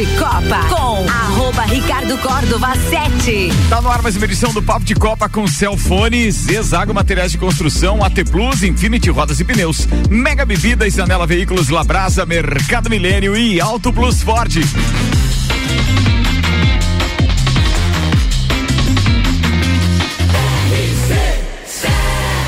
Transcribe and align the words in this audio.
de 0.00 0.06
Copa 0.16 0.64
com 0.70 1.06
arroba 1.06 1.62
Ricardo 1.64 2.16
Córdova 2.16 2.74
7. 2.74 3.50
Tá 3.68 3.82
no 3.82 3.90
ar 3.90 4.00
mais 4.00 4.16
uma 4.16 4.24
edição 4.24 4.50
do 4.50 4.62
Papo 4.62 4.82
de 4.82 4.94
Copa 4.94 5.28
com 5.28 5.46
Celfone, 5.46 6.32
Zezago 6.32 6.94
Materiais 6.94 7.32
de 7.32 7.36
Construção, 7.36 8.02
AT 8.02 8.24
Plus, 8.30 8.62
Infinity 8.62 9.10
Rodas 9.10 9.40
e 9.40 9.44
Pneus, 9.44 9.86
Mega 10.08 10.46
Bebidas, 10.46 10.98
Anela 10.98 11.26
Veículos, 11.26 11.68
Labrasa, 11.68 12.24
Mercado 12.24 12.88
Milênio 12.88 13.36
e 13.36 13.60
Auto 13.60 13.92
Plus 13.92 14.22
Ford. 14.22 14.50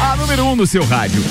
A 0.01 0.17
número 0.17 0.45
1 0.45 0.53
um 0.53 0.57
no 0.57 0.67
seu 0.67 0.87
rádio. 0.87 1.23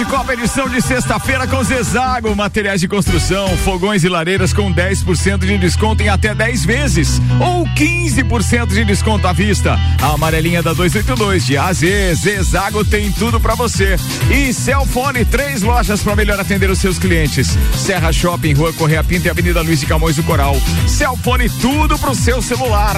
De 0.00 0.06
Copa, 0.06 0.32
edição 0.32 0.66
de 0.66 0.80
sexta-feira 0.80 1.46
com 1.46 1.62
Zezago, 1.62 2.34
materiais 2.34 2.80
de 2.80 2.88
construção, 2.88 3.54
fogões 3.58 4.02
e 4.02 4.08
lareiras 4.08 4.50
com 4.50 4.72
10% 4.72 5.40
de 5.40 5.58
desconto 5.58 6.02
em 6.02 6.08
até 6.08 6.34
10 6.34 6.64
vezes 6.64 7.20
ou 7.38 7.66
15% 7.66 8.68
de 8.68 8.82
desconto 8.86 9.26
à 9.26 9.32
vista. 9.34 9.78
A 10.00 10.14
amarelinha 10.14 10.62
da 10.62 10.72
282 10.72 11.44
de 11.44 11.58
AZ, 11.58 11.80
Zezago 12.14 12.82
tem 12.82 13.12
tudo 13.12 13.38
para 13.38 13.54
você. 13.54 13.96
E 14.30 14.54
Celfone, 14.54 15.26
três 15.26 15.60
lojas 15.60 16.02
para 16.02 16.16
melhor 16.16 16.40
atender 16.40 16.70
os 16.70 16.78
seus 16.78 16.98
clientes. 16.98 17.58
Serra 17.76 18.10
Shopping, 18.10 18.54
Rua 18.54 18.72
Correia 18.72 19.04
Pinta 19.04 19.28
e 19.28 19.30
Avenida 19.30 19.60
Luiz 19.60 19.80
de 19.80 19.86
Camões 19.86 20.16
do 20.16 20.22
Coral. 20.22 20.56
Celfone, 20.88 21.50
tudo 21.60 21.98
pro 21.98 22.14
seu 22.14 22.40
celular. 22.40 22.96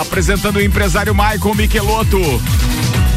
Apresentando 0.00 0.56
o 0.56 0.62
empresário 0.62 1.14
Michael 1.14 1.54
Michelotto. 1.56 2.20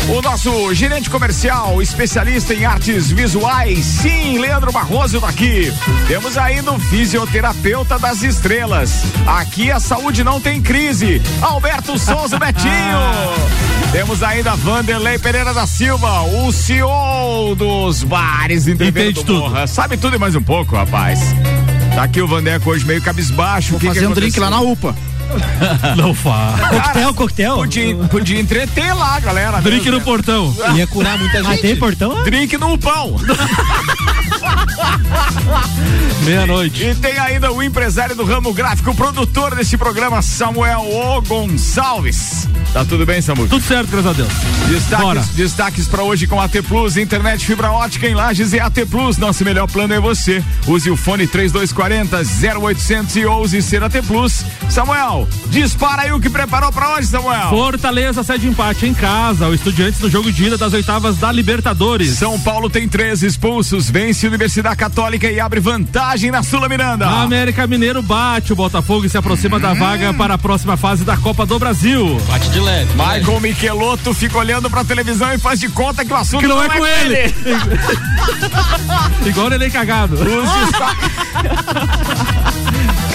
O 0.09 0.21
nosso 0.21 0.73
gerente 0.73 1.09
comercial, 1.09 1.81
especialista 1.81 2.53
em 2.53 2.63
artes 2.63 3.11
visuais, 3.11 3.83
sim, 3.83 4.37
Leandro 4.39 4.71
Barroso 4.71 5.19
daqui. 5.19 5.71
Temos 6.07 6.37
ainda 6.37 6.71
o 6.71 6.79
fisioterapeuta 6.79 7.99
das 7.99 8.21
estrelas. 8.21 9.03
Aqui 9.27 9.69
a 9.69 9.81
saúde 9.81 10.23
não 10.23 10.39
tem 10.39 10.61
crise. 10.61 11.21
Alberto 11.41 11.99
Souza 11.99 12.39
Betinho. 12.39 12.71
Temos 13.91 14.23
ainda 14.23 14.55
Vanderlei 14.55 15.19
Pereira 15.19 15.53
da 15.53 15.67
Silva, 15.67 16.21
o 16.21 16.53
CEO 16.53 17.53
dos 17.55 18.03
bares 18.03 18.65
Entende 18.65 19.13
tudo. 19.13 19.33
Morra. 19.39 19.67
Sabe 19.67 19.97
tudo 19.97 20.15
e 20.15 20.19
mais 20.19 20.35
um 20.35 20.41
pouco, 20.41 20.77
rapaz. 20.77 21.19
Tá 21.93 22.03
aqui 22.03 22.21
o 22.21 22.27
Vandeco 22.27 22.69
hoje 22.69 22.85
meio 22.85 23.01
cabisbaixo. 23.01 23.71
Vou 23.71 23.79
que 23.79 23.87
fazer 23.87 23.99
que 23.99 24.07
um 24.07 24.13
drink 24.13 24.39
lá 24.39 24.49
na 24.49 24.61
UPA. 24.61 24.95
Não 25.95 26.13
faz. 26.13 26.59
Coquetel, 26.59 27.13
coquetel. 27.13 27.55
Podia, 27.57 27.95
podia 27.95 28.39
entreter 28.39 28.95
lá, 28.95 29.19
galera. 29.19 29.61
Drink 29.61 29.89
no 29.89 30.01
portão. 30.01 30.55
Ia 30.75 30.87
curar 30.87 31.17
muita 31.17 31.37
gente. 31.37 31.47
Mas 31.47 31.61
tem 31.61 31.75
portão? 31.75 32.23
Drink 32.23 32.57
no 32.57 32.77
pão. 32.77 33.15
Meia-noite. 36.23 36.83
E 36.83 36.95
tem 36.95 37.17
ainda 37.19 37.51
o 37.51 37.63
empresário 37.63 38.15
do 38.15 38.25
ramo 38.25 38.53
gráfico, 38.53 38.91
o 38.91 38.95
produtor 38.95 39.55
desse 39.55 39.77
programa, 39.77 40.21
Samuel 40.21 40.81
O. 40.81 41.21
Gonçalves. 41.21 42.47
Tá 42.73 42.83
tudo 42.83 43.05
bem, 43.05 43.21
Samuel? 43.21 43.47
Tudo 43.47 43.63
certo, 43.63 43.89
graças 43.89 44.11
a 44.11 44.13
Deus. 44.13 44.29
Destaques, 44.67 45.29
destaques 45.29 45.87
para 45.87 46.03
hoje 46.03 46.27
com 46.27 46.39
AT 46.39 46.61
Plus, 46.67 46.97
internet 46.97 47.45
fibra 47.45 47.71
ótica 47.71 48.07
em 48.07 48.13
Lages 48.13 48.51
e 48.53 48.59
AT 48.59 48.85
Plus. 48.89 49.17
Nosso 49.17 49.43
melhor 49.45 49.67
plano 49.67 49.93
é 49.93 49.99
você. 49.99 50.43
Use 50.67 50.89
o 50.89 50.97
fone 50.97 51.25
3240 51.25 52.17
0800 52.59 53.15
e 53.15 53.25
ouse 53.25 53.61
ser 53.61 53.81
AT 53.83 53.93
Plus. 54.05 54.43
Samuel, 54.69 55.27
dispara 55.47 56.03
aí 56.03 56.11
o 56.11 56.19
que 56.19 56.29
preparou 56.29 56.71
para 56.71 56.95
hoje, 56.95 57.07
Samuel. 57.07 57.49
Fortaleza 57.49 58.23
cede 58.23 58.47
empate 58.47 58.85
em 58.85 58.93
casa. 58.93 59.47
O 59.47 59.53
Estudiantes 59.53 60.01
no 60.01 60.09
jogo 60.09 60.31
de 60.31 60.45
ida 60.45 60.57
das 60.57 60.73
oitavas 60.73 61.17
da 61.17 61.31
Libertadores. 61.31 62.17
São 62.17 62.39
Paulo 62.39 62.69
tem 62.69 62.87
três 62.87 63.23
expulsos, 63.23 63.89
vence 63.89 64.27
a 64.27 64.29
Universidade 64.37 64.75
Católica 64.75 65.31
e 65.31 65.39
abre 65.39 65.59
vantagem 65.59 66.29
na 66.29 66.43
Sula 66.43 66.69
Miranda. 66.69 67.07
A 67.07 67.23
América 67.23 67.65
Mineiro 67.65 68.03
bate 68.03 68.53
o 68.53 68.55
Botafogo 68.55 69.03
e 69.03 69.09
se 69.09 69.17
aproxima 69.17 69.57
hum. 69.57 69.59
da 69.59 69.73
vaga 69.73 70.13
para 70.13 70.35
a 70.35 70.37
próxima 70.37 70.77
fase 70.77 71.03
da 71.03 71.17
Copa 71.17 71.43
do 71.43 71.57
Brasil. 71.57 72.21
Bate 72.27 72.47
de 72.51 72.59
leve. 72.59 72.91
Michael 72.93 73.39
Michelotto 73.39 74.13
fica 74.13 74.37
olhando 74.37 74.69
pra 74.69 74.83
televisão 74.83 75.33
e 75.33 75.39
faz 75.39 75.59
de 75.59 75.69
conta 75.69 76.05
que 76.05 76.13
o 76.13 76.15
assunto 76.15 76.41
que 76.41 76.47
não, 76.47 76.57
não 76.57 76.63
é, 76.63 76.67
é 76.67 76.69
com 76.69 76.85
ele. 76.85 77.15
ele. 77.15 77.33
Igual 79.25 79.51
ele 79.51 79.71
cagado. 79.71 80.17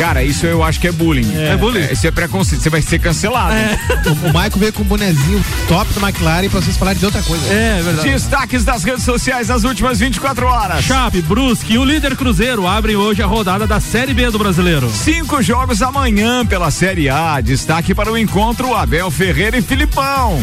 Cara, 0.03 0.25
isso 0.25 0.45
eu 0.47 0.65
acho 0.65 0.81
que 0.81 0.89
é 0.89 0.91
bullying. 0.91 1.33
É, 1.33 1.51
é 1.51 1.57
bullying. 1.57 1.79
É, 1.79 1.93
isso 1.93 2.05
é 2.05 2.11
preconceito. 2.11 2.61
Você 2.61 2.69
vai 2.69 2.83
ser 2.83 2.99
cancelado. 2.99 3.55
É. 3.55 3.79
O, 4.05 4.11
o 4.11 4.33
Michael 4.33 4.51
veio 4.57 4.73
com 4.73 4.83
um 4.83 4.87
bonezinho 4.87 5.45
top 5.69 5.93
da 5.93 6.09
McLaren 6.09 6.49
pra 6.49 6.61
vocês 6.61 6.77
falarem 6.77 6.99
de 6.99 7.07
outra 7.07 7.23
coisa. 7.23 7.47
É, 7.47 7.79
é, 7.79 7.83
verdade. 7.85 8.11
Destaques 8.11 8.65
das 8.65 8.83
redes 8.83 9.05
sociais 9.05 9.47
nas 9.47 9.63
últimas 9.63 10.01
24 10.01 10.45
horas. 10.45 10.85
Chape, 10.85 11.23
Brusque 11.23 11.75
e 11.75 11.79
o 11.79 11.85
líder 11.85 12.17
Cruzeiro 12.17 12.67
abrem 12.67 12.97
hoje 12.97 13.23
a 13.23 13.27
rodada 13.27 13.65
da 13.65 13.79
Série 13.79 14.13
B 14.13 14.29
do 14.29 14.41
Brasileiro. 14.41 14.91
Cinco 14.91 15.41
jogos 15.41 15.81
amanhã 15.83 16.45
pela 16.45 16.73
Série 16.73 17.09
A. 17.09 17.41
Destaque 17.41 17.95
para 17.95 18.11
o 18.11 18.19
encontro 18.19 18.75
Abel 18.75 19.09
Ferreira 19.09 19.57
e 19.57 19.63
Filipão. 19.63 20.43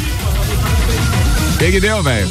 O 1.53 1.57
que, 1.57 1.69
que 1.69 1.81
deu, 1.81 2.01
velho? 2.01 2.29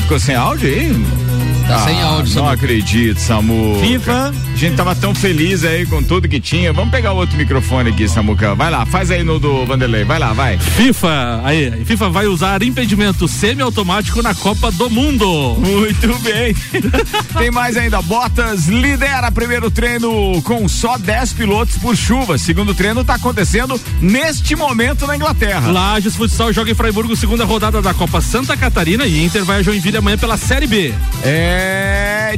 Ficou 0.00 0.18
sem 0.18 0.34
áudio 0.34 0.68
aí? 0.68 1.23
Tá 1.66 1.76
ah, 1.76 1.78
sem 1.84 2.02
áudio. 2.02 2.34
Não 2.36 2.48
acredito, 2.48 3.18
Samu. 3.18 3.78
FIFA. 3.80 4.34
A 4.52 4.56
gente 4.56 4.76
tava 4.76 4.94
tão 4.94 5.14
feliz 5.14 5.64
aí 5.64 5.86
com 5.86 6.02
tudo 6.02 6.28
que 6.28 6.38
tinha. 6.38 6.72
Vamos 6.72 6.90
pegar 6.90 7.12
outro 7.12 7.36
microfone 7.36 7.90
aqui, 7.90 8.06
Samuca. 8.06 8.54
Vai 8.54 8.70
lá, 8.70 8.84
faz 8.84 9.10
aí 9.10 9.24
no 9.24 9.38
do 9.38 9.64
Vanderlei. 9.64 10.04
Vai 10.04 10.18
lá, 10.18 10.32
vai. 10.32 10.58
FIFA. 10.58 11.40
Aí, 11.42 11.84
FIFA 11.84 12.10
vai 12.10 12.26
usar 12.26 12.62
impedimento 12.62 13.26
semiautomático 13.26 14.20
na 14.22 14.34
Copa 14.34 14.70
do 14.72 14.90
Mundo. 14.90 15.56
Muito 15.58 16.18
bem. 16.18 16.54
Tem 17.38 17.50
mais 17.50 17.76
ainda. 17.76 18.02
Bottas 18.02 18.66
lidera 18.66 19.32
primeiro 19.32 19.70
treino 19.70 20.40
com 20.42 20.68
só 20.68 20.98
10 20.98 21.32
pilotos 21.32 21.78
por 21.78 21.96
chuva. 21.96 22.36
Segundo 22.36 22.74
treino 22.74 23.04
tá 23.04 23.14
acontecendo 23.14 23.80
neste 24.00 24.54
momento 24.54 25.06
na 25.06 25.16
Inglaterra. 25.16 25.70
Lages 25.70 26.14
Futsal 26.14 26.52
joga 26.52 26.70
em 26.70 26.74
Freiburgo, 26.74 27.16
segunda 27.16 27.44
rodada 27.44 27.80
da 27.80 27.94
Copa 27.94 28.20
Santa 28.20 28.56
Catarina 28.56 29.06
e 29.06 29.24
Inter 29.24 29.44
vai 29.44 29.60
a 29.60 29.62
Joinville 29.62 29.96
amanhã 29.96 30.18
pela 30.18 30.36
Série 30.36 30.66
B. 30.66 30.92
É. 31.22 31.53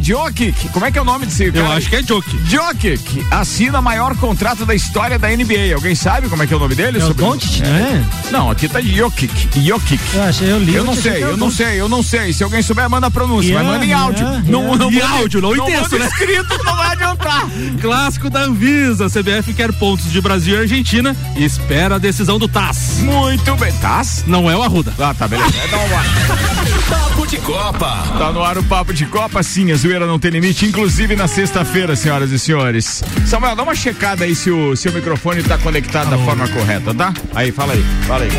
Jokic. 0.06 0.68
Como 0.68 0.84
é 0.84 0.90
que 0.90 0.98
é 0.98 1.02
o 1.02 1.04
nome 1.04 1.26
desse 1.26 1.50
cara? 1.50 1.66
Eu 1.66 1.72
acho 1.72 1.88
que 1.88 1.96
é 1.96 2.02
Jokic. 2.02 2.38
Jokic 2.46 3.26
assina 3.30 3.80
maior 3.80 4.14
contrato 4.16 4.64
da 4.64 4.74
história 4.74 5.18
da 5.18 5.28
NBA. 5.28 5.74
Alguém 5.74 5.94
sabe 5.94 6.28
como 6.28 6.42
é 6.42 6.46
que 6.46 6.54
é 6.54 6.56
o 6.56 6.60
nome 6.60 6.74
dele? 6.74 7.00
É 7.00 7.04
o 7.04 7.14
Doncic, 7.14 7.62
é. 7.62 7.66
é? 7.66 8.04
Não, 8.30 8.50
aqui 8.50 8.68
tá 8.68 8.80
Jokic. 8.80 9.60
Jokic. 9.60 10.02
Eu 10.14 10.22
achei, 10.22 10.50
eu 10.50 10.58
li. 10.58 10.74
Eu 10.74 10.84
não 10.84 10.94
sei, 10.94 11.24
eu 11.24 11.36
não 11.36 11.50
sei, 11.50 11.80
eu 11.80 11.88
não 11.88 12.02
sei. 12.02 12.32
Se 12.32 12.44
alguém 12.44 12.62
souber, 12.62 12.88
manda 12.88 13.06
a 13.06 13.10
pronúncia, 13.10 13.48
yeah, 13.48 13.68
mas 13.68 13.78
manda 13.78 13.86
em 13.86 13.92
áudio. 13.92 14.26
Yeah, 14.26 14.50
não, 14.50 14.60
yeah. 14.60 14.78
não, 14.78 14.92
em 14.92 15.00
áudio, 15.00 15.40
não, 15.40 15.54
não 15.54 15.66
texto, 15.66 15.98
né? 15.98 16.06
escrito, 16.06 16.64
não 16.64 16.76
vai 16.76 16.92
adiantar. 16.92 17.46
Clássico 17.80 18.30
da 18.30 18.40
Anvisa. 18.42 19.08
CBF 19.08 19.54
quer 19.54 19.72
pontos 19.72 20.10
de 20.10 20.20
Brasil 20.20 20.56
e 20.56 20.60
Argentina 20.60 21.16
e 21.36 21.44
espera 21.44 21.96
a 21.96 21.98
decisão 21.98 22.38
do 22.38 22.46
TAS. 22.46 22.98
Muito 22.98 23.56
bem. 23.56 23.72
TAS? 23.78 24.24
Não 24.26 24.50
é 24.50 24.56
o 24.56 24.62
Arruda. 24.62 24.92
Ah, 24.98 25.14
tá, 25.14 25.26
beleza. 25.26 25.54
É, 25.56 25.68
dá 25.68 25.78
uma... 25.78 26.66
Papo 26.88 27.26
de 27.26 27.38
Copa. 27.38 28.04
Tá 28.18 28.30
no 28.32 28.42
ar 28.42 28.58
o 28.58 28.62
Papo 28.64 28.92
de 28.92 29.05
Copa, 29.06 29.42
sim. 29.42 29.72
A 29.72 29.76
zoeira 29.76 30.06
não 30.06 30.18
tem 30.18 30.30
limite, 30.30 30.66
inclusive 30.66 31.16
na 31.16 31.26
sexta-feira, 31.26 31.96
senhoras 31.96 32.30
e 32.30 32.38
senhores. 32.38 33.02
Samuel, 33.26 33.56
dá 33.56 33.62
uma 33.62 33.74
checada 33.74 34.24
aí 34.24 34.34
se 34.34 34.50
o 34.50 34.76
seu 34.76 34.92
microfone 34.92 35.42
tá 35.42 35.58
conectado 35.58 36.08
Alô. 36.08 36.18
da 36.18 36.24
forma 36.24 36.48
correta, 36.48 36.94
tá? 36.94 37.12
Aí, 37.34 37.50
fala 37.52 37.72
aí, 37.72 37.84
fala 38.06 38.24
aí. 38.24 38.30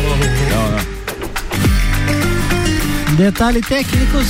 Não, 0.50 0.70
não. 0.70 0.98
Detalhe 3.16 3.60
técnicos. 3.60 4.26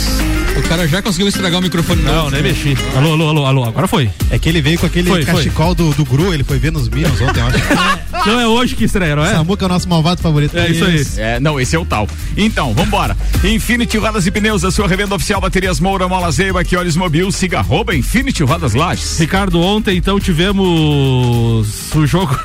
O 0.57 0.63
cara 0.63 0.89
já 0.89 1.03
conseguiu 1.03 1.29
estragar 1.29 1.61
o 1.61 1.63
microfone. 1.63 2.03
Não, 2.03 2.31
nem 2.31 2.43
mexi. 2.43 2.75
Alô, 2.97 3.13
alô, 3.13 3.29
alô, 3.29 3.47
alô, 3.47 3.65
agora 3.65 3.87
foi. 3.87 4.11
É 4.31 4.39
que 4.39 4.49
ele 4.49 4.63
veio 4.63 4.79
com 4.79 4.87
aquele 4.87 5.11
foi, 5.11 5.25
cachecol 5.25 5.75
foi. 5.75 5.75
Do, 5.75 5.93
do 5.93 6.05
Gru, 6.07 6.33
ele 6.33 6.43
foi 6.43 6.59
ver 6.59 6.73
nos 6.73 6.89
Minions 6.89 7.21
ontem, 7.21 7.41
eu 7.41 7.47
acho. 7.47 7.59
não 8.29 8.41
é 8.41 8.47
hoje 8.47 8.75
que 8.75 8.85
estrearam, 8.85 9.25
é? 9.25 9.33
Samuca 9.33 9.65
é 9.65 9.67
o 9.67 9.69
nosso 9.69 9.89
malvado 9.89 10.21
favorito. 10.21 10.57
É 10.57 10.71
isso 10.71 10.85
aí. 10.85 11.07
É, 11.17 11.41
não, 11.41 11.59
esse 11.61 11.75
é 11.75 11.79
o 11.79 11.85
tal. 11.85 12.09
Então, 12.37 12.73
vambora. 12.75 13.17
Infinity 13.45 13.99
Rodas 13.99 14.27
e 14.27 14.31
Pneus, 14.31 14.65
a 14.65 14.71
sua 14.71 14.87
revenda 14.87 15.15
oficial 15.15 15.41
Baterias 15.41 15.81
Moura, 15.81 16.09
Mola 16.09 16.31
Zeiba, 16.31 16.65
que 16.65 16.77
olhos 16.77 16.97
mobil, 16.97 17.31
siga 17.33 17.59
arroba 17.59 17.95
Infinity 17.95 18.43
Rodas 18.43 18.75
Lages. 18.75 19.19
Ricardo, 19.19 19.61
ontem 19.61 19.97
então 19.97 20.19
tivemos 20.21 21.95
o 21.95 22.07
jogo. 22.07 22.39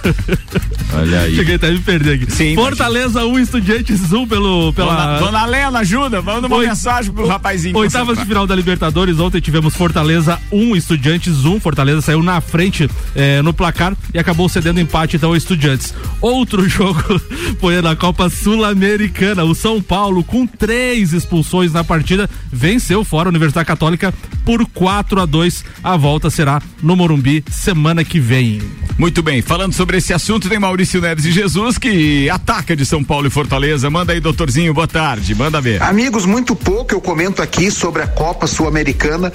Olha 0.94 1.22
aí. 1.22 1.36
Cheguei 1.44 1.56
até 1.56 1.68
a 1.68 1.72
me 1.72 1.80
perder 1.80 2.16
aqui. 2.16 2.32
Sim, 2.32 2.56
Fortaleza 2.56 3.26
1, 3.26 3.32
um, 3.32 3.40
Estudiantes 3.40 4.12
1 4.12 4.20
um 4.20 4.28
pelo, 4.28 4.74
pela. 4.74 4.94
Dona, 4.94 5.20
Dona 5.20 5.46
Lena, 5.46 5.80
ajuda, 5.80 6.22
manda 6.22 6.48
uma 6.48 6.58
Oit... 6.58 6.70
mensagem 6.70 7.12
pro 7.12 7.28
rapazinho. 7.28 7.78
Oitavas 7.78 8.18
de 8.18 8.26
final 8.26 8.46
da 8.46 8.56
Libertadores, 8.56 9.20
ontem 9.20 9.42
tivemos 9.42 9.76
Fortaleza 9.76 10.40
1, 10.52 10.58
um, 10.58 10.76
Estudiantes 10.76 11.46
1. 11.46 11.54
Um. 11.54 11.60
Fortaleza 11.60 12.02
saiu 12.02 12.22
na 12.22 12.40
frente 12.42 12.90
eh, 13.16 13.42
no 13.42 13.54
placar 13.54 13.96
e 14.14 14.20
acabou 14.20 14.48
cedendo 14.48 14.80
empate 14.80 15.16
então 15.16 15.30
ao 15.30 15.36
Estudiantes. 15.36 15.73
Estudiantes. 15.74 15.94
Outro 16.22 16.68
jogo 16.70 17.20
foi 17.60 17.82
na 17.82 17.96
Copa 17.96 18.30
Sul-Americana. 18.30 19.44
O 19.44 19.56
São 19.56 19.82
Paulo, 19.82 20.24
com 20.24 20.46
três 20.46 21.14
expulsões 21.14 21.74
na 21.74 21.84
partida, 21.84 22.30
venceu 22.52 23.04
fora 23.04 23.28
a 23.28 23.32
Universidade 23.32 23.68
Católica 23.68 24.14
por 24.46 24.66
4 24.66 25.22
a 25.22 25.26
2 25.26 25.66
A 25.84 25.98
volta 25.98 26.30
será 26.30 26.62
no 26.82 26.96
Morumbi 26.96 27.44
semana 27.50 28.04
que 28.04 28.20
vem. 28.20 28.62
Muito 28.98 29.24
bem, 29.24 29.42
falando 29.42 29.74
sobre 29.74 29.98
esse 29.98 30.14
assunto, 30.14 30.48
tem 30.48 30.60
Maurício 30.60 31.02
Neves 31.02 31.24
de 31.24 31.32
Jesus 31.32 31.78
que 31.80 32.30
ataca 32.30 32.76
de 32.76 32.86
São 32.86 33.04
Paulo 33.04 33.28
e 33.28 33.30
Fortaleza. 33.30 33.90
Manda 33.90 34.14
aí, 34.14 34.20
doutorzinho, 34.20 34.74
boa 34.74 34.88
tarde, 34.88 35.34
manda 35.34 35.60
ver. 35.60 35.82
Amigos, 35.82 36.26
muito 36.26 36.56
pouco 36.56 36.94
eu 36.94 37.02
comento 37.02 37.42
aqui 37.42 37.72
sobre 37.72 38.04
a 38.04 38.08
Copa 38.08 38.46
Sul-Americana 38.46 39.34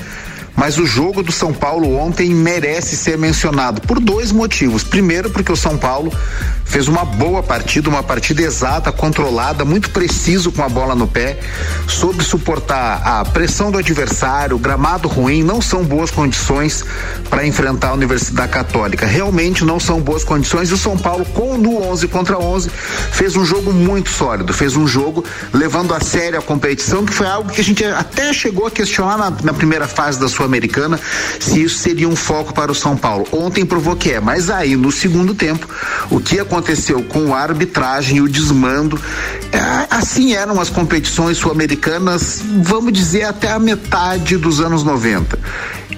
mas 0.58 0.76
o 0.76 0.84
jogo 0.84 1.22
do 1.22 1.30
São 1.30 1.54
Paulo 1.54 1.96
ontem 1.96 2.34
merece 2.34 2.96
ser 2.96 3.16
mencionado 3.16 3.80
por 3.80 4.00
dois 4.00 4.32
motivos. 4.32 4.82
Primeiro, 4.82 5.30
porque 5.30 5.52
o 5.52 5.56
São 5.56 5.78
Paulo 5.78 6.12
fez 6.64 6.88
uma 6.88 7.04
boa 7.04 7.44
partida, 7.44 7.88
uma 7.88 8.02
partida 8.02 8.42
exata, 8.42 8.90
controlada, 8.90 9.64
muito 9.64 9.88
preciso 9.90 10.50
com 10.50 10.62
a 10.62 10.68
bola 10.68 10.96
no 10.96 11.06
pé, 11.06 11.38
soube 11.86 12.24
suportar 12.24 13.00
a 13.04 13.24
pressão 13.24 13.70
do 13.70 13.78
adversário, 13.78 14.58
gramado 14.58 15.06
ruim, 15.06 15.44
não 15.44 15.62
são 15.62 15.84
boas 15.84 16.10
condições 16.10 16.84
para 17.30 17.46
enfrentar 17.46 17.90
a 17.90 17.94
Universidade 17.94 18.50
Católica. 18.50 19.06
Realmente 19.06 19.64
não 19.64 19.78
são 19.78 20.00
boas 20.00 20.24
condições 20.24 20.70
e 20.70 20.74
o 20.74 20.76
São 20.76 20.98
Paulo, 20.98 21.24
com 21.26 21.56
no 21.56 21.80
11 21.84 22.08
contra 22.08 22.36
11, 22.36 22.68
fez 23.12 23.36
um 23.36 23.44
jogo 23.44 23.72
muito 23.72 24.10
sólido, 24.10 24.52
fez 24.52 24.76
um 24.76 24.88
jogo 24.88 25.24
levando 25.52 25.94
a 25.94 26.00
sério 26.00 26.38
a 26.38 26.42
competição, 26.42 27.06
que 27.06 27.14
foi 27.14 27.28
algo 27.28 27.50
que 27.50 27.60
a 27.60 27.64
gente 27.64 27.84
até 27.84 28.32
chegou 28.32 28.66
a 28.66 28.70
questionar 28.70 29.16
na, 29.16 29.30
na 29.30 29.52
primeira 29.54 29.86
fase 29.86 30.18
da 30.18 30.28
sua 30.28 30.47
Sul-Americana, 30.48 30.98
se 31.38 31.62
isso 31.62 31.78
seria 31.78 32.08
um 32.08 32.16
foco 32.16 32.54
para 32.54 32.72
o 32.72 32.74
São 32.74 32.96
Paulo. 32.96 33.26
Ontem 33.30 33.64
provou 33.64 33.94
que 33.94 34.12
é, 34.12 34.20
mas 34.20 34.48
aí 34.48 34.74
no 34.74 34.90
segundo 34.90 35.34
tempo, 35.34 35.68
o 36.10 36.18
que 36.18 36.40
aconteceu 36.40 37.02
com 37.02 37.34
a 37.34 37.40
arbitragem 37.40 38.16
e 38.16 38.20
o 38.20 38.28
desmando, 38.28 39.00
é, 39.52 39.58
assim 39.90 40.34
eram 40.34 40.60
as 40.60 40.70
competições 40.70 41.36
sul-americanas, 41.36 42.42
vamos 42.62 42.92
dizer, 42.92 43.24
até 43.24 43.52
a 43.52 43.58
metade 43.58 44.36
dos 44.36 44.60
anos 44.60 44.82
90. 44.82 45.38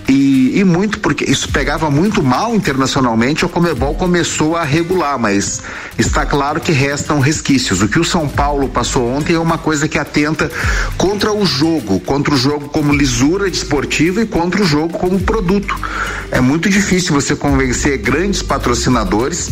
E, 0.08 0.58
e, 0.58 0.64
muito 0.64 0.99
porque 0.99 1.25
isso 1.25 1.49
pegava 1.50 1.88
muito 1.88 2.20
mal 2.20 2.53
internacionalmente, 2.55 3.44
o 3.44 3.49
Comebol 3.49 3.94
começou 3.94 4.56
a 4.56 4.64
regular, 4.64 5.17
mas 5.19 5.62
está 6.00 6.25
claro 6.25 6.61
que 6.61 6.73
restam 6.73 7.20
resquícios. 7.20 7.82
O 7.82 7.88
que 7.88 7.99
o 7.99 8.05
São 8.05 8.29
Paulo 8.29 8.69
passou 8.69 9.08
ontem 9.08 9.35
é 9.35 9.38
uma 9.38 9.58
coisa 9.58 9.87
que 9.87 9.99
atenta 9.99 10.50
contra 10.97 11.32
o 11.32 11.44
jogo, 11.44 12.00
contra 12.00 12.35
o 12.35 12.37
jogo 12.37 12.69
como 12.69 12.94
lisura 12.94 13.50
desportiva 13.50 14.23
e 14.23 14.26
contra 14.26 14.62
o 14.62 14.64
jogo 14.64 14.99
como 14.99 15.20
produto. 15.20 15.76
É 16.31 16.41
muito 16.41 16.69
difícil 16.69 17.12
você 17.12 17.37
convencer 17.37 17.99
grandes 17.99 18.43
patrocinadores 18.43 19.50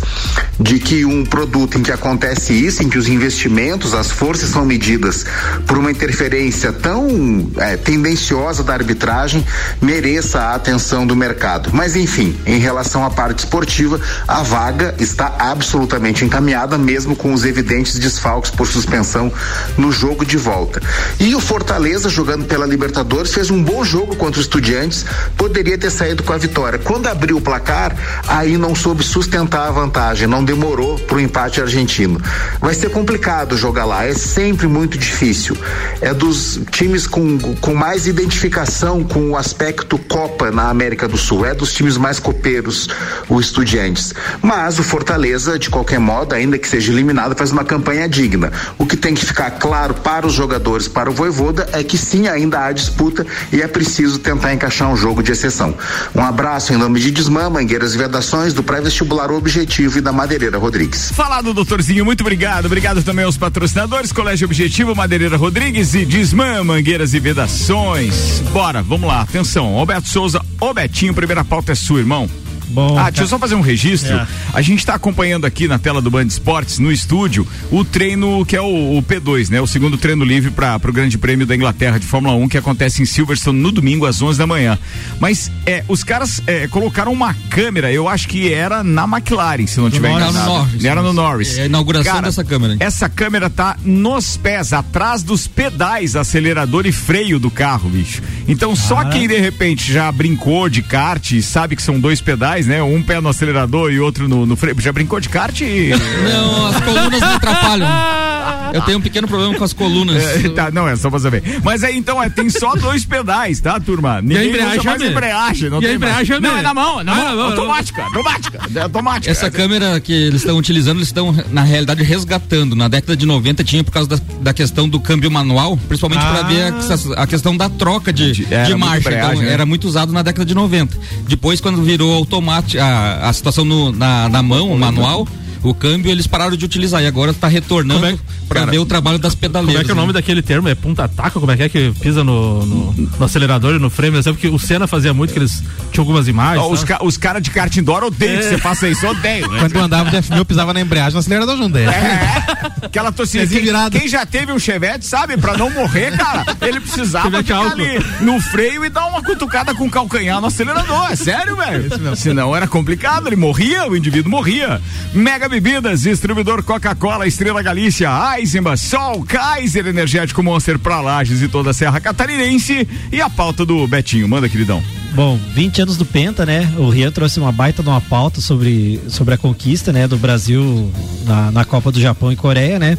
de 0.58 0.78
que 0.78 1.04
um 1.04 1.24
produto 1.24 1.78
em 1.78 1.82
que 1.82 1.92
acontece 1.92 2.52
isso, 2.52 2.82
em 2.82 2.88
que 2.88 2.98
os 2.98 3.08
investimentos, 3.08 3.94
as 3.94 4.10
forças 4.10 4.50
são 4.50 4.64
medidas 4.64 5.24
por 5.66 5.78
uma 5.78 5.90
interferência 5.90 6.72
tão 6.72 7.50
é, 7.58 7.76
tendenciosa 7.76 8.62
da 8.62 8.72
arbitragem, 8.72 9.44
mereça 9.80 10.40
a 10.40 10.54
atenção 10.54 11.06
do 11.06 11.14
mercado. 11.14 11.70
Mas 11.72 11.94
enfim, 11.94 12.36
em 12.46 12.58
relação 12.58 13.04
à 13.04 13.10
parte 13.10 13.40
esportiva, 13.40 14.00
a 14.26 14.42
vaga 14.42 14.94
está 14.98 15.34
absolutamente 15.38 16.24
encaminhada, 16.24 16.37
mesmo 16.40 17.16
com 17.16 17.32
os 17.32 17.44
evidentes 17.44 17.98
desfalques 17.98 18.50
por 18.50 18.66
suspensão 18.66 19.32
no 19.76 19.90
jogo 19.90 20.24
de 20.24 20.36
volta. 20.36 20.80
E 21.18 21.34
o 21.34 21.40
Fortaleza, 21.40 22.08
jogando 22.08 22.46
pela 22.46 22.66
Libertadores, 22.66 23.34
fez 23.34 23.50
um 23.50 23.62
bom 23.62 23.84
jogo 23.84 24.16
contra 24.16 24.40
os 24.40 24.46
Estudiantes, 24.48 25.04
poderia 25.36 25.76
ter 25.76 25.90
saído 25.90 26.22
com 26.22 26.32
a 26.32 26.38
vitória. 26.38 26.78
Quando 26.78 27.06
abriu 27.06 27.36
o 27.36 27.40
placar, 27.40 27.94
aí 28.26 28.56
não 28.56 28.74
soube 28.74 29.04
sustentar 29.04 29.68
a 29.68 29.70
vantagem, 29.70 30.26
não 30.26 30.42
demorou 30.42 30.98
para 30.98 31.16
o 31.16 31.20
empate 31.20 31.60
argentino. 31.60 32.20
Vai 32.60 32.74
ser 32.74 32.90
complicado 32.90 33.56
jogar 33.56 33.84
lá, 33.84 34.06
é 34.06 34.14
sempre 34.14 34.66
muito 34.66 34.96
difícil. 34.96 35.56
É 36.00 36.14
dos 36.14 36.60
times 36.70 37.06
com, 37.06 37.38
com 37.60 37.74
mais 37.74 38.06
identificação 38.06 39.04
com 39.04 39.30
o 39.30 39.36
aspecto 39.36 39.98
Copa 39.98 40.38
Copa 40.38 40.50
na 40.50 40.68
América 40.68 41.08
do 41.08 41.16
Sul. 41.16 41.46
É 41.46 41.54
dos 41.54 41.72
times 41.72 41.96
mais 41.96 42.18
copeiros, 42.18 42.88
o 43.28 43.40
Estudiantes. 43.40 44.14
Mas 44.42 44.78
o 44.78 44.82
Fortaleza, 44.82 45.58
de 45.58 45.70
qualquer 45.70 45.98
modo, 45.98 46.27
ainda 46.36 46.58
que 46.58 46.68
seja 46.68 46.92
eliminado, 46.92 47.36
faz 47.36 47.50
uma 47.50 47.64
campanha 47.64 48.08
digna. 48.08 48.52
O 48.76 48.86
que 48.86 48.96
tem 48.96 49.14
que 49.14 49.24
ficar 49.24 49.50
claro 49.52 49.94
para 49.94 50.26
os 50.26 50.32
jogadores, 50.32 50.88
para 50.88 51.10
o 51.10 51.12
Voivoda, 51.12 51.68
é 51.72 51.82
que 51.82 51.96
sim, 51.96 52.28
ainda 52.28 52.64
há 52.64 52.72
disputa 52.72 53.26
e 53.52 53.60
é 53.62 53.68
preciso 53.68 54.18
tentar 54.18 54.52
encaixar 54.54 54.90
um 54.90 54.96
jogo 54.96 55.22
de 55.22 55.32
exceção. 55.32 55.74
Um 56.14 56.22
abraço 56.22 56.72
em 56.72 56.76
nome 56.76 57.00
de 57.00 57.10
Desmã, 57.10 57.48
Mangueiras 57.48 57.94
e 57.94 57.98
Vedações, 57.98 58.52
do 58.52 58.62
pré-vestibular 58.62 59.30
Objetivo 59.30 59.98
e 59.98 60.00
da 60.00 60.12
Madeireira 60.12 60.58
Rodrigues. 60.58 61.10
Falado, 61.12 61.52
doutorzinho, 61.54 62.04
muito 62.04 62.20
obrigado. 62.20 62.66
Obrigado 62.66 63.02
também 63.02 63.24
aos 63.24 63.36
patrocinadores, 63.36 64.12
Colégio 64.12 64.46
Objetivo, 64.46 64.94
Madeireira 64.94 65.36
Rodrigues 65.36 65.94
e 65.94 66.04
Desmã, 66.04 66.62
Mangueiras 66.64 67.14
e 67.14 67.20
Vedações. 67.20 68.42
Bora, 68.52 68.82
vamos 68.82 69.08
lá, 69.08 69.22
atenção. 69.22 69.74
Roberto 69.74 70.08
Souza. 70.08 70.40
Ô 70.60 70.74
primeira 71.14 71.44
pauta 71.44 71.72
é 71.72 71.74
sua, 71.74 72.00
irmão. 72.00 72.28
Bom, 72.68 72.98
ah, 72.98 73.10
deixa 73.10 73.24
eu 73.24 73.28
só 73.28 73.38
fazer 73.38 73.54
um 73.54 73.60
registro. 73.60 74.14
É. 74.14 74.26
A 74.52 74.62
gente 74.62 74.80
está 74.80 74.94
acompanhando 74.94 75.46
aqui 75.46 75.66
na 75.66 75.78
tela 75.78 76.00
do 76.00 76.10
Band 76.10 76.26
Esportes, 76.26 76.78
no 76.78 76.92
estúdio, 76.92 77.46
o 77.70 77.84
treino 77.84 78.44
que 78.44 78.56
é 78.56 78.60
o, 78.60 78.98
o 78.98 79.02
P2, 79.02 79.50
né? 79.50 79.60
O 79.60 79.66
segundo 79.66 79.96
treino 79.96 80.24
livre 80.24 80.50
para 80.50 80.76
o 80.76 80.92
Grande 80.92 81.16
Prêmio 81.18 81.46
da 81.46 81.54
Inglaterra 81.54 81.98
de 81.98 82.06
Fórmula 82.06 82.34
1, 82.34 82.48
que 82.48 82.58
acontece 82.58 83.02
em 83.02 83.06
Silverstone 83.06 83.58
no 83.58 83.72
domingo 83.72 84.06
às 84.06 84.20
11 84.20 84.38
da 84.38 84.46
manhã. 84.46 84.78
Mas 85.20 85.50
é, 85.66 85.84
os 85.88 86.02
caras 86.02 86.42
é, 86.46 86.66
colocaram 86.68 87.12
uma 87.12 87.34
câmera, 87.50 87.92
eu 87.92 88.08
acho 88.08 88.28
que 88.28 88.52
era 88.52 88.82
na 88.82 89.04
McLaren, 89.04 89.66
se 89.66 89.80
não 89.80 89.90
tiver 89.90 90.10
enganado. 90.10 90.38
Era 90.38 90.42
no 90.42 90.52
Norris. 90.52 90.84
Era 90.84 91.02
no 91.02 91.12
Norris. 91.12 91.58
É 91.58 91.62
a 91.62 91.66
inauguração 91.66 92.12
Cara, 92.12 92.26
dessa 92.26 92.44
câmera. 92.44 92.72
Hein? 92.74 92.78
Essa 92.80 93.08
câmera 93.08 93.50
tá 93.50 93.76
nos 93.84 94.36
pés, 94.36 94.72
atrás 94.72 95.22
dos 95.22 95.46
pedais, 95.46 96.16
acelerador 96.16 96.86
e 96.86 96.92
freio 96.92 97.38
do 97.38 97.50
carro, 97.50 97.88
bicho. 97.88 98.22
Então, 98.46 98.74
só 98.74 99.00
ah. 99.00 99.04
quem 99.06 99.28
de 99.28 99.38
repente 99.38 99.92
já 99.92 100.10
brincou 100.10 100.68
de 100.68 100.82
kart 100.82 101.32
e 101.32 101.42
sabe 101.42 101.76
que 101.76 101.82
são 101.82 102.00
dois 102.00 102.20
pedais, 102.20 102.57
né? 102.66 102.82
Um 102.82 103.02
pé 103.02 103.20
no 103.20 103.28
acelerador 103.28 103.92
e 103.92 104.00
outro 104.00 104.28
no, 104.28 104.46
no 104.46 104.56
freio. 104.56 104.80
Já 104.80 104.92
brincou 104.92 105.20
de 105.20 105.28
kart? 105.28 105.60
E... 105.60 105.90
Não, 105.90 106.66
as 106.66 106.80
colunas 106.80 107.20
me 107.20 107.34
atrapalham. 107.34 107.88
Eu 108.72 108.82
tenho 108.82 108.98
um 108.98 109.00
pequeno 109.00 109.26
problema 109.26 109.54
com 109.54 109.64
as 109.64 109.72
colunas. 109.72 110.22
É, 110.22 110.48
tá, 110.50 110.70
não, 110.70 110.88
é 110.88 110.96
só 110.96 111.10
pra 111.10 111.18
saber. 111.18 111.42
Mas 111.62 111.82
aí 111.82 111.96
então 111.96 112.22
é, 112.22 112.28
tem 112.28 112.50
só 112.50 112.74
dois 112.74 113.04
pedais, 113.04 113.60
tá, 113.60 113.78
turma? 113.80 114.20
Ninguém 114.20 114.36
e 114.36 114.40
a 114.40 114.44
embreagem 114.48 114.78
usa 114.78 114.90
mais 114.90 115.02
embreagem. 115.02 115.70
Não 115.70 115.82
e 115.82 115.86
a 115.86 115.92
embreagem 115.92 116.40
Não, 116.40 116.56
é 116.56 116.62
na 116.62 116.74
mão, 116.74 117.02
na 117.02 117.14
mão, 117.14 117.40
automática, 117.46 118.02
automática, 118.02 118.60
é 118.74 118.80
automática. 118.80 119.30
Essa 119.30 119.50
câmera 119.50 120.00
que 120.00 120.12
eles 120.12 120.42
estão 120.42 120.56
utilizando, 120.56 120.98
eles 120.98 121.08
estão, 121.08 121.34
na 121.50 121.62
realidade, 121.62 122.02
resgatando. 122.02 122.76
Na 122.76 122.88
década 122.88 123.16
de 123.16 123.26
90 123.26 123.64
tinha 123.64 123.82
por 123.82 123.90
causa 123.90 124.08
da, 124.08 124.18
da 124.40 124.52
questão 124.52 124.88
do 124.88 125.00
câmbio 125.00 125.30
manual, 125.30 125.76
principalmente 125.76 126.22
ah. 126.22 126.32
para 126.32 126.42
ver 126.42 126.72
a, 127.16 127.22
a, 127.22 127.26
questão 127.26 127.56
da 127.56 127.68
troca 127.68 128.12
de, 128.12 128.32
de, 128.32 128.44
de 128.44 128.74
marcha. 128.74 129.12
Então, 129.12 129.42
né? 129.42 129.52
Era 129.52 129.66
muito 129.66 129.86
usado 129.86 130.12
na 130.12 130.22
década 130.22 130.44
de 130.44 130.54
90. 130.54 130.96
Depois, 131.26 131.60
quando 131.60 131.82
virou 131.82 132.12
automático, 132.14 132.82
a, 132.82 133.28
a 133.28 133.32
situação 133.32 133.64
no, 133.64 133.92
na, 133.92 134.28
na 134.28 134.42
mão, 134.42 134.76
manual 134.76 135.26
o 135.62 135.74
câmbio 135.74 136.10
eles 136.10 136.26
pararam 136.26 136.56
de 136.56 136.64
utilizar 136.64 137.02
e 137.02 137.06
agora 137.06 137.30
está 137.30 137.48
retornando 137.48 138.06
é, 138.06 138.18
para 138.48 138.66
ver 138.66 138.78
o 138.78 138.86
trabalho 138.86 139.18
das 139.18 139.34
pedaleiras. 139.34 139.74
Como 139.74 139.82
é 139.82 139.84
que 139.84 139.90
é 139.90 139.94
o 139.94 139.96
nome 139.96 140.08
né? 140.08 140.12
daquele 140.14 140.42
termo? 140.42 140.68
É 140.68 140.74
ponta-taca? 140.74 141.38
Como 141.38 141.50
é 141.50 141.56
que 141.56 141.62
é 141.62 141.68
que 141.68 141.92
pisa 142.00 142.22
no, 142.22 142.64
no, 142.64 142.92
no 142.92 143.24
acelerador 143.24 143.74
e 143.74 143.78
no 143.78 143.90
frame? 143.90 144.16
Eu 144.16 144.22
sei 144.22 144.32
porque 144.32 144.48
o 144.48 144.58
Senna 144.58 144.86
fazia 144.86 145.12
muito, 145.12 145.32
que 145.32 145.38
eles 145.38 145.62
tinham 145.90 146.02
algumas 146.02 146.28
imagens. 146.28 146.64
Oh, 146.64 146.72
os, 146.72 146.84
ca 146.84 146.98
os 147.02 147.16
caras 147.16 147.42
de 147.42 147.50
kart 147.50 147.74
indoor 147.76 148.04
odeiam 148.04 148.34
é. 148.34 148.38
que 148.38 148.44
você 148.44 148.58
faça 148.58 148.88
isso, 148.88 149.06
odeio. 149.06 149.48
Né? 149.48 149.60
Quando 149.60 149.76
eu 149.76 149.82
andava 149.82 150.10
de 150.10 150.16
F1000, 150.16 150.36
eu 150.36 150.44
pisava 150.44 150.72
na 150.72 150.80
embreagem 150.80 151.12
no 151.14 151.18
acelerador 151.18 151.56
junto 151.56 151.72
dele. 151.72 151.90
É, 151.90 152.86
aquela 152.86 153.10
torcida. 153.10 153.46
Quem, 153.46 153.64
quem, 153.90 154.08
já 154.08 154.24
teve 154.24 154.52
um 154.52 154.58
Chevette 154.58 155.06
sabe, 155.06 155.36
para 155.36 155.56
não 155.56 155.70
morrer, 155.70 156.16
cara, 156.16 156.44
ele 156.60 156.80
precisava 156.80 157.38
ficar 157.38 157.72
ali 157.72 157.98
no 158.20 158.40
freio 158.40 158.84
e 158.84 158.88
dar 158.90 159.06
uma 159.06 159.22
cutucada 159.22 159.74
com 159.74 159.86
o 159.86 159.90
calcanhar 159.90 160.40
no 160.40 160.46
acelerador. 160.46 161.10
É 161.10 161.16
sério, 161.16 161.56
velho. 161.56 162.16
Senão 162.16 162.54
era 162.54 162.66
complicado, 162.66 163.26
ele 163.26 163.36
morria, 163.36 163.88
o 163.88 163.96
indivíduo 163.96 164.30
morria. 164.30 164.80
Mega 165.12 165.47
Bebidas, 165.48 166.02
distribuidor 166.02 166.62
Coca-Cola, 166.62 167.26
Estrela 167.26 167.62
Galícia, 167.62 168.10
Eisenbach, 168.36 168.78
Sol, 168.78 169.24
Kaiser 169.24 169.86
Energético 169.86 170.42
Monster 170.42 170.78
pra 170.78 171.00
Lages 171.00 171.42
e 171.42 171.48
toda 171.48 171.70
a 171.70 171.72
Serra 171.74 172.00
Catarinense. 172.00 172.86
E 173.10 173.20
a 173.20 173.30
pauta 173.30 173.64
do 173.64 173.86
Betinho, 173.86 174.28
manda, 174.28 174.48
queridão. 174.48 174.82
Bom, 175.14 175.38
20 175.54 175.82
anos 175.82 175.96
do 175.96 176.04
Penta, 176.04 176.44
né? 176.44 176.72
O 176.76 176.88
Rian 176.88 177.10
trouxe 177.10 177.40
uma 177.40 177.50
baita 177.50 177.82
de 177.82 177.88
uma 177.88 178.00
pauta 178.00 178.40
sobre, 178.40 179.00
sobre 179.08 179.34
a 179.34 179.38
conquista, 179.38 179.92
né? 179.92 180.06
Do 180.06 180.16
Brasil 180.16 180.92
na, 181.24 181.50
na 181.50 181.64
Copa 181.64 181.90
do 181.90 182.00
Japão 182.00 182.30
e 182.30 182.36
Coreia, 182.36 182.78
né? 182.78 182.98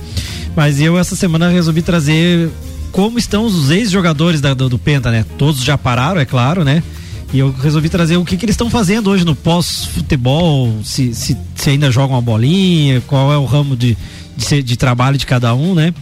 Mas 0.55 0.81
eu 0.81 0.97
essa 0.97 1.15
semana 1.15 1.49
resolvi 1.49 1.81
trazer 1.81 2.49
como 2.91 3.19
estão 3.19 3.45
os 3.45 3.69
ex-jogadores 3.69 4.41
do, 4.41 4.69
do 4.69 4.79
Penta, 4.79 5.11
né? 5.11 5.25
Todos 5.37 5.63
já 5.63 5.77
pararam, 5.77 6.19
é 6.19 6.25
claro, 6.25 6.63
né? 6.63 6.83
E 7.31 7.39
eu 7.39 7.51
resolvi 7.51 7.89
trazer 7.89 8.17
o 8.17 8.25
que, 8.25 8.35
que 8.35 8.45
eles 8.45 8.53
estão 8.53 8.69
fazendo 8.69 9.09
hoje 9.09 9.23
no 9.23 9.35
pós-futebol, 9.35 10.73
se, 10.83 11.13
se, 11.13 11.37
se, 11.55 11.69
ainda 11.69 11.91
jogam 11.91 12.15
uma 12.15 12.21
bolinha, 12.21 13.01
qual 13.05 13.31
é 13.31 13.37
o 13.37 13.45
ramo 13.45 13.75
de, 13.75 13.95
de, 14.35 14.63
de, 14.63 14.75
trabalho 14.75 15.15
de 15.15 15.27
cada 15.27 15.53
um, 15.53 15.75
né? 15.75 15.93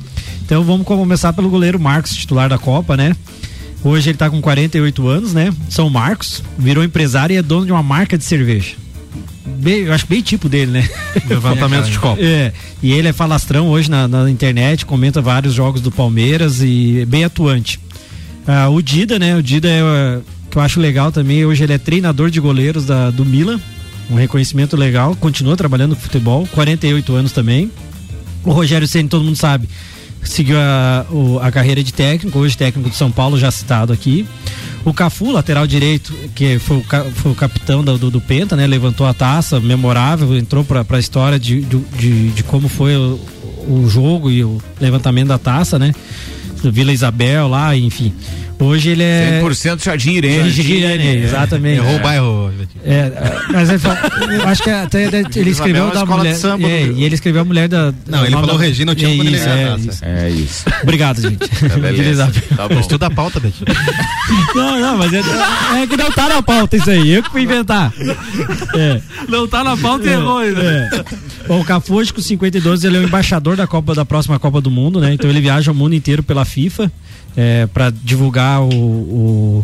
Então 0.46 0.64
vamos 0.64 0.88
começar 0.88 1.34
pelo 1.34 1.50
goleiro 1.50 1.78
Marcos, 1.78 2.16
titular 2.16 2.48
da 2.48 2.58
Copa, 2.58 2.96
né? 2.96 3.14
Hoje 3.84 4.10
ele 4.10 4.16
está 4.16 4.30
com 4.30 4.42
48 4.42 5.08
anos, 5.08 5.34
né? 5.34 5.54
São 5.70 5.90
Marcos, 5.90 6.42
virou 6.58 6.82
empresário 6.82 7.34
e 7.34 7.38
é 7.38 7.42
dono 7.42 7.66
de 7.66 7.74
uma 7.74 7.84
marca 7.84 8.18
de 8.18 8.24
cerveja. 8.24 8.76
bem, 9.46 9.82
eu 9.82 9.94
acho 9.94 10.08
bem 10.08 10.22
tipo 10.22 10.48
dele, 10.48 10.72
né? 10.72 10.90
Levantamento 11.28 11.90
de 11.90 12.00
copo. 12.00 12.24
É, 12.24 12.54
e 12.82 12.94
ele 12.94 13.10
é 13.10 13.14
falastrão 13.14 13.68
hoje 13.68 13.92
na, 13.92 14.08
na, 14.08 14.32
internet, 14.32 14.86
comenta 14.86 15.22
vários 15.22 15.54
jogos 15.54 15.82
do 15.82 15.92
Palmeiras 15.92 16.62
e 16.62 17.02
é 17.02 17.06
bem 17.06 17.26
atuante. 17.26 17.82
Ah, 18.48 18.70
o 18.70 18.82
Dida, 18.82 19.20
né? 19.20 19.36
O 19.36 19.44
Dida 19.44 19.68
é 19.68 20.22
que 20.58 20.60
eu 20.60 20.64
acho 20.64 20.80
legal 20.80 21.12
também, 21.12 21.46
hoje 21.46 21.64
ele 21.64 21.74
é 21.74 21.78
treinador 21.78 22.32
de 22.32 22.40
goleiros 22.40 22.84
da, 22.84 23.12
do 23.12 23.24
Milan, 23.24 23.60
um 24.10 24.16
reconhecimento 24.16 24.76
legal, 24.76 25.16
continua 25.16 25.56
trabalhando 25.56 25.96
com 25.96 26.02
futebol, 26.02 26.48
48 26.52 27.14
anos 27.14 27.32
também. 27.32 27.72
O 28.44 28.52
Rogério 28.52 28.88
Ceni 28.88 29.08
todo 29.08 29.24
mundo 29.24 29.36
sabe, 29.36 29.70
seguiu 30.24 30.58
a, 30.58 31.06
o, 31.12 31.38
a 31.40 31.52
carreira 31.52 31.84
de 31.84 31.94
técnico, 31.94 32.40
hoje 32.40 32.58
técnico 32.58 32.90
do 32.90 32.96
São 32.96 33.12
Paulo, 33.12 33.38
já 33.38 33.52
citado 33.52 33.94
aqui. 33.94 34.26
O 34.84 34.92
Cafu, 34.92 35.32
lateral 35.32 35.68
direito, 35.68 36.12
que 36.34 36.58
foi 36.58 36.78
o, 36.78 36.84
foi 37.12 37.32
o 37.34 37.36
capitão 37.36 37.84
do, 37.84 37.96
do, 37.96 38.10
do, 38.10 38.22
Penta, 38.22 38.56
né? 38.56 38.66
Levantou 38.66 39.06
a 39.06 39.14
taça, 39.14 39.60
memorável, 39.60 40.36
entrou 40.36 40.64
para 40.64 40.84
a 40.90 41.00
história 41.00 41.38
de, 41.38 41.62
de, 41.62 42.30
de, 42.32 42.44
como 42.44 42.68
foi 42.68 42.96
o, 42.96 43.20
o 43.68 43.88
jogo 43.88 44.32
e 44.32 44.44
o 44.44 44.58
levantamento 44.82 45.28
da 45.28 45.38
taça, 45.38 45.78
né? 45.78 45.94
Vila 46.64 46.92
Isabel 46.92 47.48
lá, 47.48 47.76
enfim. 47.78 48.12
Hoje 48.60 48.90
ele 48.90 49.04
é. 49.04 49.42
100% 49.44 49.84
Jardim 49.84 50.12
Irene. 50.14 50.50
Jardim 50.50 50.74
Irene, 50.74 51.24
exatamente. 51.24 51.78
Errou 51.78 51.96
o 51.96 52.00
bairro. 52.00 52.52
É, 52.84 53.12
mas 53.52 53.70
ele 53.70 53.80
falou, 53.80 53.98
eu 54.32 54.48
acho 54.48 54.64
que 54.64 54.70
até 54.70 55.04
ele 55.04 55.50
escreveu 55.50 55.92
da 55.92 56.06
mulher. 56.06 56.36
Samba, 56.36 56.68
é, 56.68 56.84
e 56.84 57.04
ele 57.04 57.16
escreveu 57.16 57.42
a 57.42 57.46
mulher 57.46 57.68
da. 57.68 57.94
Não, 58.08 58.26
ele 58.26 58.34
falou 58.34 58.56
Regina, 58.56 58.92
eu 58.92 58.96
tinha 58.96 59.10
é 59.10 59.14
isso, 59.14 59.50
é, 59.50 59.76
isso. 59.78 60.06
é 60.06 60.30
isso. 60.30 60.66
Obrigado, 60.84 61.22
gente. 61.22 61.38
É 61.68 61.92
beleza. 61.92 62.32
Tá 62.56 62.68
bom. 62.68 62.80
Estuda 62.80 63.08
a 63.08 63.12
pauta, 63.12 63.40
Beto. 63.40 63.66
Não, 64.56 64.80
não, 64.80 64.98
mas 64.98 65.14
é, 65.14 65.20
é, 65.20 65.88
que 65.88 65.96
não 65.96 66.12
tá 66.12 66.28
na 66.28 66.42
pauta 66.42 66.76
isso 66.76 66.90
aí. 66.90 67.12
Eu 67.12 67.24
que 67.24 67.30
fui 67.30 67.44
inventar. 67.44 67.94
É. 68.76 69.02
Não 69.28 69.48
tá 69.48 69.64
na 69.64 69.78
pauta 69.78 70.06
e 70.06 70.10
errou 70.10 70.40
ainda. 70.40 70.62
É. 70.62 71.04
Bom, 71.48 71.62
o 71.62 71.66
Cafu 71.66 71.96
hoje 71.96 72.14
com 72.14 72.22
52 72.22 72.84
ele 72.84 72.98
é 72.98 73.00
o 73.00 73.04
embaixador 73.04 73.56
da 73.56 73.68
Copa 73.68 73.94
da 73.94 74.04
próxima 74.04 74.38
Copa 74.40 74.60
do 74.60 74.70
Mundo, 74.70 75.00
né? 75.00 75.14
Então 75.14 75.30
ele 75.30 75.40
viaja 75.40 75.72
o 75.72 75.76
mundo 75.76 75.96
inteiro 75.96 76.24
pela 76.24 76.44
FIFA 76.44 76.92
é, 77.38 77.68
para 77.68 77.92
divulgar 77.92 78.64
o, 78.64 79.64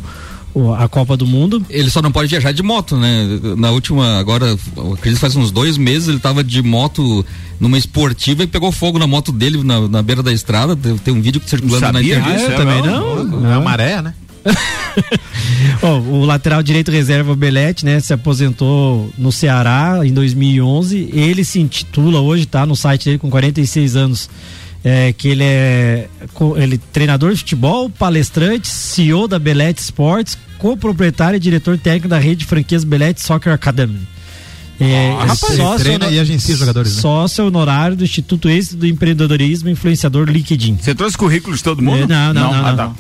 o, 0.54 0.74
a 0.74 0.88
Copa 0.88 1.18
do 1.18 1.26
Mundo. 1.26 1.66
Ele 1.70 1.90
só 1.90 2.02
não 2.02 2.12
pode 2.12 2.30
viajar 2.30 2.52
de 2.52 2.62
moto, 2.62 2.96
né? 2.96 3.40
Na 3.58 3.72
última, 3.72 4.20
agora, 4.20 4.56
acredito 4.94 5.20
faz 5.20 5.36
uns 5.36 5.52
dois 5.52 5.76
meses, 5.76 6.08
ele 6.08 6.18
estava 6.18 6.44
de 6.44 6.62
moto 6.62 7.26
numa 7.60 7.78
esportiva 7.78 8.44
e 8.44 8.48
pegou 8.48 8.72
fogo 8.72 9.00
na 9.00 9.08
moto 9.08 9.32
dele 9.32 9.64
na, 9.64 9.88
na 9.88 10.04
beira 10.04 10.22
da 10.22 10.32
estrada. 10.32 10.78
Tem 11.04 11.14
um 11.14 11.22
vídeo 11.22 11.42
circulando 11.44 11.80
Sabia 11.80 12.20
na 12.20 12.30
internet. 12.30 12.52
Ah, 12.52 12.54
é, 12.54 12.56
também 12.56 12.82
não? 12.84 13.24
Não, 13.24 13.54
é 13.54 13.64
maré, 13.64 14.02
né? 14.02 14.14
oh, 15.82 16.18
o 16.18 16.26
lateral 16.26 16.62
direito 16.62 16.92
reserva 16.92 17.34
Belete, 17.34 17.86
né, 17.86 18.02
se 18.02 18.12
aposentou 18.12 19.10
no 19.18 19.32
Ceará 19.32 20.02
em 20.04 20.14
2011. 20.14 21.10
Ele 21.14 21.46
se 21.46 21.60
intitula 21.60 22.20
hoje, 22.20 22.46
tá 22.46 22.66
no 22.66 22.76
site 22.76 23.06
dele 23.06 23.18
com 23.18 23.30
46 23.30 23.96
anos 23.96 24.30
é, 24.84 25.14
que 25.14 25.30
ele 25.30 25.44
é 25.44 26.10
ele 26.58 26.78
treinador 26.78 27.32
de 27.32 27.40
futebol, 27.40 27.90
palestrante, 27.90 28.68
CEO 28.68 29.28
da 29.28 29.40
Belete 29.40 29.82
Sports, 29.82 30.38
co-proprietário 30.58 31.38
e 31.38 31.40
diretor 31.40 31.78
técnico 31.78 32.08
da 32.08 32.20
rede 32.20 32.38
de 32.38 32.46
franquias 32.46 32.84
Belete 32.84 33.22
Soccer 33.22 33.54
Academy. 33.54 34.00
É, 34.80 35.12
ah, 35.12 35.20
rapaz, 35.22 35.56
sócio, 35.56 35.80
treina 35.80 36.08
e 36.08 36.20
agencia 36.20 36.56
jogadores. 36.56 36.96
Né? 36.96 37.02
Sócio 37.02 37.46
honorário 37.46 37.96
do 37.96 38.04
Instituto 38.04 38.50
Êxito 38.50 38.78
do 38.78 38.88
Empreendedorismo 38.88 39.70
Influenciador 39.70 40.28
LinkedIn. 40.30 40.78
Você 40.82 40.96
trouxe 40.96 41.18
currículos 41.18 41.60
de 41.60 41.64
todo 41.64 41.82
mundo? 41.82 42.04
É, 42.04 42.08
não, 42.08 42.34
não, 42.34 42.52
não. 42.52 42.52
não, 42.52 42.64
não, 42.64 42.76
não. 42.76 42.96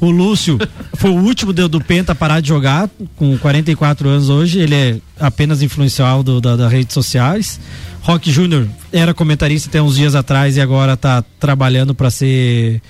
O 0.00 0.10
Lúcio 0.10 0.58
foi 0.94 1.10
o 1.10 1.14
último 1.14 1.52
do, 1.52 1.68
do 1.68 1.80
Penta 1.80 2.12
a 2.12 2.14
parar 2.14 2.40
de 2.40 2.48
jogar, 2.48 2.88
com 3.16 3.36
44 3.38 4.08
anos 4.08 4.28
hoje. 4.28 4.60
Ele 4.60 4.74
é 4.74 4.96
apenas 5.18 5.62
influencial 5.62 6.22
do, 6.22 6.40
da, 6.40 6.56
das 6.56 6.70
redes 6.70 6.92
sociais. 6.92 7.58
Rock 8.02 8.30
Júnior 8.30 8.68
era 8.92 9.12
comentarista 9.14 9.68
até 9.68 9.80
uns 9.80 9.96
dias 9.96 10.14
atrás 10.14 10.56
e 10.56 10.60
agora 10.60 10.92
está 10.92 11.24
trabalhando 11.40 11.94
para 11.94 12.10
ser 12.10 12.80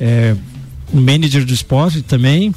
é, 0.00 0.34
um 0.92 1.00
manager 1.00 1.44
do 1.44 1.52
esporte 1.52 2.02
também. 2.02 2.54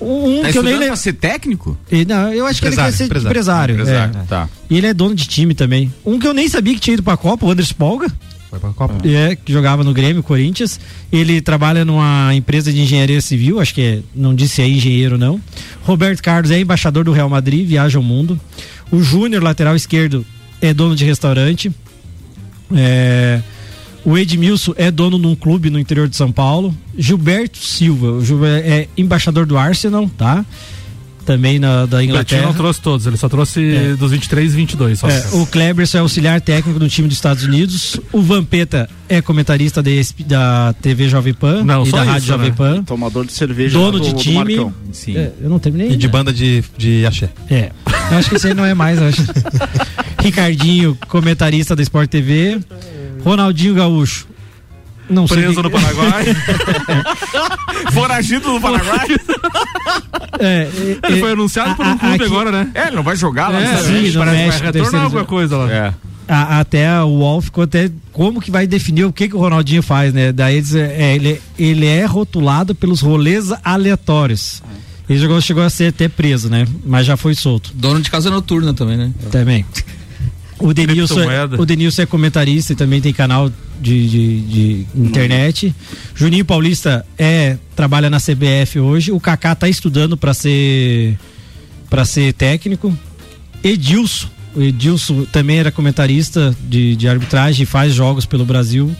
Um 0.00 0.42
tá 0.42 0.50
que 0.50 0.58
eu 0.58 0.62
nem 0.62 0.76
lembro. 0.76 0.96
ser 0.96 1.12
técnico? 1.12 1.78
E, 1.90 2.04
não, 2.04 2.32
eu 2.32 2.44
acho 2.44 2.60
que 2.60 2.66
ele 2.66 2.76
quer 2.76 2.92
ser 2.92 3.04
empresário. 3.04 3.30
empresário, 3.30 3.74
empresário 3.74 4.18
é. 4.18 4.24
tá. 4.24 4.48
E 4.68 4.76
ele 4.76 4.88
é 4.88 4.94
dono 4.94 5.14
de 5.14 5.26
time 5.26 5.54
também. 5.54 5.94
Um 6.04 6.18
que 6.18 6.26
eu 6.26 6.34
nem 6.34 6.48
sabia 6.48 6.74
que 6.74 6.80
tinha 6.80 6.94
ido 6.94 7.02
pra 7.02 7.16
Copa, 7.16 7.46
o 7.46 7.50
Anderson 7.50 7.74
Polga. 7.74 8.12
Foi 8.52 8.60
pra 8.60 8.70
Copa. 8.74 9.08
É, 9.08 9.34
que 9.34 9.50
jogava 9.50 9.82
no 9.82 9.94
Grêmio, 9.94 10.22
Corinthians. 10.22 10.78
Ele 11.10 11.40
trabalha 11.40 11.86
numa 11.86 12.34
empresa 12.34 12.70
de 12.70 12.82
engenharia 12.82 13.18
civil, 13.22 13.58
acho 13.58 13.72
que 13.72 13.80
é, 13.80 14.00
não 14.14 14.34
disse 14.34 14.56
se 14.56 14.62
é 14.62 14.68
engenheiro 14.68 15.16
não. 15.16 15.40
Roberto 15.84 16.22
Carlos 16.22 16.50
é 16.50 16.60
embaixador 16.60 17.02
do 17.02 17.12
Real 17.12 17.30
Madrid, 17.30 17.66
viaja 17.66 17.98
o 17.98 18.02
mundo. 18.02 18.38
O 18.90 19.02
Júnior, 19.02 19.42
lateral 19.42 19.74
esquerdo, 19.74 20.22
é 20.60 20.74
dono 20.74 20.94
de 20.94 21.02
restaurante. 21.02 21.72
É, 22.74 23.40
o 24.04 24.18
Edmilson 24.18 24.74
é 24.76 24.90
dono 24.90 25.18
de 25.18 25.26
um 25.26 25.34
clube 25.34 25.70
no 25.70 25.78
interior 25.78 26.06
de 26.06 26.14
São 26.14 26.30
Paulo. 26.30 26.74
Gilberto 26.98 27.56
Silva, 27.56 28.22
Gilberto 28.22 28.68
é 28.68 28.86
embaixador 28.98 29.46
do 29.46 29.56
Arsenal, 29.56 30.10
tá? 30.18 30.44
Também 31.24 31.58
na, 31.58 31.86
da 31.86 32.02
Inglaterra. 32.02 32.42
O 32.42 32.46
não 32.46 32.54
trouxe 32.54 32.80
todos, 32.80 33.06
ele 33.06 33.16
só 33.16 33.28
trouxe 33.28 33.74
é. 33.74 33.94
dos 33.94 34.10
23 34.10 34.52
e 34.52 34.56
22. 34.56 35.02
É, 35.04 35.28
o 35.32 35.46
Kleberson 35.46 35.98
é 35.98 36.00
auxiliar 36.00 36.40
técnico 36.40 36.78
do 36.78 36.88
time 36.88 37.08
dos 37.08 37.16
Estados 37.16 37.44
Unidos. 37.44 37.98
O 38.12 38.20
Vampeta 38.20 38.88
é 39.08 39.20
comentarista 39.20 39.82
de, 39.82 40.00
da 40.26 40.74
TV 40.80 41.08
Jovem 41.08 41.34
Pan 41.34 41.62
não, 41.64 41.86
e 41.86 41.90
da 41.90 42.02
Rádio 42.02 42.18
isso, 42.18 42.26
Jovem 42.26 42.50
né? 42.50 42.54
Pan. 42.56 42.84
Tomador 42.84 43.24
de 43.24 43.32
cerveja. 43.32 43.78
Dono 43.78 44.00
do, 44.00 44.04
de 44.04 44.14
time. 44.14 44.56
É, 45.14 45.32
eu 45.40 45.48
não 45.48 45.58
terminei. 45.58 45.92
E 45.92 45.96
de 45.96 46.08
banda 46.08 46.32
de, 46.32 46.64
de 46.76 47.06
axé. 47.06 47.30
É. 47.50 47.70
Eu 48.10 48.18
acho 48.18 48.28
que 48.28 48.36
esse 48.36 48.48
aí 48.48 48.54
não 48.54 48.64
é 48.64 48.74
mais, 48.74 49.00
acho. 49.00 49.22
Ricardinho, 50.20 50.96
comentarista 51.08 51.76
da 51.76 51.82
Sport 51.82 52.10
TV. 52.10 52.58
Ronaldinho 53.24 53.74
Gaúcho. 53.74 54.31
Não 55.12 55.26
Preso 55.26 55.54
sei 55.54 55.62
no 55.62 55.70
Paraguai. 55.70 56.24
Foragido 57.92 58.52
no 58.52 58.60
Paraguai. 58.60 59.06
É, 60.38 60.46
é, 60.46 61.08
ele 61.08 61.20
foi 61.20 61.32
anunciado 61.32 61.76
por 61.76 61.86
um 61.86 61.98
clube 61.98 62.14
aqui, 62.14 62.24
agora, 62.24 62.50
né? 62.50 62.70
É, 62.74 62.86
ele 62.86 62.96
não 62.96 63.02
vai 63.02 63.14
jogar 63.16 63.48
lá. 63.48 63.60
É, 63.60 63.76
sim, 63.78 64.10
no 64.10 64.18
parece 64.18 64.36
México, 64.36 64.64
vai 64.64 64.72
retornar 64.72 65.02
alguma 65.04 65.24
coisa 65.24 65.56
lá. 65.56 65.70
É. 65.70 65.94
A, 66.26 66.60
até 66.60 67.02
o 67.02 67.08
UOL 67.08 67.42
ficou 67.42 67.64
até 67.64 67.90
como 68.12 68.40
que 68.40 68.50
vai 68.50 68.66
definir 68.66 69.04
o 69.04 69.12
que 69.12 69.28
que 69.28 69.36
o 69.36 69.38
Ronaldinho 69.38 69.82
faz, 69.82 70.14
né? 70.14 70.32
Daí 70.32 70.56
eles, 70.56 70.74
é, 70.74 71.14
ele, 71.14 71.40
ele 71.58 71.86
é 71.86 72.04
rotulado 72.06 72.74
pelos 72.74 73.00
rolês 73.00 73.52
aleatórios. 73.62 74.62
Ele 75.08 75.18
chegou, 75.18 75.40
chegou 75.40 75.62
a 75.62 75.68
ser 75.68 75.88
até 75.88 76.08
preso, 76.08 76.48
né? 76.48 76.66
Mas 76.84 77.04
já 77.06 77.16
foi 77.16 77.34
solto. 77.34 77.70
Dono 77.74 78.00
de 78.00 78.10
casa 78.10 78.30
noturna 78.30 78.72
também, 78.72 78.96
né? 78.96 79.12
Também. 79.30 79.66
O 80.62 80.72
Denilson, 80.72 81.28
é, 81.28 81.44
o 81.58 81.66
Denilson 81.66 82.02
é 82.02 82.06
comentarista 82.06 82.72
e 82.72 82.76
também 82.76 83.00
tem 83.00 83.12
canal 83.12 83.50
de, 83.80 84.08
de, 84.08 84.40
de 84.40 84.86
internet. 84.94 85.74
Juninho 86.14 86.44
Paulista 86.44 87.04
é 87.18 87.58
trabalha 87.74 88.08
na 88.08 88.18
CBF 88.18 88.78
hoje. 88.78 89.10
O 89.10 89.18
Kaká 89.18 89.54
tá 89.54 89.68
estudando 89.68 90.16
para 90.16 90.32
ser 90.32 91.18
para 91.90 92.04
ser 92.04 92.32
técnico. 92.32 92.96
Edilson, 93.62 94.28
o 94.54 94.62
Edilson 94.62 95.24
também 95.24 95.58
era 95.58 95.72
comentarista 95.72 96.56
de, 96.68 96.96
de 96.96 97.08
arbitragem, 97.08 97.66
faz 97.66 97.92
jogos 97.92 98.24
pelo 98.24 98.44
Brasil. 98.44 98.94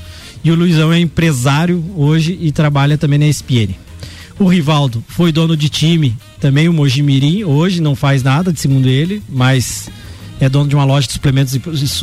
E 0.44 0.50
o 0.50 0.54
Luizão 0.56 0.92
é 0.92 0.98
empresário 0.98 1.84
hoje 1.96 2.36
e 2.40 2.50
trabalha 2.50 2.98
também 2.98 3.18
na 3.18 3.26
ESPN. 3.26 3.74
O 4.38 4.46
Rivaldo 4.48 5.04
foi 5.06 5.30
dono 5.30 5.56
de 5.56 5.68
time, 5.68 6.16
também 6.40 6.68
o 6.68 6.72
Mojimirim, 6.72 7.44
hoje 7.44 7.80
não 7.80 7.94
faz 7.94 8.22
nada, 8.22 8.52
segundo 8.56 8.88
ele, 8.88 9.22
mas 9.28 9.88
é 10.42 10.48
dono 10.48 10.68
de 10.68 10.74
uma 10.74 10.84
loja 10.84 11.06
de 11.06 11.12
suplementos 11.12 11.54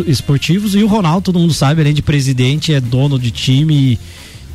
esportivos. 0.08 0.74
E 0.74 0.82
o 0.82 0.88
Ronaldo, 0.88 1.24
todo 1.24 1.40
mundo 1.40 1.54
sabe, 1.54 1.82
além 1.82 1.94
de 1.94 2.02
presidente, 2.02 2.74
é 2.74 2.80
dono 2.80 3.20
de 3.20 3.32
time 3.32 4.00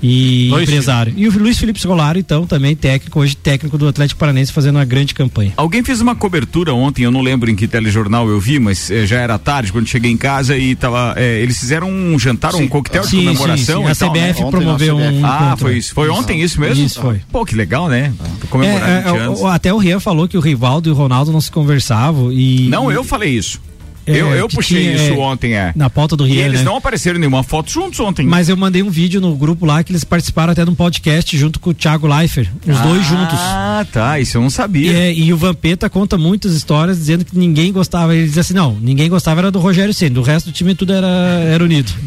e 0.03 0.51
empresário. 0.63 1.13
Filhos. 1.13 1.35
E 1.35 1.39
o 1.39 1.43
Luiz 1.43 1.59
Felipe 1.59 1.79
Scolari, 1.79 2.21
então, 2.21 2.47
também 2.47 2.75
técnico, 2.75 3.21
hoje 3.21 3.37
técnico 3.37 3.77
do 3.77 3.87
Atlético 3.87 4.19
Paranense, 4.19 4.53
fazendo 4.53 4.77
uma 4.77 4.85
grande 4.85 5.15
campanha. 5.15 5.53
Alguém 5.57 5.83
fez 5.83 6.01
uma 6.01 6.15
cobertura 6.15 6.73
ontem, 6.73 7.05
eu 7.05 7.11
não 7.11 7.21
lembro 7.21 7.51
em 7.51 7.57
que 7.57 7.69
telejornal 7.69 8.27
eu 8.29 8.41
vi, 8.41 8.59
mas 8.59 8.91
eh, 8.91 9.07
já 9.07 9.21
era 9.21 9.39
tarde, 9.39 9.71
quando 9.71 9.87
cheguei 9.87 10.11
em 10.11 10.17
casa 10.17 10.57
e 10.57 10.75
tava. 10.75 11.15
Eh, 11.17 11.43
eles 11.43 11.59
fizeram 11.59 11.91
um 11.91 12.19
jantar, 12.19 12.53
sim. 12.53 12.65
um 12.65 12.69
coquetel 12.69 13.03
de 13.03 13.17
comemoração. 13.17 13.87
Sim, 13.87 13.95
sim. 13.95 14.07
A 14.07 14.09
CBF 14.09 14.45
né? 14.45 14.51
promoveu 14.51 14.97
um. 14.97 15.25
Ah, 15.25 15.57
foi 15.59 15.77
isso. 15.79 15.95
Foi 15.95 16.09
ontem 16.09 16.43
isso 16.43 16.61
mesmo? 16.61 16.85
Isso 16.85 17.01
foi. 17.01 17.21
Pô, 17.31 17.45
que 17.45 17.55
legal, 17.55 17.89
né? 17.89 18.13
Comemorar 18.49 18.89
é, 18.89 19.05
é, 19.09 19.49
até 19.51 19.73
o 19.73 19.79
Rian 19.79 20.01
falou 20.01 20.29
que 20.29 20.37
o 20.37 20.41
Rivaldo 20.41 20.89
e 20.89 20.93
o 20.93 20.95
Ronaldo 20.95 21.33
não 21.33 21.41
se 21.41 21.51
conversavam 21.51 22.33
e. 22.33 22.69
Não, 22.69 22.91
eu 22.91 23.05
falei 23.05 23.31
isso. 23.31 23.61
É, 24.07 24.21
eu, 24.21 24.35
eu 24.35 24.49
puxei 24.49 24.83
tinha, 24.83 24.95
isso 24.95 25.15
é, 25.15 25.19
ontem, 25.19 25.55
é. 25.55 25.73
Na 25.75 25.89
pauta 25.89 26.17
do 26.17 26.25
Rio. 26.25 26.37
E 26.37 26.41
eles 26.41 26.61
né? 26.61 26.65
não 26.65 26.77
apareceram 26.77 27.19
nenhuma 27.19 27.43
foto 27.43 27.71
juntos 27.71 27.99
ontem. 28.01 28.27
Mas 28.27 28.49
eu 28.49 28.57
mandei 28.57 28.83
um 28.83 28.91
vídeo 28.91 29.21
no 29.21 29.35
grupo 29.35 29.65
lá 29.65 29.83
que 29.83 29.93
eles 29.93 30.05
participaram 30.05 30.53
até 30.53 30.65
de 30.65 30.71
um 30.71 30.75
podcast 30.75 31.37
junto 31.37 31.59
com 31.59 31.71
o 31.71 31.75
Thiago 31.75 32.07
Leifert, 32.07 32.49
os 32.67 32.77
ah, 32.77 32.83
dois 32.83 33.07
juntos. 33.07 33.39
Ah, 33.39 33.87
tá, 33.91 34.21
isso 34.21 34.37
eu 34.37 34.43
não 34.43 34.51
sabia. 34.51 34.93
É, 34.93 35.13
e 35.13 35.33
o 35.33 35.37
Vampeta 35.37 35.89
conta 35.89 36.19
muitas 36.19 36.55
histórias 36.55 36.99
dizendo 36.99 37.25
que 37.25 37.37
ninguém 37.37 37.73
gostava. 37.73 38.15
Ele 38.15 38.27
diz 38.27 38.39
assim: 38.39 38.55
não, 38.55 38.77
ninguém 38.81 39.09
gostava 39.09 39.41
era 39.41 39.51
do 39.51 39.59
Rogério 39.59 39.95
Senna, 39.95 40.15
do 40.15 40.23
resto 40.23 40.51
do 40.51 40.53
time 40.53 40.75
tudo 40.75 40.93
era, 40.93 41.07
era 41.07 41.65
unido. 41.65 41.93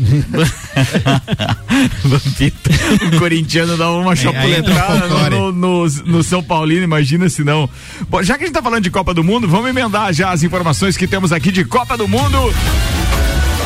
Vampeta, 2.04 2.70
o 3.08 3.20
corintiano 3.20 3.77
dá 3.77 3.92
uma 3.92 4.16
chapuletada 4.16 5.30
no, 5.30 5.51
no, 5.51 5.51
no, 5.51 5.88
no, 6.06 6.24
São 6.24 6.44
Paulino, 6.44 6.84
imagina 6.84 7.30
se 7.30 7.44
não. 7.44 7.70
Bom, 8.10 8.22
já 8.24 8.38
que 8.38 8.44
a 8.44 8.48
gente 8.48 8.54
tá 8.56 8.62
falando 8.62 8.84
de 8.84 8.92
Copa 8.92 9.13
do 9.13 9.24
Mundo, 9.24 9.48
vamos 9.48 9.70
emendar 9.70 10.13
já 10.13 10.32
as 10.32 10.44
informações 10.44 10.98
que 10.98 11.08
temos 11.08 11.32
aqui 11.32 11.51
de 11.51 11.63
Copa 11.66 11.87
Copa 11.88 11.96
do 11.96 12.08
Mundo. 12.10 12.53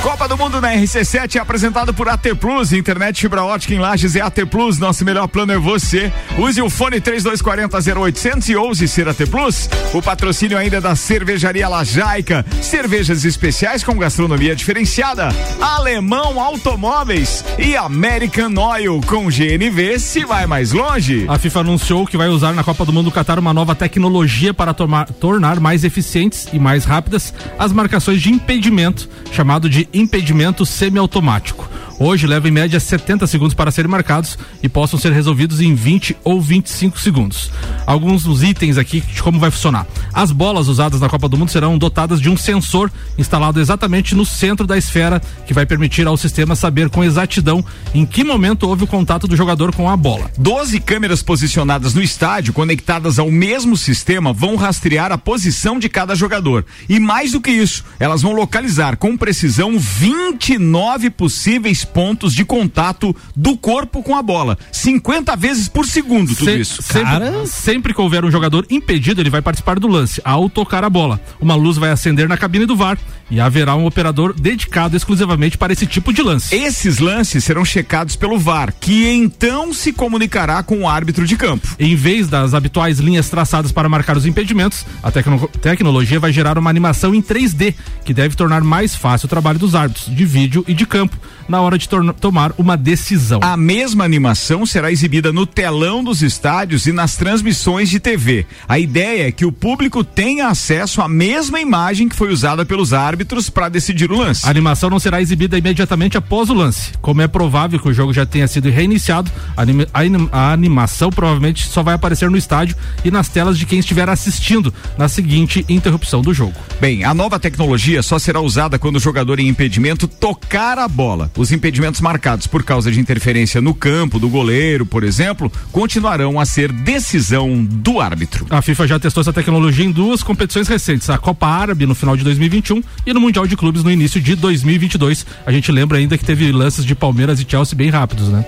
Copa 0.02 0.28
do 0.28 0.36
Mundo 0.36 0.60
na 0.60 0.74
RC7 0.74 1.36
é 1.36 1.40
apresentado 1.40 1.94
por 1.94 2.10
AT 2.10 2.34
Plus, 2.40 2.74
internet 2.74 3.22
fibra 3.22 3.44
ótica 3.44 3.76
em 3.76 3.78
Lages 3.78 4.16
é 4.16 4.22
AT 4.22 4.48
Plus, 4.50 4.80
nosso 4.80 5.06
melhor 5.06 5.28
plano 5.28 5.52
é 5.52 5.60
você. 5.60 6.12
Use 6.40 6.60
o 6.60 6.72
fone 6.72 7.00
3240 7.00 8.00
0800 8.00 8.50
e 8.50 8.56
ouse 8.56 8.88
ser 8.88 9.08
AT 9.08 9.28
Plus. 9.30 9.70
O 9.94 10.02
patrocínio 10.02 10.58
ainda 10.58 10.78
é 10.78 10.82
da 10.82 10.96
Cervejaria 10.96 11.70
Lajaica, 11.70 12.44
cervejas 12.64 13.24
especiais 13.26 13.84
com 13.84 13.96
gastronomia 13.96 14.56
diferenciada. 14.56 15.30
Alemão 15.62 16.40
Automóveis 16.40 17.46
e 17.60 17.76
American 17.76 18.56
Oil 18.58 19.02
com 19.06 19.28
GNV 19.28 20.00
se 20.00 20.26
vai 20.26 20.48
mais 20.48 20.72
longe. 20.72 21.26
A 21.28 21.38
FIFA 21.38 21.60
anunciou 21.60 22.08
que 22.08 22.18
vai 22.18 22.28
usar 22.28 22.54
na 22.54 22.64
Copa 22.64 22.86
do 22.86 22.92
Mundo 22.92 23.06
do 23.06 23.12
Catar 23.12 23.38
uma 23.38 23.54
nova 23.54 23.76
tecnologia 23.76 24.52
para 24.52 24.74
tomar, 24.74 25.06
tornar 25.14 25.60
mais 25.60 25.84
eficientes 25.84 26.48
e 26.52 26.58
mais 26.58 26.86
rápidas 26.86 27.32
as 27.60 27.72
marcações 27.72 28.20
de 28.20 28.32
impedimento, 28.32 29.08
chamado 29.32 29.70
de 29.70 29.91
impedimento 29.94 30.66
semiautomático. 30.66 31.70
Hoje 32.00 32.26
leva 32.26 32.48
em 32.48 32.52
média 32.52 32.80
70 32.80 33.28
segundos 33.28 33.54
para 33.54 33.70
serem 33.70 33.92
marcados 33.92 34.38
e 34.64 34.68
possam 34.68 34.98
ser 34.98 35.12
resolvidos 35.12 35.62
em 35.62 35.76
20 35.76 36.18
ou 36.24 36.42
25 36.42 37.00
segundos. 37.00 37.52
Alguns 37.86 38.24
dos 38.24 38.42
itens 38.42 38.78
aqui 38.78 39.02
de 39.02 39.22
como 39.22 39.40
vai 39.40 39.52
funcionar. 39.52 39.86
As 40.14 40.32
bolas 40.32 40.68
usadas 40.68 41.00
na 41.00 41.08
Copa 41.08 41.30
do 41.30 41.38
Mundo 41.38 41.52
serão 41.52 41.78
dotadas 41.78 42.20
de 42.20 42.30
um 42.30 42.36
sensor 42.36 42.92
instalado 43.18 43.60
exatamente 43.60 44.14
no 44.14 44.26
centro 44.26 44.68
da 44.68 44.78
esfera, 44.78 45.22
que 45.48 45.54
vai 45.54 45.66
permitir 45.66 46.06
ao 46.06 46.18
sistema 46.18 46.56
saber 46.56 46.90
com 46.90 47.04
exatidão 47.04 47.64
em 47.94 48.06
que 48.06 48.24
momento 48.24 48.68
houve 48.68 48.84
o 48.84 48.88
contato 48.88 49.28
do 49.28 49.36
jogador 49.36 49.74
com 49.74 49.90
a 49.90 49.96
bola. 49.96 50.30
Doze 50.38 50.80
câmeras 50.80 51.24
posicionadas 51.24 51.94
no 51.94 52.02
estádio, 52.02 52.54
conectadas 52.54 53.20
ao 53.20 53.32
mesmo 53.32 53.78
sistema, 53.78 54.34
vão 54.34 54.56
rastrear 54.56 55.12
a 55.12 55.18
posição 55.18 55.80
de 55.80 55.88
cada 55.88 56.14
jogador. 56.14 56.66
E 56.90 57.00
mais 57.00 57.32
do 57.32 57.40
que 57.40 57.52
isso, 57.52 57.86
elas 58.00 58.22
vão 58.22 58.34
localizar 58.34 58.98
com 58.98 59.16
precisão 59.16 59.80
29 59.80 61.10
possíveis 61.10 61.86
pontos 61.86 62.34
de 62.34 62.44
contato 62.44 63.16
do 63.36 63.58
corpo 63.58 64.04
com 64.04 64.16
a 64.16 64.22
bola. 64.22 64.58
50 64.72 65.36
vezes 65.38 65.68
por 65.68 65.86
segundo, 65.86 66.36
tudo 66.36 66.52
Se, 66.52 66.60
isso. 66.60 66.82
Sempre, 66.82 67.48
sempre 67.48 67.94
que 67.94 68.02
houver 68.02 68.26
um 68.26 68.32
jogador 68.32 68.66
impedido, 68.70 69.22
ele 69.22 69.30
vai 69.30 69.42
participar 69.42 69.80
do 69.80 69.88
lance 69.88 70.01
ao 70.24 70.50
tocar 70.50 70.84
a 70.84 70.90
bola. 70.90 71.20
Uma 71.40 71.56
luz 71.56 71.78
vai 71.78 71.92
acender 71.92 72.28
na 72.28 72.38
cabine 72.38 72.66
do 72.66 72.76
VAR 72.76 72.98
e 73.30 73.40
haverá 73.40 73.76
um 73.76 73.86
operador 73.86 74.34
dedicado 74.34 74.96
exclusivamente 74.96 75.58
para 75.58 75.72
esse 75.72 75.88
tipo 75.88 76.12
de 76.12 76.22
lance. 76.22 76.54
Esses 76.54 77.00
lances 77.00 77.44
serão 77.44 77.64
checados 77.64 78.16
pelo 78.16 78.38
VAR, 78.38 78.74
que 78.80 79.08
então 79.08 79.74
se 79.74 79.94
comunicará 79.94 80.62
com 80.62 80.82
o 80.82 80.88
árbitro 80.88 81.26
de 81.26 81.38
campo. 81.38 81.68
Em 81.80 81.96
vez 81.96 82.28
das 82.28 82.54
habituais 82.54 83.00
linhas 83.00 83.30
traçadas 83.30 83.72
para 83.72 83.88
marcar 83.88 84.18
os 84.18 84.26
impedimentos, 84.26 84.86
a 85.02 85.10
tecno 85.10 85.48
tecnologia 85.62 86.20
vai 86.20 86.34
gerar 86.34 86.58
uma 86.58 86.70
animação 86.70 87.16
em 87.16 87.22
3D, 87.22 87.74
que 88.04 88.14
deve 88.14 88.36
tornar 88.36 88.62
mais 88.62 88.96
fácil 88.96 89.28
o 89.28 89.30
trabalho 89.30 89.58
dos 89.58 89.76
árbitros 89.76 90.14
de 90.14 90.26
vídeo 90.26 90.66
e 90.68 90.74
de 90.74 90.86
campo 90.86 91.18
na 91.48 91.62
hora 91.62 91.78
de 91.78 91.88
tomar 92.20 92.54
uma 92.58 92.78
decisão. 92.78 93.40
A 93.44 93.58
mesma 93.58 94.06
animação 94.06 94.66
será 94.66 94.92
exibida 94.92 95.34
no 95.34 95.46
telão 95.46 96.04
dos 96.04 96.22
estádios 96.22 96.86
e 96.86 96.94
nas 96.94 97.18
transmissões 97.18 97.90
de 97.90 98.00
TV. 98.00 98.46
A 98.68 98.80
ideia 98.80 99.28
é 99.28 99.32
que 99.32 99.46
o 99.46 99.52
público 99.52 99.91
tenha 100.00 100.48
acesso 100.48 101.02
à 101.02 101.10
mesma 101.10 101.60
imagem 101.60 102.08
que 102.08 102.16
foi 102.16 102.32
usada 102.32 102.66
pelos 102.66 102.94
árbitros 102.94 103.50
para 103.50 103.68
decidir 103.68 104.10
o 104.10 104.18
lance. 104.18 104.46
A 104.46 104.50
animação 104.50 104.90
não 104.90 105.00
será 105.00 105.22
exibida 105.22 105.58
imediatamente 105.58 106.18
após 106.18 106.50
o 106.50 106.54
lance. 106.54 106.92
Como 107.02 107.22
é 107.22 107.28
provável 107.28 107.80
que 107.80 107.90
o 107.90 107.94
jogo 107.94 108.14
já 108.14 108.26
tenha 108.26 108.48
sido 108.48 108.70
reiniciado, 108.70 109.30
a, 109.58 109.62
anima 109.62 110.30
a 110.32 110.54
animação 110.54 111.10
provavelmente 111.10 111.68
só 111.68 111.84
vai 111.84 111.94
aparecer 111.94 112.30
no 112.30 112.38
estádio 112.38 112.76
e 113.04 113.12
nas 113.12 113.28
telas 113.28 113.58
de 113.58 113.66
quem 113.66 113.80
estiver 113.80 114.08
assistindo 114.10 114.74
na 114.98 115.10
seguinte 115.10 115.66
interrupção 115.68 116.22
do 116.22 116.34
jogo. 116.34 116.56
Bem, 116.80 117.04
a 117.04 117.14
nova 117.14 117.40
tecnologia 117.40 118.02
só 118.02 118.18
será 118.18 118.40
usada 118.40 118.80
quando 118.80 118.96
o 118.96 119.00
jogador 119.00 119.40
em 119.40 119.48
impedimento 119.48 120.08
tocar 120.08 120.80
a 120.80 120.88
bola. 120.88 121.30
Os 121.38 121.52
impedimentos 121.52 122.00
marcados 122.00 122.48
por 122.48 122.64
causa 122.64 122.92
de 122.92 123.00
interferência 123.00 123.60
no 123.60 123.74
campo 123.74 124.20
do 124.20 124.30
goleiro, 124.30 124.86
por 124.86 125.04
exemplo, 125.04 125.52
continuarão 125.72 126.40
a 126.40 126.46
ser 126.46 126.72
decisão 126.72 127.64
do 127.64 128.00
árbitro. 128.00 128.46
A 128.50 128.62
FIFA 128.62 128.88
já 128.88 129.00
testou 129.00 129.22
essa 129.22 129.34
tecnologia 129.34 129.81
em 129.82 129.92
duas 129.92 130.22
competições 130.22 130.68
recentes, 130.68 131.10
a 131.10 131.18
Copa 131.18 131.48
Árabe 131.48 131.86
no 131.86 131.96
final 131.96 132.16
de 132.16 132.24
2021 132.24 132.84
e 133.06 133.14
no 133.14 133.20
Mundial 133.20 133.48
de 133.48 133.58
Clubes 133.58 133.84
no 133.84 133.92
início 133.92 134.22
de 134.22 134.36
2022. 134.36 135.26
A 135.46 135.52
gente 135.52 135.72
lembra 135.72 135.98
ainda 135.98 136.18
que 136.18 136.26
teve 136.26 136.52
lances 136.52 136.86
de 136.86 136.94
Palmeiras 136.94 137.40
e 137.40 137.46
Chelsea 137.48 137.76
bem 137.76 137.90
rápidos, 137.90 138.30
né? 138.30 138.46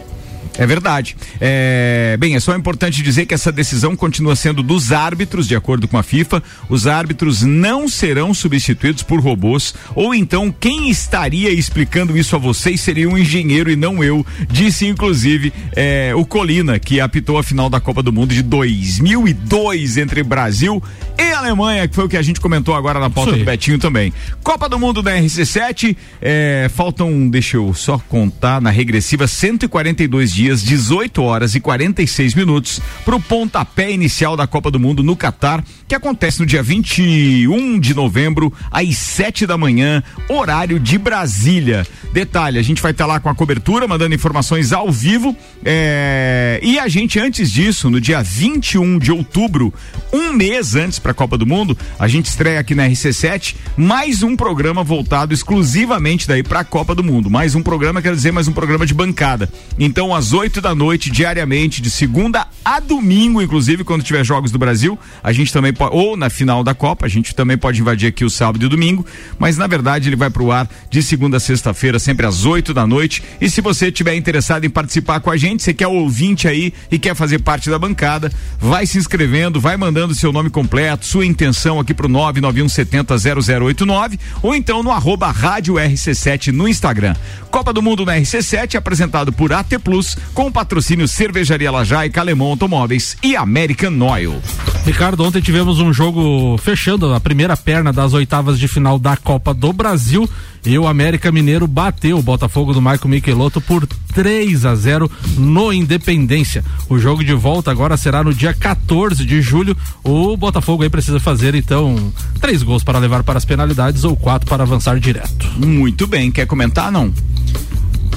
É 0.58 0.68
verdade. 0.68 1.16
É, 1.42 2.16
bem, 2.20 2.36
é 2.36 2.40
só 2.40 2.56
importante 2.56 3.02
dizer 3.02 3.26
que 3.26 3.34
essa 3.34 3.52
decisão 3.52 3.96
continua 3.96 4.36
sendo 4.36 4.62
dos 4.62 4.92
árbitros, 4.92 5.48
de 5.48 5.56
acordo 5.56 5.88
com 5.88 5.98
a 5.98 6.04
FIFA. 6.04 6.44
Os 6.70 6.86
árbitros 6.86 7.42
não 7.42 7.88
serão 7.88 8.34
substituídos 8.34 9.02
por 9.02 9.20
robôs, 9.20 9.74
ou 9.96 10.14
então 10.14 10.54
quem 10.58 10.90
estaria 10.90 11.50
explicando 11.50 12.18
isso 12.18 12.36
a 12.36 12.40
vocês 12.40 12.82
seria 12.82 13.10
um 13.10 13.18
engenheiro 13.18 13.72
e 13.72 13.76
não 13.76 14.04
eu, 14.04 14.26
disse 14.50 14.86
inclusive 14.86 15.52
é, 15.76 16.14
o 16.16 16.26
Colina, 16.26 16.78
que 16.78 17.00
apitou 17.00 17.38
a 17.38 17.44
final 17.44 17.70
da 17.70 17.80
Copa 17.80 18.04
do 18.04 18.14
Mundo 18.14 18.34
de 18.34 18.44
2002 18.44 19.98
entre 19.98 20.22
Brasil 20.22 20.82
e 21.18 21.32
Alemanha, 21.32 21.88
que 21.88 21.96
foi 21.96 22.06
o 22.06 22.10
que 22.10 22.18
a 22.18 22.22
gente 22.22 22.40
comentou 22.40 22.76
agora 22.76 23.00
na 23.00 23.10
pauta 23.10 23.32
do 23.34 23.44
Betinho 23.44 23.80
também. 23.80 24.14
Copa 24.44 24.70
do 24.70 24.78
Mundo 24.78 25.02
da 25.02 25.16
RC7, 25.16 25.96
é, 26.22 26.70
faltam, 26.74 27.28
deixa 27.28 27.58
eu 27.58 27.74
só 27.74 27.98
contar, 27.98 28.62
na 28.62 28.70
regressiva 28.70 29.28
142 29.28 30.32
dias 30.32 30.43
dias, 30.44 30.62
18 30.62 31.24
horas 31.24 31.56
e 31.56 31.60
46 31.62 32.36
minutos, 32.36 32.82
para 33.06 33.16
o 33.16 33.22
pontapé 33.22 33.90
inicial 33.92 34.36
da 34.36 34.46
Copa 34.46 34.70
do 34.70 34.78
Mundo 34.78 35.02
no 35.02 35.16
Catar, 35.16 35.64
que 35.88 35.96
acontece 35.96 36.42
no 36.42 36.46
dia 36.46 36.62
21 36.62 37.80
de 37.80 37.94
novembro, 37.94 38.52
às 38.70 38.98
7 38.98 39.48
da 39.48 39.58
manhã, 39.58 40.04
horário 40.28 40.82
de 40.82 40.98
Brasília. 40.98 41.88
Detalhe, 42.12 42.60
a 42.60 42.62
gente 42.62 42.82
vai 42.82 42.92
estar 42.92 43.06
tá 43.06 43.14
lá 43.14 43.20
com 43.22 43.30
a 43.30 43.36
cobertura, 43.36 43.88
mandando 43.88 44.14
informações 44.14 44.74
ao 44.74 44.92
vivo. 44.92 45.34
É... 45.64 46.60
E 46.62 46.78
a 46.78 46.90
gente, 46.90 47.20
antes 47.20 47.50
disso, 47.50 47.90
no 47.90 48.02
dia 48.02 48.22
21 48.22 49.00
de 49.00 49.12
outubro, 49.12 49.74
um 50.12 50.34
mês 50.34 50.76
antes 50.76 51.00
para 51.00 51.12
a 51.12 51.16
Copa 51.16 51.38
do 51.38 51.46
Mundo, 51.46 51.78
a 51.98 52.08
gente 52.10 52.26
estreia 52.26 52.60
aqui 52.60 52.76
na 52.76 52.88
RC7 52.90 53.56
mais 53.78 54.24
um 54.24 54.36
programa 54.36 54.84
voltado 54.84 55.34
exclusivamente 55.34 56.28
daí 56.28 56.44
para 56.44 56.60
a 56.60 56.64
Copa 56.66 56.94
do 56.94 57.04
Mundo. 57.04 57.30
Mais 57.30 57.56
um 57.56 57.64
programa, 57.64 58.02
quer 58.02 58.14
dizer, 58.14 58.34
mais 58.34 58.48
um 58.48 58.54
programa 58.54 58.86
de 58.86 58.94
bancada. 58.94 59.50
Então, 59.80 60.14
às 60.14 60.33
8 60.34 60.62
da 60.62 60.74
noite, 60.74 61.12
diariamente, 61.12 61.82
de 61.82 61.90
segunda 61.90 62.48
a 62.66 62.80
domingo, 62.80 63.42
inclusive, 63.42 63.84
quando 63.84 64.04
tiver 64.04 64.24
jogos 64.24 64.52
do 64.52 64.58
Brasil, 64.58 64.98
a 65.22 65.34
gente 65.34 65.52
também 65.52 65.74
pode, 65.74 65.94
ou 65.96 66.16
na 66.16 66.30
final 66.30 66.64
da 66.64 66.74
Copa, 66.74 67.06
a 67.06 67.10
gente 67.10 67.36
também 67.36 67.58
pode 67.58 67.82
invadir 67.82 68.08
aqui 68.08 68.24
o 68.24 68.30
sábado 68.30 68.66
e 68.66 68.70
domingo, 68.70 69.06
mas 69.38 69.58
na 69.58 69.68
verdade 69.68 70.08
ele 70.10 70.16
vai 70.16 70.30
pro 70.30 70.52
ar 70.52 70.70
de 70.90 71.04
segunda 71.04 71.38
a 71.38 71.40
sexta-feira, 71.40 72.00
sempre 72.00 72.26
às 72.26 72.46
8 72.46 72.74
da 72.74 72.88
noite. 72.88 73.22
E 73.40 73.50
se 73.50 73.62
você 73.62 73.92
tiver 73.92 74.16
interessado 74.16 74.66
em 74.66 74.70
participar 74.70 75.20
com 75.20 75.30
a 75.30 75.38
gente, 75.38 75.62
você 75.62 75.74
quer 75.74 75.88
ouvinte 75.88 76.48
aí 76.48 76.74
e 76.90 76.98
quer 76.98 77.16
fazer 77.16 77.40
parte 77.40 77.70
da 77.70 77.78
bancada, 77.78 78.32
vai 78.60 78.86
se 78.86 78.98
inscrevendo, 78.98 79.60
vai 79.60 79.76
mandando 79.78 80.16
seu 80.16 80.32
nome 80.32 80.50
completo, 80.50 81.06
sua 81.06 81.26
intenção 81.26 81.80
aqui 81.80 81.94
pro 81.94 82.08
991700089 82.08 84.18
ou 84.42 84.56
então 84.56 84.82
no 84.82 84.92
arroba 84.92 85.30
rádio 85.32 85.76
RC7 85.76 86.54
no 86.54 86.68
Instagram. 86.68 87.16
Copa 87.52 87.74
do 87.74 87.82
Mundo 87.82 88.06
na 88.06 88.16
RC7 88.16 88.76
apresentado 88.76 89.32
por 89.32 89.54
AT 89.54 89.78
Plus 89.84 90.18
com 90.34 90.52
patrocínio 90.52 91.08
Cervejaria 91.08 91.72
Lajaica, 91.72 92.22
Alemão 92.22 92.48
Automóveis 92.48 93.18
e 93.24 93.36
American 93.36 94.00
Oil. 94.02 94.42
Ricardo, 94.86 95.24
ontem 95.24 95.42
tivemos 95.42 95.80
um 95.80 95.94
jogo 95.94 96.58
fechando 96.58 97.14
a 97.14 97.20
primeira 97.20 97.56
perna 97.56 97.94
das 97.94 98.14
oitavas 98.14 98.60
de 98.60 98.68
final 98.68 99.00
da 99.00 99.16
Copa 99.16 99.54
do 99.54 99.72
Brasil 99.72 100.30
e 100.66 100.78
o 100.78 100.88
América 100.88 101.32
Mineiro 101.32 101.68
bateu 101.68 102.18
o 102.18 102.22
Botafogo 102.22 102.74
do 102.74 102.82
Michael 102.82 103.08
Michelotto 103.08 103.62
por 103.62 103.88
3 104.14 104.66
a 104.66 104.76
0 104.76 105.10
no 105.38 105.72
Independência. 105.72 106.64
O 106.90 106.98
jogo 106.98 107.24
de 107.24 107.34
volta 107.34 107.72
agora 107.72 107.98
será 107.98 108.24
no 108.24 108.34
dia 108.34 108.54
14 108.54 109.26
de 109.26 109.42
julho. 109.42 109.76
O 110.04 110.36
Botafogo 110.38 110.84
aí 110.84 110.90
precisa 110.90 111.20
fazer 111.20 111.56
então 111.56 112.14
três 112.40 112.64
gols 112.64 112.84
para 112.84 113.00
levar 113.00 113.24
para 113.24 113.38
as 113.38 113.46
penalidades 113.46 114.04
ou 114.04 114.16
quatro 114.16 114.50
para 114.50 114.64
avançar 114.64 115.00
direto. 115.00 115.50
Muito 115.58 116.08
bem, 116.08 116.32
quer 116.32 116.46
comentar 116.46 116.92
não? 116.92 117.14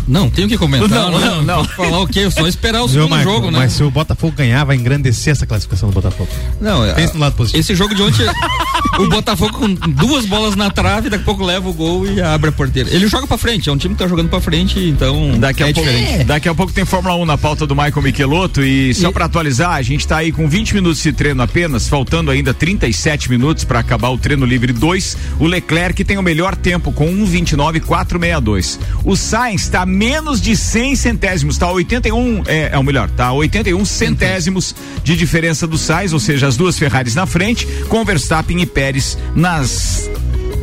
Não, 0.06 0.30
tenho 0.30 0.48
que 0.48 0.56
comentar. 0.56 0.88
Não, 0.88 1.11
não, 1.11 1.20
não. 1.20 1.42
não. 1.42 1.64
Falar 1.64 2.00
o 2.00 2.06
quê? 2.06 2.30
Só 2.30 2.46
esperar 2.46 2.82
o 2.82 2.88
segundo 2.88 3.11
Marco, 3.11 3.30
jogo, 3.30 3.50
né? 3.50 3.59
Mas 3.59 3.72
se 3.72 3.82
o 3.82 3.90
Botafogo 3.90 4.35
ganhar, 4.37 4.64
vai 4.64 4.76
engrandecer 4.76 5.32
essa 5.32 5.46
classificação 5.46 5.88
do 5.88 5.94
Botafogo. 5.94 6.28
Não, 6.61 6.82
Pensa 6.94 7.14
no 7.14 7.20
lado 7.20 7.35
positivo. 7.35 7.61
Esse 7.61 7.74
jogo 7.74 7.94
de 7.94 8.02
ontem, 8.02 8.26
o 8.98 9.09
Botafogo 9.09 9.52
com 9.59 9.74
duas 9.74 10.24
bolas 10.26 10.56
na 10.56 10.70
trave, 10.70 11.09
daqui 11.09 11.22
a 11.22 11.24
pouco 11.24 11.44
leva 11.44 11.68
o 11.68 11.72
gol 11.72 12.06
e 12.06 12.20
abre 12.20 12.50
a 12.50 12.52
porteira. 12.52 12.90
Ele 12.92 13.06
joga 13.06 13.26
pra 13.26 13.38
frente, 13.38 13.68
é 13.68 13.72
um 13.72 13.76
time 13.76 13.94
que 13.94 14.02
tá 14.02 14.09
jogando 14.09 14.28
pra 14.28 14.40
frente, 14.40 14.78
então 14.78 15.38
daqui 15.38 15.62
a 15.62 15.68
é 15.68 15.72
pouco, 15.72 15.88
diferente. 15.88 16.24
Daqui 16.24 16.48
a 16.48 16.54
pouco 16.54 16.72
tem 16.72 16.85
Fórmula 16.85 17.14
1 17.16 17.24
na 17.24 17.38
pauta 17.38 17.66
do 17.66 17.74
Michael 17.74 18.02
Michelotto 18.02 18.62
e 18.62 18.94
só 18.94 19.11
e... 19.11 19.12
pra 19.12 19.26
atualizar, 19.26 19.72
a 19.72 19.82
gente 19.82 20.06
tá 20.06 20.18
aí 20.18 20.32
com 20.32 20.48
20 20.48 20.74
minutos 20.74 21.02
de 21.02 21.12
treino 21.12 21.42
apenas, 21.42 21.88
faltando 21.88 22.30
ainda 22.30 22.52
37 22.52 23.30
minutos 23.30 23.64
para 23.64 23.78
acabar 23.78 24.09
o 24.11 24.18
treino 24.18 24.44
livre 24.44 24.72
2. 24.72 25.16
O 25.38 25.46
Leclerc 25.46 26.04
tem 26.04 26.18
o 26.18 26.22
melhor 26.22 26.56
tempo 26.56 26.92
com 26.92 27.06
1:29.462. 27.06 28.78
O 29.04 29.16
Sainz 29.16 29.68
tá 29.68 29.86
menos 29.87 30.40
de 30.40 30.57
100 30.57 30.96
centésimos, 30.96 31.57
tá? 31.57 31.70
81, 31.70 32.42
é, 32.46 32.70
é 32.72 32.79
o 32.79 32.83
melhor, 32.83 33.09
tá? 33.11 33.33
81 33.33 33.85
centésimos 33.85 34.75
de 35.03 35.16
diferença 35.16 35.66
do 35.66 35.79
Sainz, 35.79 36.12
ou 36.12 36.20
seja, 36.20 36.46
as 36.46 36.57
duas 36.57 36.79
Ferraris 36.79 37.14
na 37.14 37.27
frente, 37.27 37.66
com 37.88 38.05
Verstappen 38.05 38.61
e 38.61 38.66
Pérez 38.66 39.16
nas 39.35 40.11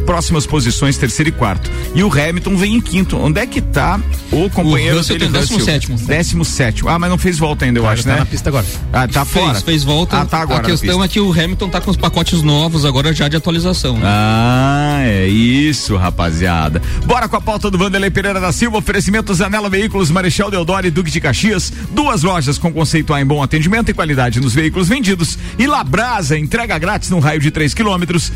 próximas 0.04 0.46
posições, 0.46 0.98
terceiro 0.98 1.30
e 1.30 1.32
quarto. 1.32 1.70
E 1.96 2.04
o 2.04 2.12
Hamilton 2.12 2.56
vem 2.56 2.76
em 2.76 2.82
quinto. 2.82 3.18
Onde 3.18 3.40
é 3.40 3.48
que 3.48 3.62
tá 3.62 4.00
o 4.32 4.50
companheiro 4.50 4.96
o 4.96 4.98
Russell 5.00 5.18
dele? 5.18 5.32
Décimo 5.32 5.60
sétimo. 5.60 5.98
Décimo 5.98 6.46
sétimo. 6.46 6.90
Ah, 6.90 7.00
mas 7.00 7.10
não 7.10 7.18
fez 7.18 7.38
volta 7.38 7.66
ainda, 7.66 7.80
eu 7.80 7.88
acho, 7.88 8.04
tá 8.04 8.12
né? 8.12 8.20
na 8.20 8.26
pista 8.26 8.50
agora. 8.50 8.66
Ah, 8.92 9.08
tá 9.08 9.26
fez, 9.26 9.46
fora. 9.46 9.62
Fez 9.62 9.84
volta. 9.84 10.20
Ah, 10.20 10.26
tá 10.26 10.40
agora. 10.40 10.62
A 10.62 10.66
questão 10.66 11.04
é 11.04 11.08
que 11.08 11.20
o 11.20 11.32
Hamilton 11.32 11.70
tá 11.70 11.82
com 11.82 11.92
os 11.92 11.98
pacotes 11.98 12.42
novos 12.42 12.86
agora 12.86 13.14
já 13.14 13.28
de 13.28 13.36
atualização. 13.36 13.98
Né? 13.98 14.04
Ah, 14.06 15.02
é 15.04 15.28
isso, 15.28 15.96
rapaziada. 15.96 16.82
Bora 17.06 17.28
com 17.28 17.36
a 17.36 17.42
pauta 17.42 17.72
do 17.72 17.78
Vanderlei 17.78 18.10
Pereira 18.10 18.40
da 18.40 18.52
Silva, 18.52 18.78
oferecimento 18.78 19.34
Zanela 19.34 19.70
Veículos, 19.70 20.12
Marechal 20.12 20.52
Deodoro 20.52 20.86
e 20.86 20.92
Duque 20.92 21.12
de 21.12 21.22
Caxias. 21.22 21.72
Duas 21.92 22.24
lojas 22.24 22.58
com 22.58 22.72
conceito 22.72 23.14
A 23.14 23.22
em 23.22 23.26
bom 23.26 23.42
atendimento 23.42 23.90
e 23.90 23.94
qualidade 23.94 24.40
nos 24.40 24.54
veículos 24.54 24.88
vendidos. 24.88 25.38
E 25.58 25.66
Labrasa, 25.66 26.38
entrega 26.38 26.78
grátis 26.78 27.10
no 27.10 27.20
raio 27.20 27.40
de 27.40 27.52
3 27.52 27.74
quilômetros. 27.74 28.32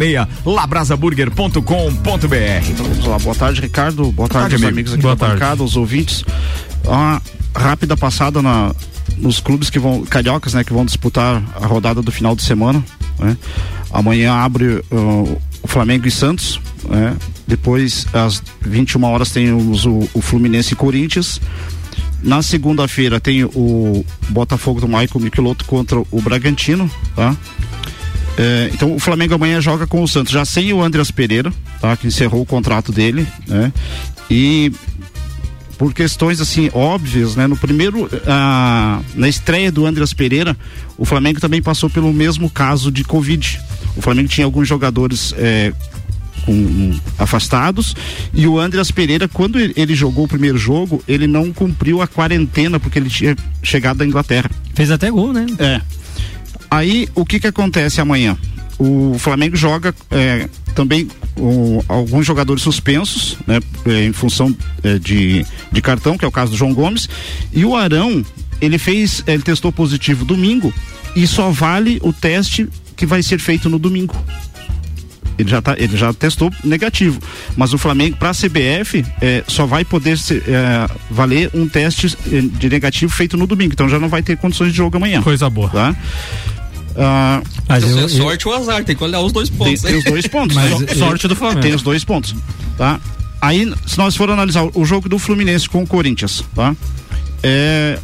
91315366, 0.00 0.28
labrasaburger.com.br. 0.46 3.22
Boa 3.22 3.34
tarde, 3.34 3.60
Ricardo. 3.60 4.10
Boa 4.10 4.28
tarde, 4.28 4.50
tarde, 4.50 4.54
amigo. 4.56 4.68
amigos 4.68 4.92
aqui 4.94 5.02
Boa 5.02 5.14
da 5.14 5.26
tarde. 5.26 5.40
bancada, 5.40 5.62
os 5.62 5.76
ouvintes. 5.76 6.24
Uma 6.84 7.20
rápida 7.54 7.96
passada 7.96 8.40
na, 8.40 8.74
nos 9.18 9.40
clubes 9.40 9.68
que 9.68 9.78
vão, 9.78 10.02
cariocas, 10.04 10.54
né, 10.54 10.64
que 10.64 10.72
vão 10.72 10.84
disputar 10.84 11.42
a 11.54 11.66
rodada 11.66 12.00
do 12.00 12.10
final 12.10 12.34
de 12.34 12.42
semana. 12.42 12.82
Né? 13.18 13.36
Amanhã 13.92 14.32
abre 14.32 14.82
uh, 14.90 15.40
o 15.62 15.68
Flamengo 15.68 16.08
e 16.08 16.10
Santos. 16.10 16.60
Né? 16.88 17.14
Depois, 17.46 18.06
às 18.12 18.42
21 18.62 19.04
horas, 19.04 19.30
temos 19.30 19.84
o, 19.84 20.08
o 20.14 20.22
Fluminense 20.22 20.72
e 20.72 20.76
Corinthians. 20.76 21.40
Na 22.22 22.42
segunda-feira 22.42 23.18
tem 23.18 23.44
o 23.44 24.04
Botafogo 24.28 24.80
do 24.80 24.86
Michael 24.86 25.20
Michelotto 25.20 25.64
contra 25.64 25.98
o 25.98 26.20
Bragantino, 26.20 26.90
tá? 27.16 27.34
É, 28.38 28.70
então 28.72 28.94
o 28.94 28.98
Flamengo 28.98 29.34
amanhã 29.34 29.60
joga 29.60 29.86
com 29.86 30.02
o 30.02 30.08
Santos, 30.08 30.32
já 30.32 30.44
sem 30.44 30.72
o 30.72 30.82
Andreas 30.82 31.10
Pereira, 31.10 31.52
tá? 31.80 31.96
Que 31.96 32.06
encerrou 32.06 32.42
o 32.42 32.46
contrato 32.46 32.92
dele, 32.92 33.26
né? 33.46 33.72
E 34.30 34.72
por 35.76 35.94
questões 35.94 36.40
assim 36.40 36.70
óbvias, 36.74 37.34
né? 37.34 37.46
No 37.46 37.56
primeiro, 37.56 38.08
ah, 38.26 39.00
na 39.14 39.28
estreia 39.28 39.72
do 39.72 39.86
Andreas 39.86 40.12
Pereira, 40.12 40.56
o 40.98 41.06
Flamengo 41.06 41.40
também 41.40 41.62
passou 41.62 41.88
pelo 41.88 42.12
mesmo 42.12 42.50
caso 42.50 42.92
de 42.92 43.02
Covid. 43.02 43.58
O 43.96 44.02
Flamengo 44.02 44.28
tinha 44.28 44.44
alguns 44.44 44.68
jogadores 44.68 45.34
é, 45.38 45.72
com, 46.44 46.52
um, 46.52 47.00
afastados 47.18 47.94
e 48.34 48.46
o 48.46 48.58
Andreas 48.58 48.90
Pereira, 48.90 49.28
quando 49.28 49.58
ele, 49.58 49.72
ele 49.76 49.94
jogou 49.94 50.24
o 50.24 50.28
primeiro 50.28 50.58
jogo, 50.58 51.02
ele 51.08 51.26
não 51.26 51.52
cumpriu 51.52 52.02
a 52.02 52.06
quarentena 52.06 52.78
porque 52.78 52.98
ele 52.98 53.08
tinha 53.08 53.36
chegado 53.62 53.98
da 53.98 54.06
Inglaterra. 54.06 54.50
Fez 54.74 54.90
até 54.90 55.10
gol, 55.10 55.32
né? 55.32 55.46
É. 55.58 55.80
Aí 56.70 57.08
o 57.14 57.24
que 57.24 57.40
que 57.40 57.46
acontece 57.46 58.00
amanhã? 58.00 58.36
O 58.78 59.16
Flamengo 59.18 59.56
joga 59.56 59.94
é, 60.10 60.48
também 60.74 61.08
com 61.34 61.82
alguns 61.88 62.24
jogadores 62.24 62.62
suspensos, 62.62 63.36
né, 63.46 63.60
é, 63.86 64.04
em 64.04 64.12
função 64.12 64.56
é, 64.82 64.98
de, 64.98 65.44
de 65.70 65.82
cartão, 65.82 66.16
que 66.16 66.24
é 66.24 66.28
o 66.28 66.32
caso 66.32 66.52
do 66.52 66.56
João 66.56 66.72
Gomes, 66.72 67.08
e 67.52 67.64
o 67.64 67.76
Arão 67.76 68.24
ele 68.60 68.78
fez, 68.78 69.22
ele 69.26 69.42
testou 69.42 69.72
positivo 69.72 70.24
domingo 70.24 70.72
e 71.16 71.26
só 71.26 71.50
vale 71.50 71.98
o 72.02 72.12
teste 72.12 72.68
que 72.96 73.06
vai 73.06 73.22
ser 73.22 73.38
feito 73.38 73.68
no 73.68 73.78
domingo. 73.78 74.14
Ele 75.38 75.48
já, 75.48 75.62
tá, 75.62 75.74
ele 75.78 75.96
já 75.96 76.12
testou 76.12 76.52
negativo. 76.62 77.18
Mas 77.56 77.72
o 77.72 77.78
Flamengo, 77.78 78.16
para 78.18 78.28
a 78.28 78.34
CBF, 78.34 79.04
é, 79.22 79.42
só 79.48 79.64
vai 79.64 79.86
poder 79.86 80.18
ser, 80.18 80.42
é, 80.46 80.86
valer 81.10 81.50
um 81.54 81.66
teste 81.66 82.14
é, 82.30 82.40
de 82.42 82.68
negativo 82.68 83.10
feito 83.10 83.38
no 83.38 83.46
domingo. 83.46 83.72
Então 83.72 83.88
já 83.88 83.98
não 83.98 84.08
vai 84.08 84.22
ter 84.22 84.36
condições 84.36 84.70
de 84.70 84.76
jogo 84.76 84.98
amanhã. 84.98 85.22
Coisa 85.22 85.48
boa. 85.48 85.70
Tá? 85.70 85.96
Ah, 87.02 87.40
Mas 87.66 87.82
Então, 87.84 87.98
eu, 87.98 88.04
é 88.04 88.08
sorte 88.08 88.46
ou 88.46 88.54
azar, 88.54 88.84
tem 88.84 88.94
que 88.94 89.02
olhar 89.02 89.20
os 89.20 89.32
dois 89.32 89.48
tem, 89.48 89.56
pontos. 89.58 89.80
tem 89.82 89.92
né? 89.92 89.98
os 89.98 90.04
dois 90.04 90.26
pontos. 90.26 90.54
Mas 90.56 90.70
Só- 90.70 91.06
sorte 91.06 91.26
do 91.26 91.34
Flamengo. 91.34 91.62
Tem 91.62 91.74
os 91.74 91.82
dois 91.82 92.04
pontos, 92.04 92.34
tá? 92.76 93.00
Aí, 93.40 93.72
se 93.86 93.96
nós 93.96 94.14
for 94.14 94.30
analisar 94.30 94.68
o 94.74 94.84
jogo 94.84 95.08
do 95.08 95.18
Fluminense 95.18 95.66
com 95.68 95.82
o 95.82 95.86
Corinthians, 95.86 96.44
tá? 96.54 96.76
É, 97.42 97.98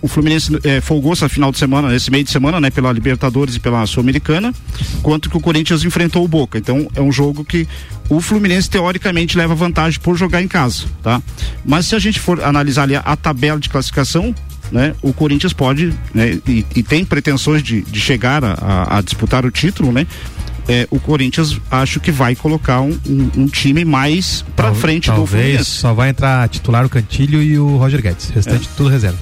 o 0.00 0.08
Fluminense 0.08 0.58
é, 0.64 0.80
folgou 0.80 1.12
essa 1.12 1.28
final 1.28 1.52
de 1.52 1.58
semana, 1.58 1.94
esse 1.94 2.10
meio 2.10 2.24
de 2.24 2.30
semana, 2.30 2.58
né? 2.58 2.70
Pela 2.70 2.90
Libertadores 2.90 3.56
e 3.56 3.60
pela 3.60 3.84
Sul-Americana, 3.86 4.54
quanto 5.02 5.28
que 5.28 5.36
o 5.36 5.40
Corinthians 5.40 5.84
enfrentou 5.84 6.24
o 6.24 6.28
Boca. 6.28 6.56
Então, 6.56 6.88
é 6.94 7.02
um 7.02 7.12
jogo 7.12 7.44
que 7.44 7.68
o 8.08 8.22
Fluminense, 8.22 8.70
teoricamente, 8.70 9.36
leva 9.36 9.54
vantagem 9.54 10.00
por 10.00 10.16
jogar 10.16 10.40
em 10.40 10.48
casa, 10.48 10.84
tá? 11.02 11.20
Mas 11.62 11.84
se 11.84 11.94
a 11.94 11.98
gente 11.98 12.18
for 12.18 12.42
analisar 12.42 12.84
ali 12.84 12.96
a, 12.96 13.00
a 13.00 13.14
tabela 13.16 13.60
de 13.60 13.68
classificação, 13.68 14.34
né? 14.72 14.94
O 15.02 15.12
Corinthians 15.12 15.52
pode, 15.52 15.92
né? 16.14 16.38
E, 16.46 16.64
e 16.76 16.82
tem 16.82 17.04
pretensões 17.04 17.62
de, 17.62 17.82
de 17.82 18.00
chegar 18.00 18.44
a, 18.44 18.52
a- 18.54 18.98
a 18.98 19.00
disputar 19.02 19.44
o 19.44 19.50
título, 19.50 19.90
né? 19.92 20.06
É, 20.68 20.86
o 20.90 21.00
Corinthians 21.00 21.58
acho 21.70 21.98
que 21.98 22.12
vai 22.12 22.36
colocar 22.36 22.80
um, 22.80 22.96
um- 23.08 23.30
um 23.38 23.46
time 23.46 23.84
mais 23.84 24.44
pra 24.54 24.66
Tal- 24.66 24.74
frente 24.76 25.10
do 25.10 25.16
talvez 25.16 25.42
Fluminense. 25.44 25.70
só 25.70 25.92
vai 25.92 26.10
entrar 26.10 26.48
titular 26.48 26.84
o 26.84 26.88
Cantilho 26.88 27.42
e 27.42 27.58
o 27.58 27.76
Roger 27.76 28.00
Guedes. 28.00 28.30
O 28.30 28.32
restante 28.34 28.68
tudo 28.76 28.88
reserva. 28.88 29.18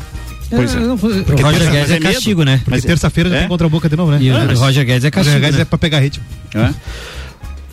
Pois 0.50 0.74
é. 0.74 0.78
o 0.78 0.94
Roger 0.96 1.24
terça- 1.24 1.70
Guedes 1.70 1.90
é 1.90 1.96
é 1.96 2.00
castigo, 2.00 2.42
né? 2.42 2.60
Porque 2.64 2.78
é- 2.78 2.82
terça-feira 2.82 3.30
já 3.30 3.36
é? 3.36 3.38
tem 3.40 3.48
contra 3.48 3.66
a 3.66 3.70
boca 3.70 3.88
de 3.88 3.96
novo, 3.96 4.10
né? 4.12 4.18
E 4.20 4.30
o 4.30 4.34
mas- 4.34 4.58
Roger 4.58 4.84
Guedes 4.84 5.04
é 5.04 5.08
O 5.08 5.10
Roger 5.10 5.24
castigo. 5.24 5.40
Guedes 5.40 5.56
né? 5.56 5.62
é 5.62 5.64
pra 5.64 5.78
pegar 5.78 6.00
ritmo. 6.00 6.24
né? 6.54 6.74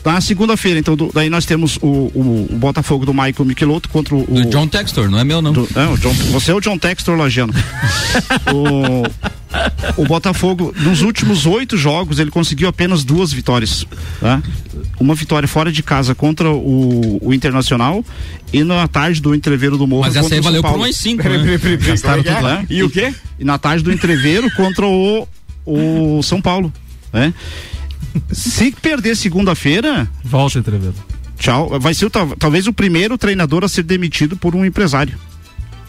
Na 0.05 0.21
segunda-feira, 0.21 0.79
então, 0.79 0.95
do- 0.95 1.11
daí 1.13 1.29
nós 1.29 1.45
temos 1.45 1.77
o, 1.81 1.87
o- 1.87 2.47
o 2.51 2.55
Botafogo 2.57 3.05
do 3.05 3.13
Michael 3.13 3.43
Michelotto 3.45 3.89
contra 3.89 4.15
o. 4.15 4.23
Do 4.23 4.45
John 4.49 4.67
Textor, 4.67 5.09
não 5.09 5.17
é 5.19 5.23
meu 5.23 5.41
não. 5.41 5.51
do- 5.51 5.67
é, 5.75 5.87
o 5.87 5.97
John- 5.97 6.13
você 6.31 6.51
é 6.51 6.53
o 6.53 6.59
John 6.61 6.77
Textor 6.77 7.17
Lajano. 7.17 7.53
o, 8.53 10.01
o 10.01 10.05
Botafogo, 10.05 10.73
nos 10.77 11.01
últimos 11.01 11.45
oito 11.45 11.75
jogos, 11.75 12.19
ele 12.19 12.29
conseguiu 12.29 12.67
apenas 12.67 13.03
duas 13.03 13.33
vitórias. 13.33 13.85
Tá? 14.19 14.41
Uma 14.99 15.15
vitória 15.15 15.47
fora 15.47 15.71
de 15.71 15.81
casa 15.81 16.13
contra 16.13 16.49
o, 16.51 17.17
o 17.21 17.33
Internacional 17.33 18.03
e 18.53 18.63
na 18.63 18.87
tarde 18.87 19.21
do 19.21 19.33
Entreveiro 19.33 19.77
do 19.77 19.87
Morro. 19.87 20.03
Mas 20.03 20.15
essa 20.15 20.33
aí 20.35 20.39
o 20.39 20.43
valeu 20.43 20.61
por 20.61 20.77
mais 20.77 20.95
cinco, 20.95 21.27
né? 21.27 21.57
Gastaram 21.77 22.19
é 22.21 22.23
tudo 22.23 22.37
é? 22.37 22.41
lá. 22.41 22.63
E 22.69 22.83
o 22.83 22.89
quê? 22.89 23.13
E 23.39 23.43
na 23.43 23.57
tarde 23.57 23.83
do 23.83 23.91
Entreveiro 23.91 24.49
contra 24.55 24.85
o, 24.85 25.27
o 25.65 26.21
São 26.21 26.39
Paulo. 26.41 26.71
Né? 27.11 27.33
Se 28.31 28.71
perder 28.71 29.15
segunda-feira, 29.15 30.07
Volta, 30.23 30.59
entrevista. 30.59 31.01
tchau. 31.37 31.79
Vai 31.79 31.93
ser 31.93 32.09
talvez 32.39 32.67
o 32.67 32.73
primeiro 32.73 33.17
treinador 33.17 33.63
a 33.63 33.67
ser 33.67 33.83
demitido 33.83 34.35
por 34.37 34.55
um 34.55 34.65
empresário. 34.65 35.17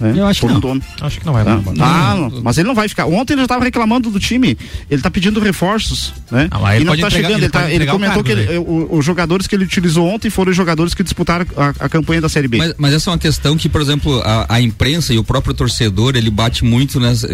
Né? 0.00 0.14
Eu 0.16 0.26
acho 0.26 0.40
por 0.40 0.48
que 0.48 0.52
não. 0.54 0.60
dono. 0.60 0.82
Acho 1.00 1.18
que 1.20 1.26
não 1.26 1.32
vai, 1.32 1.44
Tá? 1.44 1.56
não. 1.56 1.84
Ah, 1.84 2.14
não, 2.16 2.42
mas 2.42 2.58
ele 2.58 2.68
não 2.68 2.74
vai 2.74 2.88
ficar. 2.88 3.06
Ontem 3.06 3.32
ele 3.34 3.40
já 3.40 3.44
estava 3.46 3.64
reclamando 3.64 4.10
do 4.10 4.18
time. 4.20 4.48
Ele 4.90 5.00
está 5.00 5.10
pedindo 5.10 5.40
reforços, 5.40 6.12
né? 6.30 6.48
Ah, 6.50 6.58
mas 6.58 6.74
ele 6.76 6.82
e 6.82 6.86
não 6.86 6.92
pode 6.92 7.02
tá 7.02 7.10
chegando. 7.10 7.32
ele 7.38 7.48
tá- 7.48 7.70
ele 7.70 7.86
comentou 7.86 8.22
que 8.22 8.32
ele- 8.32 8.58
o- 8.58 8.88
os 8.98 9.04
jogadores 9.04 9.46
que 9.46 9.54
ele 9.54 9.64
utilizou 9.64 10.06
ontem 10.06 10.28
foram 10.30 10.50
os 10.50 10.56
jogadores 10.56 10.94
que 10.94 11.02
disputaram 11.02 11.46
a, 11.56 11.68
a 11.86 11.88
campanha 11.88 12.20
da 12.20 12.28
Série 12.28 12.48
B. 12.48 12.58
Mas, 12.58 12.74
mas 12.78 12.94
essa 12.94 13.10
é 13.10 13.12
uma 13.12 13.18
questão 13.18 13.56
que, 13.56 13.68
por 13.68 13.80
exemplo, 13.80 14.20
a, 14.24 14.46
a 14.56 14.60
imprensa 14.60 15.12
e 15.14 15.18
o 15.18 15.24
próprio 15.24 15.54
torcedor, 15.54 16.16
ele 16.16 16.30
bate 16.30 16.64
muito 16.64 17.00
nessa. 17.00 17.28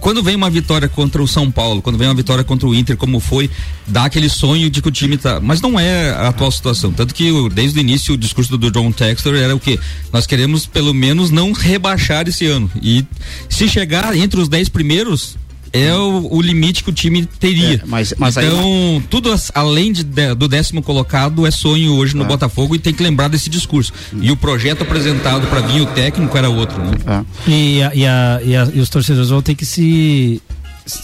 Quando 0.00 0.22
vem 0.22 0.36
uma 0.36 0.48
vitória 0.48 0.88
contra 0.88 1.20
o 1.20 1.26
São 1.26 1.50
Paulo, 1.50 1.82
quando 1.82 1.98
vem 1.98 2.06
uma 2.06 2.14
vitória 2.14 2.44
contra 2.44 2.68
o 2.68 2.74
Inter, 2.74 2.96
como 2.96 3.18
foi, 3.18 3.50
dá 3.86 4.04
aquele 4.04 4.28
sonho 4.28 4.70
de 4.70 4.80
que 4.80 4.88
o 4.88 4.92
time 4.92 5.16
tá. 5.16 5.40
Mas 5.40 5.60
não 5.60 5.78
é 5.78 6.10
a 6.10 6.28
atual 6.28 6.50
situação. 6.52 6.92
Tanto 6.92 7.12
que 7.12 7.30
desde 7.50 7.78
o 7.78 7.80
início 7.80 8.14
o 8.14 8.16
discurso 8.16 8.56
do 8.56 8.70
John 8.70 8.92
Textor 8.92 9.34
era 9.34 9.54
o 9.56 9.58
quê? 9.58 9.78
Nós 10.12 10.24
queremos 10.26 10.66
pelo 10.66 10.94
menos 10.94 11.30
não 11.30 11.52
rebaixar 11.52 11.87
esse 12.28 12.44
ano. 12.46 12.70
E 12.82 13.04
se 13.48 13.68
chegar 13.68 14.16
entre 14.16 14.40
os 14.40 14.48
dez 14.48 14.68
primeiros. 14.68 15.36
É 15.70 15.92
o, 15.94 16.26
o 16.34 16.40
limite 16.40 16.82
que 16.82 16.88
o 16.88 16.92
time 16.94 17.26
teria. 17.26 17.74
É, 17.74 17.80
mas- 17.84 18.14
mas 18.16 18.38
aí- 18.38 18.46
então, 18.46 19.02
tudo 19.10 19.30
as- 19.30 19.52
além 19.54 19.92
de- 19.92 20.02
de- 20.02 20.34
do 20.34 20.48
décimo 20.48 20.82
colocado 20.82 21.46
é 21.46 21.50
sonho 21.50 21.92
hoje 21.92 22.16
no 22.16 22.22
Ah. 22.24 22.26
Botafogo 22.26 22.74
e 22.74 22.78
tem 22.78 22.94
que 22.94 23.02
lembrar 23.02 23.28
desse 23.28 23.50
discurso. 23.50 23.92
E 24.18 24.30
o 24.30 24.36
projeto 24.36 24.80
apresentado 24.80 25.46
para 25.48 25.60
vir 25.60 25.82
o 25.82 25.86
técnico 25.88 26.34
era 26.38 26.48
outro, 26.48 26.82
né? 26.82 26.92
Tá? 27.04 27.22
E, 27.46 27.82
a- 27.82 27.94
e, 27.94 28.06
a- 28.06 28.40
e 28.42 28.56
a- 28.56 28.68
e 28.76 28.80
os 28.80 28.88
torcedores 28.88 29.28
vão 29.28 29.42
ter 29.42 29.54
que 29.54 29.66
se, 29.66 30.40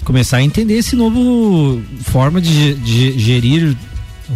começar 0.03 0.38
a 0.38 0.42
entender 0.42 0.79
esse 0.79 0.97
novo 0.97 1.83
forma 2.03 2.40
de, 2.40 2.73
de 2.77 3.18
gerir 3.18 3.77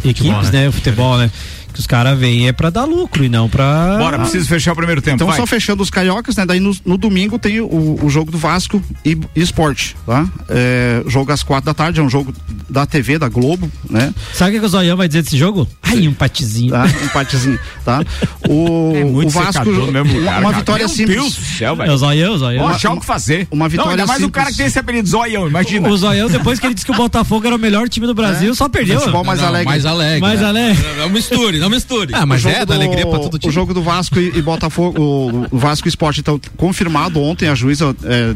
equipes, 0.05 0.51
né? 0.51 0.61
né? 0.65 0.69
O 0.69 0.73
futebol, 0.73 1.17
né? 1.17 1.31
Que 1.73 1.81
os 1.81 1.87
caras 1.87 2.19
vêm 2.19 2.49
é 2.49 2.53
pra 2.53 2.71
dar 2.71 2.85
lucro 2.85 3.25
e 3.25 3.29
não 3.29 3.49
pra. 3.49 3.97
Bora, 3.99 4.19
preciso 4.19 4.49
fechar 4.49 4.73
o 4.73 4.77
primeiro 4.77 5.03
tempo. 5.03 5.17
Então, 5.17 5.27
vai. 5.27 5.37
só 5.37 5.47
fechando 5.47 5.83
os 5.83 5.91
cariocas, 5.91 6.37
né? 6.37 6.47
Daí 6.47 6.61
no, 6.61 6.77
no 6.85 6.97
domingo 6.97 7.39
tem 7.39 7.61
o, 7.61 7.99
o 8.03 8.09
jogo 8.09 8.31
do 8.31 8.39
Vasco 8.39 8.83
e, 9.05 9.19
e 9.35 9.41
Esporte, 9.41 9.97
tá? 10.07 10.27
É, 10.49 11.03
jogo 11.07 11.33
às 11.33 11.43
quatro 11.43 11.67
da 11.67 11.75
tarde, 11.75 12.01
é 12.01 12.03
um 12.03 12.11
jogo 12.11 12.33
da 12.69 12.87
TV, 12.87 13.19
da 13.19 13.29
Globo, 13.29 13.71
né? 13.89 14.13
Sabe 14.33 14.51
o 14.51 14.55
que, 14.55 14.61
que 14.61 14.67
o 14.67 14.69
Zoião 14.69 14.97
vai 14.97 15.09
dizer 15.09 15.23
desse 15.23 15.37
jogo? 15.37 15.67
Ai, 15.83 16.07
um 16.07 16.11
empatezinho. 16.11 16.73
Tá? 16.73 16.85
Um 16.85 17.05
empatezinho, 17.05 17.59
tá? 17.85 18.05
O, 18.49 18.93
é 18.95 19.05
o 19.05 19.29
Vasco. 19.29 19.65
Mesmo 19.65 20.19
lugar, 20.19 20.41
uma, 20.41 20.53
vitória 20.53 20.87
Meu 20.87 20.95
simples. 20.95 21.17
Deus 21.17 21.35
do 21.35 21.45
céu, 21.45 21.77
velho. 21.77 21.91
É 21.91 21.95
o 21.95 21.97
Zoião, 21.97 22.39
Zoião. 22.39 22.69
Achar 22.69 22.93
o 22.93 23.01
que 23.01 23.07
fazer. 23.07 23.49
Uma 23.51 23.69
vitória 23.69 23.91
Não, 23.91 24.01
ainda 24.03 24.07
mais 24.07 24.23
o 24.23 24.31
cara 24.31 24.51
que 24.51 24.57
tem 24.57 24.67
esse 24.67 24.79
apelido 24.79 25.09
Zoião, 25.09 25.49
imagina. 25.49 25.89
O 25.89 25.97
Zoião, 25.97 26.29
depois 26.29 26.59
que 26.59 26.67
ele 26.67 26.75
disse 26.75 26.87
que 26.87 26.93
o 26.93 26.97
Botafogo 26.97 27.47
era 27.47 27.57
o 27.57 27.59
melhor 27.59 27.89
time 27.89 28.07
do 28.07 28.15
Brasil, 28.15 28.53
é. 28.53 28.55
só 28.55 28.69
perdeu. 28.69 29.01
Futebol 29.01 29.25
mais 29.25 29.43
alegre. 29.43 29.67
Mais 29.67 29.87
alegre. 29.87 30.21
Mais 30.21 30.43
alegre. 30.43 30.85
Não 30.99 31.11
misture, 31.59 31.61
não 31.61 31.71
misture. 31.71 32.15
Ah, 32.15 32.27
mas 32.27 32.45
é, 32.45 32.65
dá 32.65 32.75
alegria 32.75 33.07
pra 33.07 33.19
todo 33.19 33.39
time. 33.39 33.51
O 33.51 33.55
jogo 33.55 33.73
do 33.75 33.83
Vasco 33.83 34.19
e, 34.19 34.43
Botafogo, 34.43 35.47
o, 35.51 35.57
Vasco 35.57 35.89
Esporte, 35.89 36.21
então, 36.21 36.41
confirmado 36.57 37.21
ontem, 37.21 37.49
a 37.49 37.55
juíza 37.55 37.95
é, 38.05 38.09
é, 38.09 38.35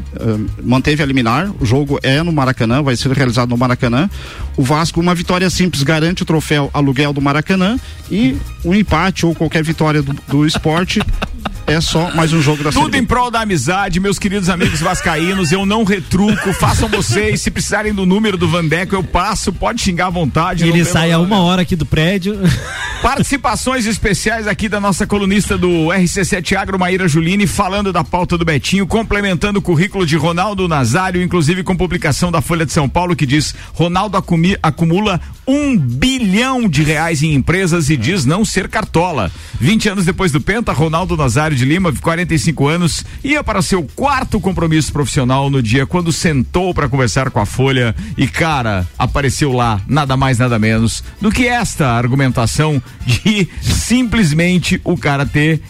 manteve 0.62 1.02
a 1.02 1.06
liminar. 1.06 1.50
O 1.60 1.64
jogo 1.64 1.98
é 2.02 2.22
no 2.22 2.32
Maracanã, 2.32 2.82
vai 2.82 2.96
ser 2.96 3.10
realizado 3.12 3.50
no 3.50 3.56
Maracanã. 3.56 4.08
O 4.56 4.62
Vasco, 4.62 5.00
uma 5.00 5.14
vitória 5.14 5.48
simples, 5.50 5.82
garante 5.82 6.22
o 6.22 6.26
troféu 6.26 6.70
aluguel 6.72 7.12
do 7.12 7.20
Maracanã 7.20 7.78
e 8.10 8.36
um 8.64 8.74
empate 8.74 9.24
ou 9.24 9.34
qualquer 9.34 9.62
vitória 9.62 10.02
do, 10.02 10.14
do 10.28 10.46
esporte 10.46 11.00
é 11.66 11.80
só 11.80 12.10
mais 12.14 12.32
um 12.32 12.42
jogo 12.42 12.62
da 12.62 12.70
Tudo 12.70 12.96
em 12.96 13.04
prol 13.04 13.30
da 13.30 13.40
amizade, 13.40 14.00
meus 14.00 14.18
queridos 14.18 14.48
amigos 14.48 14.80
vascaínos, 14.80 15.52
eu 15.52 15.64
não 15.64 15.84
retruco, 15.84 16.52
façam 16.52 16.88
vocês, 16.88 17.40
se 17.40 17.50
precisarem 17.50 17.94
do 17.94 18.04
número 18.04 18.36
do 18.36 18.48
Vandeco, 18.48 18.94
eu 18.94 19.02
passo, 19.02 19.52
pode 19.52 19.80
xingar 19.80 20.08
à 20.08 20.10
vontade. 20.10 20.66
Ele 20.66 20.84
sai 20.84 21.12
a 21.12 21.18
uma 21.18 21.40
hora 21.40 21.62
aqui 21.62 21.76
do 21.76 21.86
prédio. 21.86 22.38
Participações 23.12 23.84
especiais 23.84 24.46
aqui 24.46 24.70
da 24.70 24.80
nossa 24.80 25.06
colunista 25.06 25.58
do 25.58 25.88
RC7 25.88 26.56
Agro, 26.56 26.78
Maíra 26.78 27.06
Juline, 27.06 27.46
falando 27.46 27.92
da 27.92 28.02
pauta 28.02 28.38
do 28.38 28.44
Betinho, 28.44 28.86
complementando 28.86 29.58
o 29.58 29.62
currículo 29.62 30.06
de 30.06 30.16
Ronaldo 30.16 30.66
Nazário, 30.66 31.20
inclusive 31.20 31.62
com 31.62 31.76
publicação 31.76 32.32
da 32.32 32.40
Folha 32.40 32.64
de 32.64 32.72
São 32.72 32.88
Paulo, 32.88 33.14
que 33.14 33.26
diz, 33.26 33.54
Ronaldo 33.74 34.16
acumula 34.62 35.20
um 35.46 35.76
bilhão 35.76 36.66
de 36.66 36.82
reais 36.82 37.22
em 37.22 37.34
empresas 37.34 37.90
e 37.90 37.98
diz 37.98 38.24
não 38.24 38.46
ser 38.46 38.66
cartola. 38.66 39.30
20 39.60 39.90
anos 39.90 40.04
depois 40.06 40.32
do 40.32 40.40
Penta, 40.40 40.72
Ronaldo 40.72 41.14
Nazário 41.14 41.56
de 41.56 41.66
Lima, 41.66 41.92
45 41.92 42.66
anos, 42.66 43.04
ia 43.22 43.44
para 43.44 43.60
seu 43.60 43.82
quarto 43.94 44.40
compromisso 44.40 44.90
profissional 44.90 45.50
no 45.50 45.62
dia 45.62 45.84
quando 45.84 46.12
sentou 46.12 46.72
para 46.72 46.88
conversar 46.88 47.30
com 47.30 47.40
a 47.40 47.44
Folha 47.44 47.94
e, 48.16 48.26
cara, 48.26 48.86
apareceu 48.98 49.52
lá 49.52 49.82
nada 49.86 50.16
mais, 50.16 50.38
nada 50.38 50.58
menos 50.58 51.04
do 51.20 51.30
que 51.30 51.46
esta 51.46 51.90
argumentação 51.90 52.80
de 53.06 53.48
simplesmente 53.60 54.80
o 54.84 54.96
cara 54.96 55.26
ter 55.26 55.60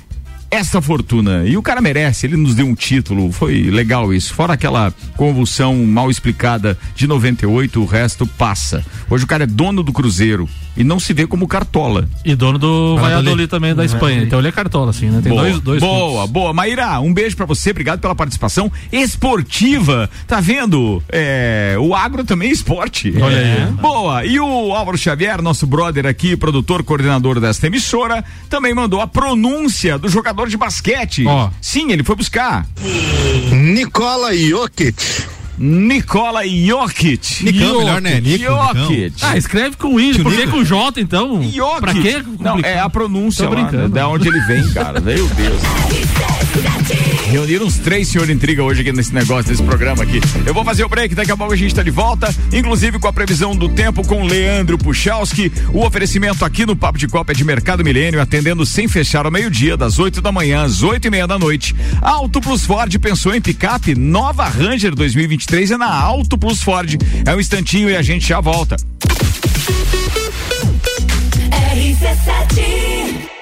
essa 0.51 0.83
fortuna. 0.83 1.45
E 1.47 1.57
o 1.57 1.63
cara 1.63 1.81
merece, 1.81 2.27
ele 2.27 2.37
nos 2.37 2.55
deu 2.55 2.67
um 2.67 2.75
título, 2.75 3.33
foi 3.33 3.71
legal 3.71 4.13
isso. 4.13 4.35
Fora 4.35 4.53
aquela 4.53 4.93
convulsão 5.17 5.75
mal 5.87 6.11
explicada 6.11 6.79
de 6.95 7.07
98, 7.07 7.81
o 7.81 7.87
resto 7.87 8.27
passa. 8.27 8.85
Hoje 9.09 9.25
o 9.25 9.27
cara 9.27 9.45
é 9.45 9.47
dono 9.47 9.83
do 9.83 9.93
Cruzeiro 9.93 10.49
e 10.77 10.83
não 10.85 10.99
se 10.99 11.13
vê 11.13 11.27
como 11.27 11.47
cartola. 11.47 12.09
E 12.25 12.35
dono 12.35 12.59
do 12.59 12.97
Valladolid 12.97 13.49
também 13.49 13.75
da 13.75 13.85
Espanha. 13.85 14.23
Então 14.23 14.39
ele 14.39 14.49
é 14.49 14.53
cartola, 14.53 14.91
assim, 14.91 15.11
né? 15.11 15.21
Tem 15.23 15.31
boa, 15.31 15.43
dois, 15.43 15.61
dois 15.61 15.81
Boa, 15.81 16.21
pontos. 16.21 16.31
boa. 16.31 16.53
Maíra, 16.53 17.01
um 17.01 17.13
beijo 17.13 17.37
para 17.37 17.47
você, 17.47 17.71
obrigado 17.71 18.01
pela 18.01 18.15
participação 18.15 18.71
esportiva. 18.91 20.11
Tá 20.27 20.41
vendo? 20.41 21.03
É, 21.09 21.77
o 21.79 21.95
agro 21.95 22.25
também 22.25 22.49
é 22.49 22.53
esporte. 22.53 23.13
Olha 23.21 23.39
aí. 23.39 23.45
É. 23.45 23.67
Boa. 23.81 24.25
E 24.25 24.39
o 24.41 24.73
Álvaro 24.75 24.99
Xavier, 24.99 25.41
nosso 25.41 25.67
brother 25.67 26.07
aqui, 26.07 26.37
produtor, 26.37 26.83
coordenador 26.83 27.41
desta 27.41 27.67
emissora, 27.67 28.25
também 28.49 28.75
mandou 28.75 29.01
a 29.01 29.07
pronúncia 29.07 29.99
do 29.99 30.09
jogador 30.09 30.23
jogador 30.43 30.49
de 30.49 30.57
basquete. 30.57 31.27
Oh. 31.27 31.51
Sim, 31.61 31.93
ele 31.93 32.03
foi 32.03 32.17
buscar. 32.17 32.67
Nicola 33.51 34.35
Jokic. 34.37 34.95
Nicola 35.59 36.47
Jokic. 36.47 37.45
Nicão, 37.45 37.79
melhor, 37.81 38.01
né? 38.01 38.21
Nico, 38.21 38.45
Jokic. 38.45 39.15
Ah, 39.23 39.37
escreve 39.37 39.77
com 39.77 40.01
I, 40.01 40.19
por 40.19 40.35
que 40.35 40.47
com 40.47 40.65
J, 40.65 41.01
então? 41.01 41.43
Jokic. 41.43 41.81
Pra 41.81 41.95
quê? 41.95 42.23
Não, 42.41 42.59
é 42.61 42.79
a 42.79 42.89
pronúncia 42.89 43.49
lá, 43.49 43.71
né? 43.71 43.89
da 43.89 44.09
onde 44.09 44.29
ele 44.29 44.41
vem, 44.41 44.69
cara. 44.73 45.01
Meu 45.01 45.27
Deus. 45.29 45.61
Reuniram 47.33 47.65
uns 47.65 47.79
três 47.79 48.09
senhor 48.09 48.29
intriga 48.29 48.63
hoje 48.63 48.83
aqui 48.83 48.93
nesse 48.93 49.15
negócio, 49.15 49.51
nesse 49.51 49.63
programa 49.63 50.03
aqui. 50.03 50.21
Eu 50.45 50.53
vou 50.53 50.63
fazer 50.63 50.85
o 50.85 50.89
break, 50.89 51.15
daqui 51.15 51.33
a 51.33 51.37
pouco 51.37 51.55
a 51.55 51.57
gente 51.57 51.71
está 51.71 51.83
de 51.83 51.91
volta, 51.91 52.29
inclusive 52.53 52.99
com 52.99 53.09
a 53.09 53.13
previsão 53.13 53.57
do 53.57 53.71
tempo 53.71 54.07
com 54.07 54.27
Leandro 54.27 54.77
Puchalski. 54.77 55.51
O 55.73 55.83
oferecimento 55.83 56.45
aqui 56.45 56.67
no 56.67 56.77
Papo 56.77 56.99
de 56.99 57.09
Copa 57.09 57.33
é 57.33 57.35
de 57.35 57.43
Mercado 57.43 57.83
Milênio, 57.83 58.21
atendendo 58.21 58.67
sem 58.67 58.87
fechar 58.87 59.25
ao 59.25 59.33
meio-dia, 59.33 59.79
das 59.79 59.99
8 59.99 60.21
da 60.21 60.31
manhã 60.31 60.63
às 60.63 60.83
oito 60.83 61.07
e 61.07 61.11
meia 61.11 61.27
da 61.27 61.39
noite. 61.39 61.75
Auto 62.03 62.39
Plus 62.39 62.67
Ford 62.67 62.95
pensou 62.99 63.35
em 63.35 63.41
picape, 63.41 63.95
nova 63.95 64.47
Ranger 64.47 64.95
2023 64.95 65.71
é 65.71 65.79
na 65.79 65.91
Auto 65.91 66.37
Plus 66.37 66.63
Ford. 66.63 66.99
É 67.25 67.35
um 67.35 67.41
instantinho 67.41 67.89
e 67.89 67.97
a 67.97 68.03
gente 68.03 68.29
já 68.29 68.43
volta. 68.43 68.77
RC7 71.73 73.42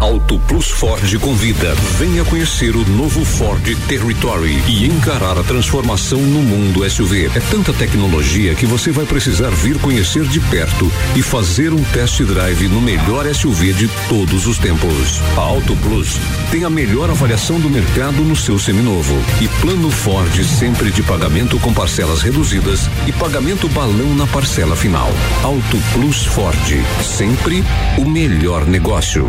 Auto 0.00 0.38
Plus 0.48 0.68
Ford 0.70 1.18
convida. 1.18 1.74
Venha 1.98 2.24
conhecer 2.24 2.74
o 2.74 2.88
novo 2.88 3.22
Ford 3.22 3.62
Territory 3.86 4.62
e 4.66 4.86
encarar 4.86 5.38
a 5.38 5.42
transformação 5.42 6.18
no 6.18 6.40
mundo 6.40 6.88
SUV. 6.88 7.26
É 7.34 7.40
tanta 7.50 7.70
tecnologia 7.74 8.54
que 8.54 8.64
você 8.64 8.90
vai 8.90 9.04
precisar 9.04 9.50
vir 9.50 9.78
conhecer 9.78 10.24
de 10.24 10.40
perto 10.40 10.90
e 11.14 11.20
fazer 11.20 11.74
um 11.74 11.84
test 11.84 12.22
drive 12.22 12.66
no 12.68 12.80
melhor 12.80 13.26
SUV 13.26 13.74
de 13.74 13.88
todos 14.08 14.46
os 14.46 14.56
tempos. 14.56 15.20
A 15.36 15.40
Auto 15.40 15.76
Plus 15.76 16.18
tem 16.50 16.64
a 16.64 16.70
melhor 16.70 17.10
avaliação 17.10 17.60
do 17.60 17.68
mercado 17.68 18.22
no 18.22 18.34
seu 18.34 18.58
seminovo 18.58 19.14
e 19.42 19.48
plano 19.60 19.90
Ford 19.90 20.32
sempre 20.44 20.90
de 20.90 21.02
pagamento 21.02 21.58
com 21.58 21.74
parcelas 21.74 22.22
reduzidas 22.22 22.88
e 23.06 23.12
pagamento 23.12 23.68
balão 23.68 24.14
na 24.14 24.26
parcela 24.26 24.74
final. 24.74 25.10
Auto 25.42 25.76
Plus 25.92 26.24
Ford, 26.24 26.56
sempre 27.02 27.62
o 27.98 28.08
melhor 28.08 28.64
negócio. 28.66 29.28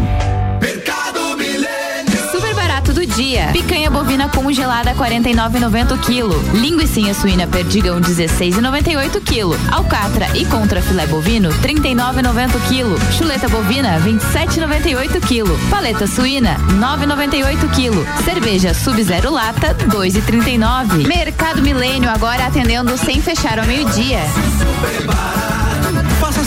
Mercado 0.61 1.35
Milênio. 1.37 2.31
Super 2.31 2.53
barato 2.53 2.93
do 2.93 3.03
dia. 3.03 3.49
Picanha 3.51 3.89
bovina 3.89 4.29
congelada 4.29 4.93
49,90 4.93 5.97
kg. 5.97 6.53
Linguiça 6.53 7.01
suína 7.19 7.47
perdigão 7.47 7.99
16,98 7.99 9.19
kg. 9.21 9.73
Alcatra 9.73 10.29
e 10.35 10.45
contra 10.45 10.79
filé 10.79 11.07
bovino 11.07 11.49
39,90 11.49 12.51
kg. 12.69 13.17
Chuleta 13.17 13.49
bovina 13.49 13.99
27,98 14.01 15.19
kg. 15.19 15.69
Paleta 15.71 16.05
suína 16.05 16.55
9,98 16.79 17.57
kg. 17.71 18.23
Cerveja 18.23 18.75
Sub-Zero 18.75 19.31
lata 19.31 19.73
2,39. 19.89 21.07
Mercado 21.07 21.63
Milênio 21.63 22.09
agora 22.09 22.45
atendendo 22.45 22.95
sem 22.99 23.19
fechar 23.19 23.57
ao 23.57 23.65
meio-dia. 23.65 24.19
Super 24.59 25.07
barato. 25.07 25.60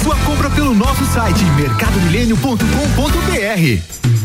Sua 0.05 0.15
compra 0.17 0.51
pelo 0.51 0.75
nosso 0.75 1.03
site 1.07 1.43
mercadomilênio.com.br. 1.57 4.14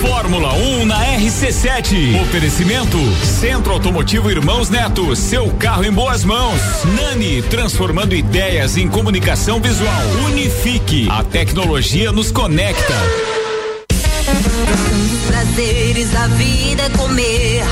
Fórmula 0.00 0.52
1 0.54 0.86
na 0.86 0.98
RC7. 1.16 2.22
Oferecimento 2.22 2.98
Centro 3.24 3.72
Automotivo 3.72 4.30
Irmãos 4.30 4.70
Neto. 4.70 5.14
Seu 5.16 5.50
carro 5.54 5.84
em 5.84 5.92
boas 5.92 6.24
mãos. 6.24 6.60
Nani, 6.96 7.42
transformando 7.42 8.14
ideias 8.14 8.76
em 8.76 8.88
comunicação 8.88 9.60
visual. 9.60 10.02
Unifique. 10.26 11.08
A 11.10 11.24
tecnologia 11.24 12.12
nos 12.12 12.30
conecta. 12.30 12.94
Um 14.92 15.08
dos 15.08 15.20
prazeres 15.26 16.10
da 16.10 16.26
vida 16.28 16.82
é 16.82 16.90
comer 16.90 17.64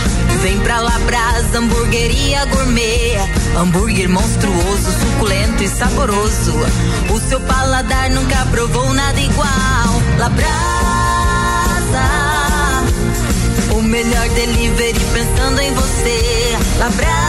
Vem 0.43 0.59
pra 0.61 0.81
Labrasa, 0.81 1.59
hamburgueria 1.59 2.45
gourmet. 2.47 3.19
Hambúrguer 3.57 4.09
monstruoso, 4.09 4.93
suculento 5.01 5.62
e 5.65 5.69
saboroso. 5.69 6.53
O 7.12 7.21
seu 7.21 7.41
paladar 7.41 8.11
nunca 8.11 8.47
provou 8.47 8.93
nada 8.93 9.21
igual. 9.21 10.03
Labrasa, 11.97 13.75
o 13.75 13.83
melhor 13.83 14.29
delivery 14.31 15.01
pensando 15.13 15.61
em 15.61 15.73
você. 15.73 16.57
Labrasa. 16.79 17.27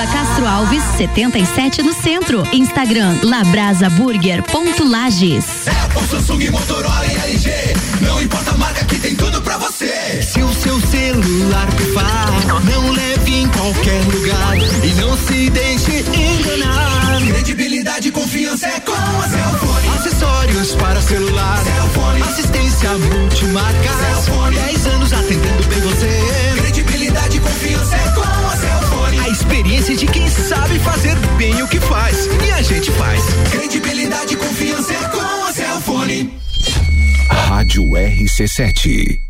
Rua 0.00 0.06
Castro 0.06 0.46
Alves, 0.46 0.82
77 0.96 1.82
no 1.82 1.92
centro. 1.92 2.42
Instagram 2.52 3.18
labrasaburger.lages. 3.22 5.68
Apple, 5.68 6.08
Samsung, 6.08 6.48
Motorola 6.50 7.06
e 7.06 7.14
LG. 7.30 7.50
Não 8.00 8.22
importa 8.22 8.52
a 8.52 8.56
marca 8.56 8.82
que 8.86 8.98
tem 8.98 9.14
tudo 9.14 9.42
pra 9.42 9.58
você. 9.58 10.22
Se 10.22 10.42
o 10.42 10.50
seu 10.54 10.80
celular 10.80 11.66
pifar, 11.74 12.30
não 12.64 12.92
leve 12.92 13.10
em 13.10 13.19
qualquer 13.60 14.02
lugar 14.06 14.56
e 14.82 14.94
não 14.94 15.16
se 15.18 15.50
deixe 15.50 15.98
enganar. 16.00 17.20
Credibilidade 17.26 18.08
e 18.08 18.10
confiança 18.10 18.66
é 18.66 18.80
com 18.80 18.92
a 18.92 19.28
Cellfone. 19.28 19.88
Acessórios 19.98 20.74
para 20.76 21.00
celular. 21.02 21.62
Cellfone. 21.62 22.22
Assistência 22.22 22.90
multimarca. 22.98 23.90
Cellfone. 24.00 24.56
10 24.56 24.86
anos 24.86 25.12
atendendo 25.12 25.68
bem 25.68 25.80
você. 25.80 26.60
Credibilidade 26.62 27.36
e 27.36 27.40
confiança 27.40 27.96
é 27.96 28.08
com 28.12 28.22
a 28.22 28.56
Cellfone. 28.56 29.20
A 29.20 29.28
experiência 29.28 29.96
de 29.96 30.06
quem 30.06 30.28
sabe 30.28 30.78
fazer 30.78 31.16
bem 31.36 31.62
o 31.62 31.68
que 31.68 31.80
faz. 31.80 32.26
E 32.26 32.50
a 32.52 32.62
gente 32.62 32.90
faz. 32.92 33.22
Credibilidade 33.50 34.34
e 34.34 34.36
confiança 34.36 34.92
é 34.94 35.08
com 35.08 35.20
a 35.20 35.52
Cellfone. 35.52 36.40
Rádio 37.28 37.82
RC7. 37.82 39.29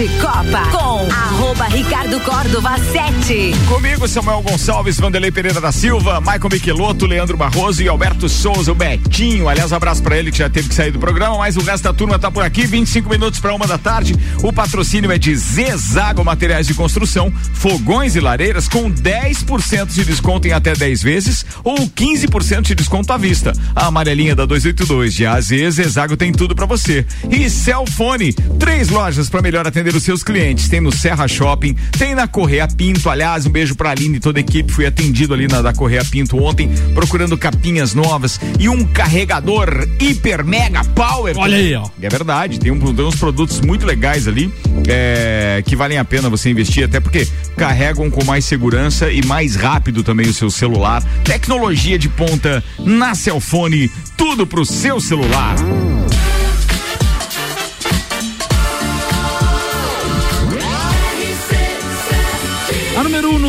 De 0.00 0.08
Copa 0.18 0.62
com 0.72 1.12
arroba 1.12 1.66
Ricardo 1.66 2.18
Córdova 2.20 2.70
7. 2.78 3.52
Comigo, 3.68 4.08
Samuel 4.08 4.40
Gonçalves, 4.40 4.98
Vanderlei 4.98 5.30
Pereira 5.30 5.60
da 5.60 5.70
Silva, 5.70 6.22
Michael 6.22 6.48
Michelotto, 6.50 7.04
Leandro 7.04 7.36
Barroso 7.36 7.82
e 7.82 7.88
Alberto 7.88 8.26
Souza, 8.26 8.72
o 8.72 8.74
Betinho. 8.74 9.46
Aliás, 9.46 9.74
abraço 9.74 10.02
pra 10.02 10.16
ele 10.16 10.32
que 10.32 10.38
já 10.38 10.48
teve 10.48 10.70
que 10.70 10.74
sair 10.74 10.90
do 10.90 10.98
programa, 10.98 11.36
mas 11.36 11.58
o 11.58 11.60
resto 11.60 11.84
da 11.84 11.92
turma 11.92 12.18
tá 12.18 12.30
por 12.30 12.42
aqui. 12.42 12.64
25 12.64 13.10
minutos 13.10 13.40
para 13.40 13.54
uma 13.54 13.66
da 13.66 13.76
tarde. 13.76 14.16
O 14.42 14.50
patrocínio 14.50 15.12
é 15.12 15.18
de 15.18 15.36
Zezago 15.36 16.24
Materiais 16.24 16.66
de 16.66 16.72
Construção, 16.72 17.30
fogões 17.52 18.16
e 18.16 18.20
lareiras 18.20 18.68
com 18.68 18.90
10% 18.90 19.88
de 19.88 20.02
desconto 20.02 20.48
em 20.48 20.52
até 20.52 20.74
10 20.74 21.02
vezes 21.02 21.44
ou 21.62 21.76
15% 21.76 22.62
de 22.62 22.74
desconto 22.74 23.12
à 23.12 23.18
vista. 23.18 23.52
A 23.76 23.88
amarelinha 23.88 24.34
da 24.34 24.46
282 24.46 25.12
de 25.12 25.26
AZ, 25.26 25.48
Zezago 25.72 26.16
tem 26.16 26.32
tudo 26.32 26.54
para 26.54 26.64
você. 26.64 27.04
E 27.30 27.50
Celfone, 27.50 28.32
três 28.58 28.88
lojas 28.88 29.28
para 29.28 29.42
melhor 29.42 29.66
atender 29.66 29.89
os 29.96 30.02
seus 30.02 30.22
clientes. 30.22 30.68
Tem 30.68 30.80
no 30.80 30.92
Serra 30.92 31.26
Shopping, 31.26 31.74
tem 31.98 32.14
na 32.14 32.26
Correia 32.26 32.68
Pinto. 32.68 33.08
Aliás, 33.08 33.46
um 33.46 33.50
beijo 33.50 33.74
pra 33.74 33.90
Aline 33.90 34.16
e 34.16 34.20
toda 34.20 34.38
a 34.38 34.40
equipe. 34.40 34.72
Fui 34.72 34.86
atendido 34.86 35.34
ali 35.34 35.48
na 35.48 35.62
da 35.62 35.72
Correia 35.72 36.04
Pinto 36.04 36.36
ontem, 36.42 36.70
procurando 36.94 37.36
capinhas 37.36 37.94
novas 37.94 38.40
e 38.58 38.68
um 38.68 38.84
carregador 38.84 39.88
hiper 39.98 40.44
mega 40.44 40.84
power. 40.84 41.36
Olha 41.36 41.56
aí, 41.56 41.74
ó. 41.74 41.88
É 42.00 42.08
verdade, 42.08 42.58
tem, 42.58 42.70
um, 42.70 42.94
tem 42.94 43.04
uns 43.04 43.16
produtos 43.16 43.60
muito 43.60 43.86
legais 43.86 44.26
ali 44.26 44.52
é, 44.88 45.62
que 45.64 45.76
valem 45.76 45.98
a 45.98 46.04
pena 46.04 46.28
você 46.28 46.50
investir, 46.50 46.84
até 46.84 47.00
porque 47.00 47.26
carregam 47.56 48.10
com 48.10 48.24
mais 48.24 48.44
segurança 48.44 49.10
e 49.10 49.24
mais 49.24 49.56
rápido 49.56 50.02
também 50.02 50.26
o 50.26 50.34
seu 50.34 50.50
celular. 50.50 51.02
Tecnologia 51.24 51.98
de 51.98 52.08
ponta 52.08 52.62
na 52.78 53.14
Celfone, 53.14 53.90
tudo 54.16 54.46
pro 54.46 54.64
seu 54.64 55.00
celular. 55.00 55.56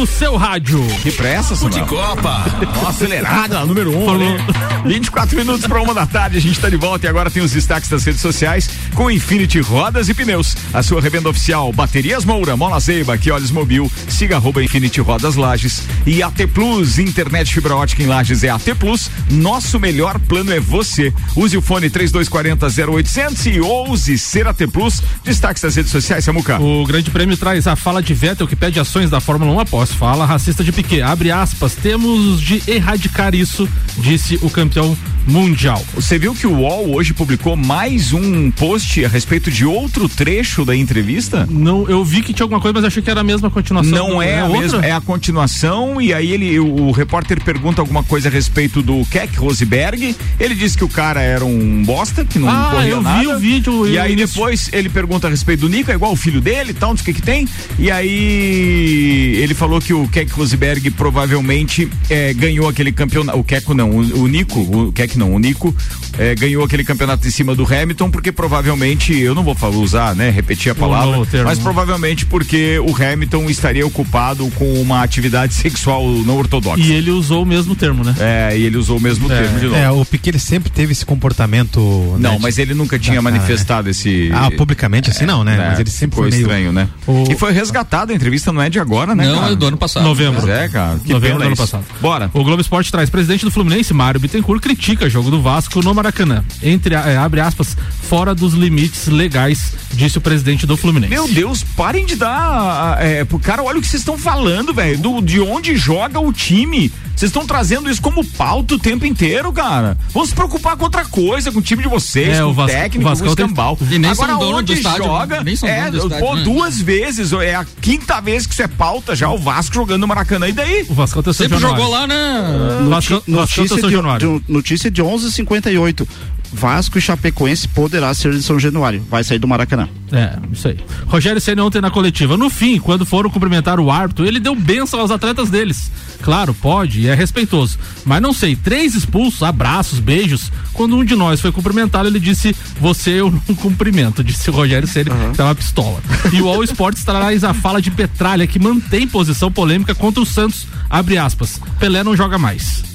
No 0.01 0.07
seu 0.07 0.35
rádio. 0.35 0.83
Que 1.03 1.11
pressa, 1.11 1.55
Samuel. 1.55 1.83
de 1.83 1.87
Copa. 1.87 2.43
Acelerada, 2.89 3.63
número 3.67 3.95
1. 3.95 4.01
Um, 4.01 4.05
Falou. 4.07 4.37
24 4.83 5.37
minutos 5.37 5.67
para 5.67 5.79
uma 5.79 5.93
da 5.93 6.07
tarde, 6.07 6.39
a 6.39 6.41
gente 6.41 6.55
está 6.55 6.69
de 6.69 6.75
volta 6.75 7.05
e 7.05 7.09
agora 7.09 7.29
tem 7.29 7.43
os 7.43 7.51
destaques 7.51 7.87
das 7.87 8.03
redes 8.03 8.19
sociais 8.19 8.67
com 8.95 9.11
Infinity 9.11 9.59
Rodas 9.59 10.09
e 10.09 10.15
Pneus. 10.15 10.57
A 10.73 10.81
sua 10.81 10.99
revenda 10.99 11.29
oficial, 11.29 11.71
Baterias 11.71 12.25
Moura, 12.25 12.57
Mola 12.57 12.79
Zeiba, 12.79 13.15
que 13.15 13.29
olhos 13.29 13.51
mobil, 13.51 13.91
siga 14.07 14.37
arroba 14.37 14.63
Infinity 14.63 14.99
Rodas 15.01 15.35
Lages 15.35 15.83
e 16.07 16.23
AT 16.23 16.47
Plus, 16.51 16.97
internet 16.97 17.53
fibra 17.53 17.75
ótica 17.75 18.01
em 18.01 18.07
Lages 18.07 18.43
é 18.43 18.49
AT 18.49 18.73
Plus. 18.79 19.11
Nosso 19.29 19.79
melhor 19.79 20.17
plano 20.17 20.51
é 20.51 20.59
você. 20.59 21.13
Use 21.35 21.55
o 21.55 21.61
fone 21.61 21.91
3240 21.91 22.91
0800 22.91 23.45
e 23.45 23.59
ouse 23.59 24.17
ser 24.17 24.47
AT 24.47 24.65
Plus. 24.73 25.03
Destaques 25.23 25.61
das 25.61 25.75
redes 25.75 25.91
sociais, 25.91 26.25
Samuca. 26.25 26.59
O 26.59 26.87
Grande 26.87 27.11
Prêmio 27.11 27.37
traz 27.37 27.67
a 27.67 27.75
fala 27.75 28.01
de 28.01 28.15
Vettel 28.15 28.47
que 28.47 28.55
pede 28.55 28.79
ações 28.79 29.11
da 29.11 29.19
Fórmula 29.19 29.51
1 29.51 29.59
após 29.59 29.90
fala 29.93 30.25
racista 30.25 30.63
de 30.63 30.71
Piquet. 30.71 31.01
Abre 31.01 31.31
aspas, 31.31 31.75
temos 31.75 32.41
de 32.41 32.61
erradicar 32.67 33.33
isso, 33.35 33.67
disse 33.97 34.37
o 34.41 34.49
campeão 34.49 34.97
mundial. 35.27 35.85
Você 35.93 36.17
viu 36.17 36.33
que 36.33 36.47
o 36.47 36.55
UOL 36.61 36.95
hoje 36.95 37.13
publicou 37.13 37.55
mais 37.55 38.11
um 38.11 38.49
post 38.49 39.05
a 39.05 39.07
respeito 39.07 39.51
de 39.51 39.63
outro 39.63 40.09
trecho 40.09 40.65
da 40.65 40.75
entrevista? 40.75 41.47
Não, 41.49 41.87
eu 41.87 42.03
vi 42.03 42.23
que 42.23 42.33
tinha 42.33 42.43
alguma 42.43 42.59
coisa, 42.59 42.73
mas 42.73 42.85
achei 42.85 43.03
que 43.03 43.09
era 43.09 43.21
a 43.21 43.23
mesma 43.23 43.49
continuação. 43.51 43.91
Não 43.91 44.19
é, 44.21 44.39
a 44.39 44.45
outra? 44.45 44.61
mesma, 44.61 44.85
é 44.85 44.91
a 44.91 44.99
continuação 44.99 46.01
e 46.01 46.11
aí 46.11 46.31
ele, 46.31 46.59
o, 46.59 46.87
o 46.87 46.91
repórter 46.91 47.39
pergunta 47.43 47.81
alguma 47.81 48.03
coisa 48.03 48.29
a 48.29 48.31
respeito 48.31 48.81
do 48.81 49.05
Keck 49.11 49.37
Roseberg. 49.37 50.15
Ele 50.39 50.55
disse 50.55 50.75
que 50.75 50.83
o 50.83 50.89
cara 50.89 51.21
era 51.21 51.45
um 51.45 51.83
bosta, 51.83 52.25
que 52.25 52.39
não 52.39 52.49
Ah, 52.49 52.69
corria 52.71 52.89
eu 52.89 52.97
vi 52.97 53.03
nada. 53.03 53.35
o 53.35 53.39
vídeo, 53.39 53.87
E 53.87 53.99
aí 53.99 54.15
isso. 54.15 54.33
depois 54.33 54.69
ele 54.73 54.89
pergunta 54.89 55.27
a 55.27 55.29
respeito 55.29 55.61
do 55.61 55.69
Nico, 55.69 55.91
é 55.91 55.93
igual 55.93 56.13
o 56.13 56.15
filho 56.15 56.41
dele, 56.41 56.71
e 56.71 56.73
tal, 56.73 56.89
não 56.89 56.97
sei 56.97 57.03
o 57.03 57.05
que 57.05 57.21
que 57.21 57.25
tem. 57.25 57.47
E 57.77 57.91
aí 57.91 59.35
ele 59.41 59.53
falou 59.53 59.79
que 59.81 59.93
o 59.93 60.07
Keck 60.07 60.31
Roseberg 60.33 60.89
provavelmente 60.91 61.89
eh, 62.09 62.33
ganhou 62.33 62.67
aquele 62.67 62.91
campeonato. 62.91 63.37
O 63.39 63.43
Keco 63.43 63.73
não, 63.73 63.89
o, 63.91 64.21
o 64.23 64.27
Nico, 64.27 64.59
o 64.59 64.91
Keck 64.91 65.17
não, 65.17 65.33
o 65.33 65.39
Nico 65.39 65.75
eh, 66.17 66.35
ganhou 66.35 66.63
aquele 66.63 66.83
campeonato 66.83 67.27
em 67.27 67.31
cima 67.31 67.55
do 67.55 67.63
Hamilton 67.65 68.09
porque 68.11 68.31
provavelmente, 68.31 69.17
eu 69.17 69.33
não 69.35 69.43
vou 69.43 69.55
falar, 69.55 69.75
usar, 69.77 70.15
né, 70.15 70.29
repetir 70.29 70.71
a 70.71 70.75
palavra, 70.75 71.17
mas 71.43 71.59
provavelmente 71.59 72.25
porque 72.25 72.79
o 72.79 72.95
Hamilton 72.95 73.49
estaria 73.49 73.85
ocupado 73.85 74.47
com 74.51 74.73
uma 74.81 75.01
atividade 75.03 75.53
sexual 75.55 76.07
não 76.25 76.37
ortodoxa. 76.37 76.81
E 76.83 76.91
ele 76.91 77.11
usou 77.11 77.43
o 77.43 77.45
mesmo 77.45 77.75
termo, 77.75 78.03
né? 78.03 78.15
É, 78.19 78.57
e 78.57 78.63
ele 78.63 78.77
usou 78.77 78.97
o 78.97 79.01
mesmo 79.01 79.27
termo 79.27 79.59
de 79.59 79.65
novo. 79.65 79.75
É, 79.77 79.89
o 79.91 80.05
Piquet 80.05 80.31
ele 80.31 80.39
sempre 80.39 80.69
teve 80.69 80.91
esse 80.91 81.05
comportamento. 81.05 81.79
né, 82.19 82.29
Não, 82.29 82.39
mas 82.39 82.57
ele 82.57 82.73
nunca 82.73 82.97
tinha 82.99 83.17
da 83.17 83.23
cara, 83.23 83.35
manifestado 83.35 83.89
esse. 83.89 84.29
Ah, 84.33 84.49
publicamente 84.51 85.09
assim 85.09 85.25
não, 85.25 85.43
né? 85.43 85.57
Mas 85.57 85.79
ele 85.79 85.89
sempre 85.89 86.15
ficou 86.15 86.23
foi 86.23 86.29
meio- 86.31 86.41
estranho, 86.41 86.71
né? 86.71 86.87
E 87.29 87.35
foi 87.35 87.51
resgatado 87.51 88.11
a 88.11 88.15
entrevista, 88.15 88.51
não 88.51 88.61
é 88.61 88.69
de 88.69 88.79
agora, 88.79 89.15
né? 89.15 89.25
Não, 89.25 89.39
cara? 89.39 89.51
Do 89.71 89.73
ano 89.73 89.77
passado. 89.77 90.03
Novembro. 90.03 90.41
Pois 90.41 90.53
é, 90.53 90.67
cara. 90.67 90.99
Que 90.99 91.13
Novembro 91.13 91.39
do 91.39 91.45
ano 91.45 91.55
passado. 91.55 91.85
Bora. 91.99 92.29
O 92.33 92.43
Globo 92.43 92.61
Esporte 92.61 92.91
traz 92.91 93.09
presidente 93.09 93.45
do 93.45 93.51
Fluminense, 93.51 93.93
Mário 93.93 94.19
Bittencourt, 94.19 94.61
critica 94.61 95.09
jogo 95.09 95.31
do 95.31 95.41
Vasco 95.41 95.81
no 95.81 95.93
Maracanã. 95.93 96.43
Entre, 96.61 96.95
é, 96.95 97.17
abre 97.17 97.39
aspas, 97.39 97.75
fora 98.03 98.35
dos 98.35 98.53
limites 98.53 99.07
legais, 99.07 99.73
disse 99.93 100.17
o 100.17 100.21
presidente 100.21 100.65
do 100.65 100.75
Fluminense. 100.75 101.13
Meu 101.13 101.27
Deus, 101.27 101.63
parem 101.75 102.05
de 102.05 102.15
dar. 102.15 103.01
É, 103.01 103.23
pro 103.23 103.39
cara, 103.39 103.63
olha 103.63 103.79
o 103.79 103.81
que 103.81 103.87
vocês 103.87 104.01
estão 104.01 104.17
falando, 104.17 104.73
velho. 104.73 104.99
De 105.23 105.39
onde 105.39 105.75
joga 105.75 106.19
o 106.19 106.31
time. 106.33 106.91
Vocês 107.21 107.29
estão 107.29 107.45
trazendo 107.45 107.87
isso 107.87 108.01
como 108.01 108.25
pauta 108.25 108.73
o 108.73 108.79
tempo 108.79 109.05
inteiro, 109.05 109.53
cara. 109.53 109.95
Vamos 110.11 110.29
se 110.29 110.35
preocupar 110.35 110.75
com 110.75 110.85
outra 110.85 111.05
coisa, 111.05 111.51
com 111.51 111.59
o 111.59 111.61
time 111.61 111.83
de 111.83 111.87
vocês, 111.87 112.39
é, 112.39 112.41
com 112.41 112.47
o 112.47 112.53
Vasco, 112.53 112.75
técnico, 112.75 113.11
o 113.11 113.15
com 113.15 113.23
o 113.23 113.27
escambau. 113.27 113.77
E 113.91 113.99
nem 113.99 114.09
Agora, 114.09 114.33
são 114.33 114.53
onde 114.53 114.73
estádio, 114.73 115.03
joga, 115.03 115.43
nem 115.43 115.55
são 115.55 115.69
é, 115.69 115.91
do 115.91 115.97
estádio, 115.97 116.25
pô, 116.25 116.35
né? 116.35 116.43
duas 116.43 116.81
vezes, 116.81 117.31
é 117.33 117.53
a 117.53 117.63
quinta 117.79 118.19
vez 118.21 118.47
que 118.47 118.53
isso 118.53 118.63
é 118.63 118.67
pauta 118.67 119.15
já, 119.15 119.29
o 119.29 119.37
Vasco 119.37 119.60
jogando 119.69 120.01
no 120.01 120.07
Maracanã, 120.07 120.47
e 120.47 120.53
daí? 120.53 120.85
O 120.89 120.93
Vasco 120.93 121.19
é 121.19 121.33
Sempre 121.33 121.59
jogou 121.59 121.89
lá, 121.89 122.07
né? 122.07 122.41
Uh, 122.81 122.89
Vasco, 122.89 123.23
notícia, 123.27 123.81
Vasco 123.81 124.17
de, 124.19 124.39
de, 124.39 124.51
notícia 124.51 124.89
de 124.89 125.03
11:58. 125.03 126.07
Vasco 126.53 126.97
e 126.97 127.01
Chapecoense 127.01 127.67
poderá 127.67 128.13
ser 128.13 128.33
de 128.33 128.43
São 128.43 128.59
Januário. 128.59 129.03
Vai 129.09 129.23
sair 129.23 129.39
do 129.39 129.47
Maracanã. 129.47 129.87
É, 130.11 130.37
isso 130.51 130.67
aí. 130.67 130.77
Rogério 131.07 131.39
Senna 131.39 131.63
ontem 131.63 131.81
na 131.81 131.89
coletiva. 131.89 132.35
No 132.35 132.49
fim, 132.49 132.79
quando 132.79 133.05
foram 133.05 133.29
cumprimentar 133.29 133.79
o 133.79 133.89
árbitro, 133.89 134.25
ele 134.25 134.39
deu 134.39 134.53
benção 134.53 134.99
aos 134.99 135.11
atletas 135.11 135.49
deles. 135.49 135.89
Claro, 136.21 136.53
pode 136.53 137.01
e 137.01 137.07
é 137.07 137.15
respeitoso. 137.15 137.79
Mas 138.05 138.21
não 138.21 138.33
sei, 138.33 138.55
três 138.55 138.95
expulsos, 138.95 139.41
abraços, 139.41 139.99
beijos. 139.99 140.51
Quando 140.73 140.95
um 140.95 141.05
de 141.05 141.15
nós 141.15 141.39
foi 141.39 141.51
cumprimentá-lo, 141.51 142.07
ele 142.07 142.19
disse: 142.19 142.55
Você 142.79 143.11
eu 143.11 143.31
não 143.31 143.55
cumprimento, 143.55 144.23
disse 144.23 144.49
o 144.49 144.53
Rogério 144.53 144.87
Senna, 144.87 145.13
uhum. 145.13 145.31
que 145.31 145.37
tá 145.37 145.45
uma 145.45 145.55
pistola. 145.55 146.01
E 146.31 146.41
o 146.41 146.49
All 146.49 146.63
Sports 146.63 147.03
traz 147.03 147.43
a 147.43 147.53
fala 147.53 147.81
de 147.81 147.89
Petralha, 147.89 148.45
que 148.45 148.59
mantém 148.59 149.07
posição 149.07 149.51
polêmica 149.51 149.95
contra 149.95 150.21
o 150.21 150.25
Santos. 150.25 150.67
Abre 150.89 151.17
aspas. 151.17 151.59
Pelé 151.79 152.03
não 152.03 152.15
joga 152.15 152.37
mais. 152.37 152.90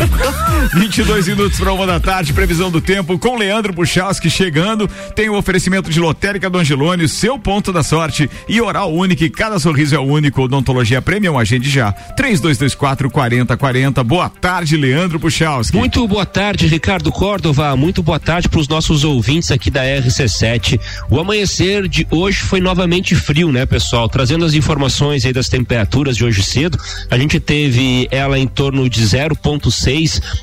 22 0.74 1.28
minutos 1.28 1.58
para 1.58 1.72
uma 1.72 1.86
da 1.86 1.98
tarde, 1.98 2.32
previsão 2.32 2.70
do 2.70 2.80
tempo 2.80 3.18
com 3.18 3.36
Leandro 3.36 3.72
Puchalski 3.72 4.30
chegando. 4.30 4.88
Tem 5.14 5.28
o 5.28 5.36
oferecimento 5.36 5.90
de 5.90 6.00
Lotérica 6.00 6.48
do 6.48 6.58
Angelone, 6.58 7.08
seu 7.08 7.38
ponto 7.38 7.72
da 7.72 7.82
sorte 7.82 8.30
e 8.48 8.60
Oral 8.60 8.92
Único, 8.92 9.28
cada 9.30 9.58
sorriso 9.58 9.94
é 9.94 9.98
único. 9.98 10.42
Odontologia 10.42 11.02
Premium, 11.02 11.38
agende 11.38 11.68
já. 11.68 11.92
3224 11.92 13.10
4040. 13.10 14.04
Boa 14.04 14.28
tarde, 14.28 14.76
Leandro 14.76 15.18
Puchalski. 15.18 15.76
Muito 15.76 16.06
boa 16.06 16.26
tarde, 16.26 16.66
Ricardo 16.66 17.10
Córdova. 17.10 17.76
Muito 17.76 18.02
boa 18.02 18.20
tarde 18.20 18.48
para 18.48 18.60
os 18.60 18.68
nossos 18.68 19.04
ouvintes 19.04 19.50
aqui 19.50 19.70
da 19.70 19.82
RC7. 19.82 20.80
O 21.10 21.18
amanhecer 21.18 21.88
de 21.88 22.06
hoje 22.10 22.38
foi 22.38 22.60
novamente 22.60 23.14
frio, 23.14 23.50
né, 23.50 23.66
pessoal? 23.66 24.08
Trazendo 24.08 24.44
as 24.44 24.54
informações 24.54 25.24
aí 25.24 25.32
das 25.32 25.48
temperaturas 25.48 26.16
de 26.16 26.24
hoje 26.24 26.42
cedo, 26.42 26.78
a 27.10 27.18
gente 27.18 27.40
teve 27.40 28.08
ela 28.10 28.38
em 28.38 28.46
torno 28.46 28.88
de 28.88 29.02
0,6 29.02 29.89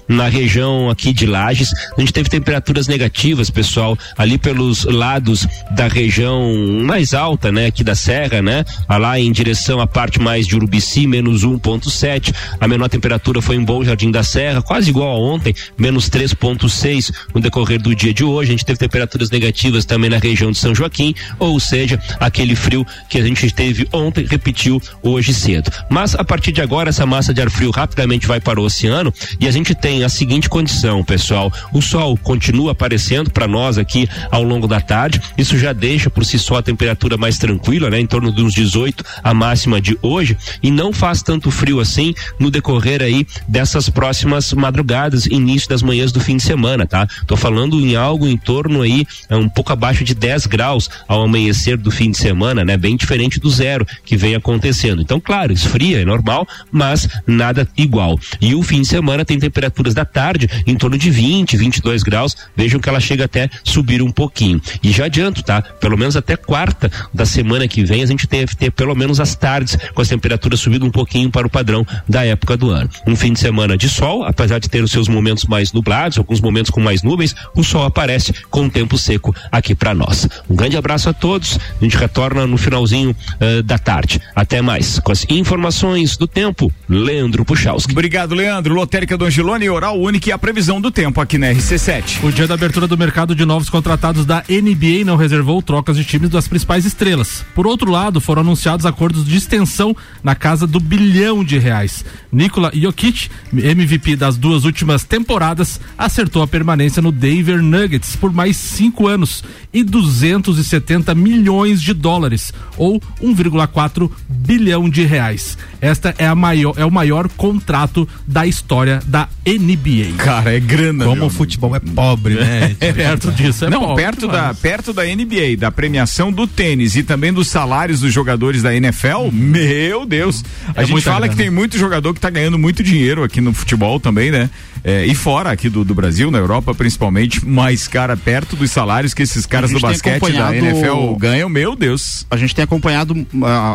na 0.08 0.28
região 0.28 0.90
aqui 0.90 1.14
de 1.14 1.26
Lages. 1.26 1.72
A 1.98 2.00
gente 2.00 2.14
teve 2.14 2.30
temperaturas 2.30 2.88
negativas, 2.88 3.50
pessoal, 3.50 3.98
ali 4.18 4.38
pelos 4.38 4.84
lados 4.84 5.48
da 5.72 5.88
região 5.88 6.54
mais 6.84 7.14
alta, 7.14 7.52
né, 7.52 7.68
aqui 7.68 7.84
da 7.84 7.96
serra, 7.96 8.42
né? 8.42 8.66
Lá 8.90 9.20
em 9.20 9.32
direção 9.32 9.80
à 9.80 9.88
parte 9.88 10.20
mais 10.20 10.46
de 10.48 10.56
Urubici, 10.56 11.08
menos 11.08 11.44
1.7. 11.44 12.34
A 12.60 12.68
menor 12.68 12.90
temperatura 12.90 13.42
foi 13.42 13.56
em 13.56 13.64
Bom 13.64 13.84
Jardim 13.84 14.12
da 14.12 14.24
Serra, 14.24 14.62
quase 14.62 14.90
igual 14.90 15.10
a 15.10 15.20
ontem, 15.20 15.54
menos 15.78 16.10
3.6 16.10 17.14
no 17.34 17.42
decorrer 17.42 17.82
do 17.82 17.96
dia 17.96 18.14
de 18.14 18.24
hoje. 18.24 18.50
A 18.50 18.52
gente 18.52 18.66
teve 18.66 18.80
temperaturas 18.80 19.30
negativas 19.30 19.86
também 19.86 20.10
na 20.10 20.18
região 20.18 20.52
de 20.52 20.58
São 20.58 20.74
Joaquim, 20.74 21.14
ou 21.40 21.60
seja, 21.60 22.00
aquele 22.20 22.56
frio 22.56 22.86
que 23.10 23.18
a 23.18 23.24
gente 23.24 23.50
teve 23.52 23.88
ontem 23.94 24.26
repetiu 24.26 24.82
hoje 25.02 25.34
cedo. 25.34 25.72
Mas 25.90 26.16
a 26.16 26.24
partir 26.24 26.52
de 26.52 26.62
agora 26.62 26.90
essa 26.90 27.06
massa 27.06 27.34
de 27.34 27.42
ar 27.42 27.50
frio 27.50 27.72
rapidamente 27.72 28.28
vai 28.28 28.40
para 28.40 28.60
o 28.60 28.64
oceano 28.64 29.14
e 29.40 29.48
a 29.48 29.52
gente 29.52 29.76
tem 29.76 30.04
a 30.04 30.10
seguinte 30.10 30.50
condição, 30.50 31.04
pessoal: 31.04 31.52
o 31.74 31.82
sol 31.82 32.18
continua 32.18 32.72
aparecendo 32.72 33.30
para 33.30 33.48
nós 33.48 33.78
aqui 33.78 34.08
ao 34.32 34.44
longo 34.44 34.68
da 34.68 34.80
tarde. 34.80 35.22
Isso 35.38 35.58
já 35.58 35.74
deixa 35.74 36.10
por 36.10 36.26
si 36.26 36.40
só 36.40 36.58
a 36.58 36.64
temperatura 36.64 37.18
mais 37.18 37.38
tranquila, 37.38 37.90
né? 37.90 38.00
Em 38.00 38.08
torno 38.08 38.32
de 38.32 38.42
uns 38.42 38.54
18 38.54 39.04
a 39.24 39.34
máxima 39.34 39.80
de 39.82 39.98
hoje 40.02 40.38
e 40.62 40.72
não 40.72 40.92
faz 40.92 41.22
tanto 41.22 41.52
frio 41.52 41.80
assim 41.80 42.14
no 42.40 42.50
decorrer 42.50 43.02
aí 43.02 43.26
dessas 43.48 43.90
próximas 43.90 44.54
madrugadas, 44.54 45.26
início 45.26 45.70
das 45.70 45.82
manhãs 45.82 46.12
do 46.12 46.20
fim 46.20 46.38
de 46.38 46.44
semana, 46.44 46.86
tá? 46.86 47.08
Tô 47.26 47.36
falando 47.36 47.80
em 47.80 47.96
algo 47.96 48.28
em 48.28 48.38
torno 48.38 48.82
aí 48.82 49.06
é 49.30 49.36
um 49.36 49.50
pouco 49.50 49.72
abaixo 49.72 50.04
de 50.04 50.14
10 50.14 50.46
graus 50.48 50.90
ao 51.08 51.22
amanhecer 51.22 51.78
do 51.78 51.92
fim 51.92 52.12
de 52.12 52.18
semana, 52.18 52.64
né? 52.64 52.78
Bem 52.78 52.96
diferente 52.96 53.40
do 53.40 53.50
zero 53.50 53.86
que 54.04 54.18
vem 54.18 54.36
acontecendo. 54.36 55.02
Então, 55.02 55.20
claro, 55.20 55.52
esfria, 55.52 56.02
é 56.02 56.06
normal, 56.06 56.48
mas 56.72 57.08
nada 57.26 57.68
igual. 57.78 58.20
E 58.40 58.56
o 58.56 58.64
fim 58.64 58.82
de 58.82 58.88
semana 58.88 59.17
tem 59.26 59.40
temperaturas 59.40 59.94
da 59.94 60.06
tarde 60.06 60.50
em 60.66 60.76
torno 60.76 60.98
de 60.98 61.10
20, 61.10 61.58
22 61.58 62.04
graus. 62.04 62.36
Vejam 62.56 62.80
que 62.80 62.90
ela 62.90 63.00
chega 63.00 63.26
até 63.26 63.50
subir 63.64 64.02
um 64.02 64.12
pouquinho. 64.12 64.62
E 64.84 64.92
já 64.92 65.06
adianto, 65.06 65.44
tá? 65.44 65.62
Pelo 65.62 65.98
menos 65.98 66.16
até 66.16 66.36
quarta 66.36 66.92
da 67.14 67.26
semana 67.26 67.68
que 67.68 67.84
vem 67.84 68.04
a 68.04 68.06
gente 68.06 68.28
deve 68.28 68.56
ter 68.56 68.72
pelo 68.72 68.96
menos 68.96 69.20
as 69.20 69.36
tardes 69.36 69.78
com 69.94 70.02
as 70.02 70.08
temperaturas 70.08 70.60
subindo 70.60 70.86
um 70.86 70.92
pouquinho 70.92 71.30
para 71.30 71.48
o 71.48 71.50
padrão 71.50 71.86
da 72.08 72.26
época 72.26 72.58
do 72.58 72.70
ano. 72.70 72.90
Um 73.06 73.16
fim 73.16 73.34
de 73.34 73.40
semana 73.40 73.78
de 73.78 73.90
sol, 73.90 74.24
apesar 74.24 74.60
de 74.60 74.70
ter 74.70 74.84
os 74.84 74.92
seus 74.92 75.08
momentos 75.08 75.46
mais 75.46 75.72
nublados, 75.72 76.18
alguns 76.18 76.42
momentos 76.42 76.72
com 76.72 76.80
mais 76.80 77.04
nuvens, 77.04 77.36
o 77.56 77.64
sol 77.64 77.84
aparece 77.84 78.34
com 78.50 78.70
tempo 78.70 78.98
seco 78.98 79.36
aqui 79.52 79.76
para 79.76 79.94
nós. 79.94 80.28
Um 80.50 80.56
grande 80.56 80.78
abraço 80.78 81.10
a 81.10 81.14
todos. 81.14 81.58
A 81.80 81.84
gente 81.84 81.98
retorna 81.98 82.46
no 82.46 82.58
finalzinho 82.58 83.12
uh, 83.12 83.64
da 83.64 83.78
tarde. 83.78 84.22
Até 84.36 84.62
mais. 84.62 85.00
Com 85.00 85.12
as 85.12 85.26
informações 85.30 86.18
do 86.18 86.28
tempo, 86.28 86.72
Leandro 86.88 87.46
Puchalski. 87.46 87.92
Obrigado, 87.92 88.36
Leandro. 88.36 88.74
Lotérica 88.74 89.07
do 89.16 89.26
Angelone 89.26 89.70
Oral 89.70 90.02
Único 90.02 90.28
e 90.28 90.32
a 90.32 90.38
previsão 90.38 90.82
do 90.82 90.90
tempo 90.90 91.22
aqui 91.22 91.38
na 91.38 91.48
RC7. 91.52 92.24
O 92.24 92.32
dia 92.32 92.48
da 92.48 92.56
abertura 92.56 92.88
do 92.88 92.98
mercado 92.98 93.36
de 93.36 93.46
novos 93.46 93.70
contratados 93.70 94.26
da 94.26 94.44
NBA 94.50 95.06
não 95.06 95.16
reservou 95.16 95.62
trocas 95.62 95.96
de 95.96 96.04
times 96.04 96.30
das 96.30 96.48
principais 96.48 96.84
estrelas. 96.84 97.46
Por 97.54 97.68
outro 97.68 97.92
lado, 97.92 98.20
foram 98.20 98.42
anunciados 98.42 98.86
acordos 98.86 99.24
de 99.24 99.38
extensão 99.38 99.96
na 100.24 100.34
casa 100.34 100.66
do 100.66 100.80
bilhão 100.80 101.44
de 101.44 101.60
reais. 101.60 102.04
Nikola 102.32 102.72
Jokic, 102.74 103.30
MVP 103.54 104.16
das 104.16 104.36
duas 104.36 104.66
últimas 104.66 105.04
temporadas, 105.04 105.80
acertou 105.98 106.42
a 106.42 106.48
permanência 106.48 107.02
no 107.02 107.12
Denver 107.12 107.62
Nuggets 107.62 108.16
por 108.16 108.34
mais 108.34 108.58
cinco 108.58 109.08
anos 109.08 109.44
e 109.72 109.84
270 109.84 111.14
milhões 111.14 111.82
de 111.82 111.94
dólares, 111.94 112.52
ou 112.76 113.00
1,4 113.22 114.10
bilhão 114.28 114.90
de 114.90 115.04
reais. 115.04 115.58
Esta 115.82 116.14
é, 116.18 116.26
a 116.26 116.36
maior, 116.36 116.74
é 116.78 116.86
o 116.86 116.92
maior 116.92 117.28
contrato 117.30 118.08
da 118.26 118.46
história 118.46 119.00
da 119.06 119.28
NBA. 119.46 120.18
Cara, 120.18 120.56
é 120.56 120.60
grana. 120.60 121.06
Como 121.06 121.26
o 121.26 121.30
futebol 121.30 121.76
é 121.76 121.80
pobre, 121.80 122.36
né? 122.36 122.76
é, 122.82 122.94
perto 122.94 123.32
disso 123.32 123.66
é 123.66 123.70
Não, 123.70 123.82
pobre, 123.82 124.04
perto 124.04 124.28
da, 124.28 124.54
perto 124.54 124.94
da 124.94 125.04
NBA, 125.04 125.58
da 125.58 125.72
premiação 125.72 126.32
do 126.32 126.48
tênis 126.48 126.96
e 126.96 127.04
também 127.04 127.32
dos 127.32 127.48
salários 127.48 128.00
dos 128.00 128.14
jogadores 128.14 128.62
da 128.62 128.76
NFL, 128.76 129.32
meu 129.32 130.06
Deus. 130.06 130.44
A 130.76 130.82
é 130.82 130.86
gente 130.86 131.02
fala 131.02 131.20
grana. 131.22 131.34
que 131.34 131.36
tem 131.36 131.50
muito 131.50 131.78
jogador 131.78 132.14
que 132.14 132.20
tá 132.20 132.30
ganhando 132.30 132.58
muito 132.58 132.84
dinheiro 132.84 133.24
aqui 133.24 133.42
no 133.42 133.54
futebol 133.54 134.00
também, 134.00 134.32
né? 134.32 134.50
É, 134.84 135.06
e 135.06 135.14
fora 135.14 135.52
aqui 135.52 135.70
do, 135.70 135.84
do, 135.84 135.94
Brasil, 135.94 136.32
na 136.32 136.38
Europa 136.38 136.74
principalmente, 136.74 137.46
mais 137.46 137.90
cara 137.90 138.16
perto 138.16 138.56
dos 138.56 138.72
salários 138.72 139.14
que 139.14 139.24
esses 139.24 139.46
caras 139.46 139.72
do 139.72 139.80
basquete 139.80 140.32
da 140.32 140.56
NFL 140.56 141.14
ganham, 141.18 141.50
meu 141.50 141.76
Deus. 141.76 142.26
A 142.32 142.38
gente 142.38 142.56
tem 142.56 142.64
acompanhado 142.64 143.14
uh, 143.14 143.28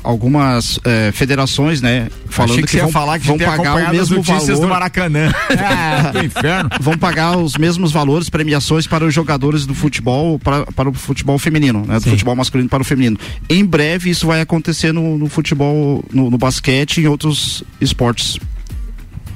algumas 0.02 0.78
uh, 0.78 1.12
federações, 1.12 1.82
né? 1.82 1.91
Falando 2.28 2.50
Achei 2.52 2.62
que, 2.64 2.70
que 2.70 2.80
vão, 2.80 2.90
falar 2.90 3.18
que 3.18 3.26
vão 3.26 3.38
pagar 3.38 3.88
o 3.88 3.90
mesmo 3.90 4.22
valor 4.22 4.60
do 4.60 4.68
Maracanã. 4.68 5.30
é, 5.50 6.24
inferno. 6.24 6.70
Vão 6.80 6.96
pagar 6.96 7.36
os 7.36 7.56
mesmos 7.56 7.92
valores, 7.92 8.28
premiações 8.28 8.86
para 8.86 9.04
os 9.04 9.14
jogadores 9.14 9.66
do 9.66 9.74
futebol, 9.74 10.38
para, 10.38 10.66
para 10.66 10.88
o 10.88 10.94
futebol 10.94 11.38
feminino, 11.38 11.84
né? 11.86 11.96
Do 11.96 12.04
Sim. 12.04 12.10
futebol 12.10 12.36
masculino 12.36 12.68
para 12.68 12.82
o 12.82 12.84
feminino. 12.84 13.18
Em 13.48 13.64
breve 13.64 14.10
isso 14.10 14.26
vai 14.26 14.40
acontecer 14.40 14.92
no, 14.92 15.18
no 15.18 15.28
futebol, 15.28 16.04
no, 16.12 16.30
no 16.30 16.38
basquete 16.38 16.98
e 16.98 17.04
em 17.04 17.06
outros 17.06 17.62
esportes. 17.80 18.38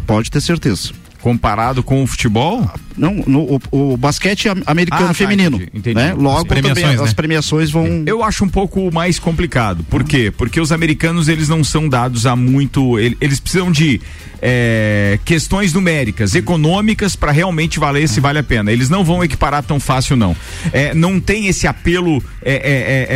Pode 0.07 0.31
ter 0.31 0.41
certeza 0.41 0.93
comparado 1.27 1.83
com 1.83 2.05
o 2.05 2.07
futebol? 2.07 2.71
Não, 2.97 3.13
no, 3.27 3.61
o, 3.73 3.93
o 3.93 3.97
basquete 3.97 4.49
americano 4.65 5.07
ah, 5.07 5.09
tá, 5.09 5.15
feminino. 5.15 5.57
Entendi, 5.57 5.71
entendi. 5.75 5.95
Né? 5.97 6.15
Logo, 6.15 6.39
as 6.39 6.45
premiações, 6.45 6.83
também, 6.83 6.97
né? 6.97 7.03
as 7.03 7.13
premiações 7.13 7.71
vão. 7.71 8.05
Eu 8.07 8.23
acho 8.23 8.45
um 8.45 8.49
pouco 8.49 8.95
mais 8.95 9.19
complicado. 9.19 9.83
Por 9.91 10.05
quê? 10.05 10.33
Porque 10.35 10.61
os 10.61 10.71
americanos 10.71 11.27
eles 11.27 11.49
não 11.49 11.65
são 11.65 11.89
dados 11.89 12.27
a 12.27 12.37
muito. 12.37 12.97
Eles 12.97 13.41
precisam 13.41 13.73
de 13.73 14.01
é, 14.41 15.19
questões 15.25 15.73
numéricas, 15.73 16.35
econômicas, 16.35 17.17
para 17.17 17.33
realmente 17.33 17.79
valer 17.79 18.09
se 18.09 18.21
vale 18.21 18.39
a 18.39 18.43
pena. 18.43 18.71
Eles 18.71 18.89
não 18.89 19.05
vão 19.05 19.23
equiparar 19.25 19.63
tão 19.63 19.81
fácil, 19.81 20.17
não. 20.17 20.35
É, 20.73 20.95
não 20.95 21.19
tem 21.19 21.49
esse 21.49 21.67
apelo, 21.67 22.23
é, 22.41 22.53
é, 22.53 22.55
é, 22.55 23.07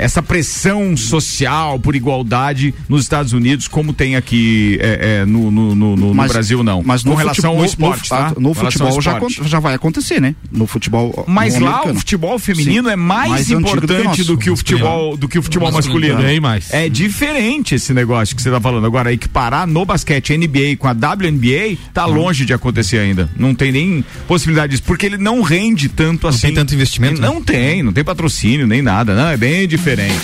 é 0.00 0.04
essa 0.04 0.22
pressão 0.22 0.96
social 0.96 1.78
por 1.78 1.94
igualdade 1.94 2.74
nos 2.88 3.02
Estados 3.02 3.32
Unidos, 3.32 3.68
como 3.68 3.92
tem 3.92 4.16
aqui 4.16 4.78
no, 5.26 5.50
no, 5.50 5.74
no, 5.74 5.96
no, 5.96 6.14
Brasil, 6.14 6.62
não. 6.62 6.82
Mas 6.84 7.04
no, 7.04 7.12
futebol, 7.12 7.18
relação 7.18 7.51
ao 7.58 7.64
esporte, 7.64 8.10
no, 8.10 8.16
tá? 8.16 8.32
No 8.38 8.54
futebol 8.54 9.00
já, 9.00 9.18
já 9.44 9.60
vai 9.60 9.74
acontecer, 9.74 10.20
né? 10.20 10.34
No 10.50 10.66
futebol. 10.66 11.24
Mas 11.26 11.58
lá 11.58 11.70
americano. 11.70 11.94
o 11.94 11.98
futebol 11.98 12.38
feminino 12.38 12.88
Sim. 12.88 12.92
é 12.92 12.96
mais, 12.96 13.30
mais 13.30 13.50
importante 13.50 14.24
do 14.24 14.36
que, 14.36 14.50
o 14.50 14.56
futebol, 14.56 15.16
do 15.16 15.28
que 15.28 15.38
o 15.38 15.42
futebol 15.42 15.70
masculino. 15.72 16.22
Bem 16.22 16.40
mais. 16.40 16.72
É 16.72 16.88
diferente 16.88 17.74
esse 17.74 17.92
negócio 17.92 18.34
que 18.34 18.42
você 18.42 18.50
tá 18.50 18.60
falando. 18.60 18.86
Agora, 18.86 19.12
equiparar 19.12 19.66
no 19.66 19.84
basquete 19.84 20.36
NBA 20.36 20.76
com 20.78 20.88
a 20.88 20.92
WNBA 20.92 21.78
tá 21.92 22.06
hum. 22.06 22.12
longe 22.12 22.44
de 22.44 22.52
acontecer 22.52 22.98
ainda. 22.98 23.28
Não 23.36 23.54
tem 23.54 23.72
nem 23.72 24.04
possibilidade 24.26 24.72
disso, 24.72 24.82
porque 24.84 25.06
ele 25.06 25.18
não 25.18 25.42
rende 25.42 25.88
tanto 25.88 26.24
não 26.24 26.30
assim. 26.30 26.48
Não 26.48 26.54
tem 26.54 26.54
tanto 26.54 26.74
investimento? 26.74 27.20
Não 27.20 27.36
né? 27.36 27.42
tem, 27.44 27.82
não 27.82 27.92
tem 27.92 28.04
patrocínio 28.04 28.66
nem 28.66 28.82
nada, 28.82 29.14
não, 29.14 29.28
é 29.28 29.36
bem 29.36 29.66
diferente. 29.66 30.20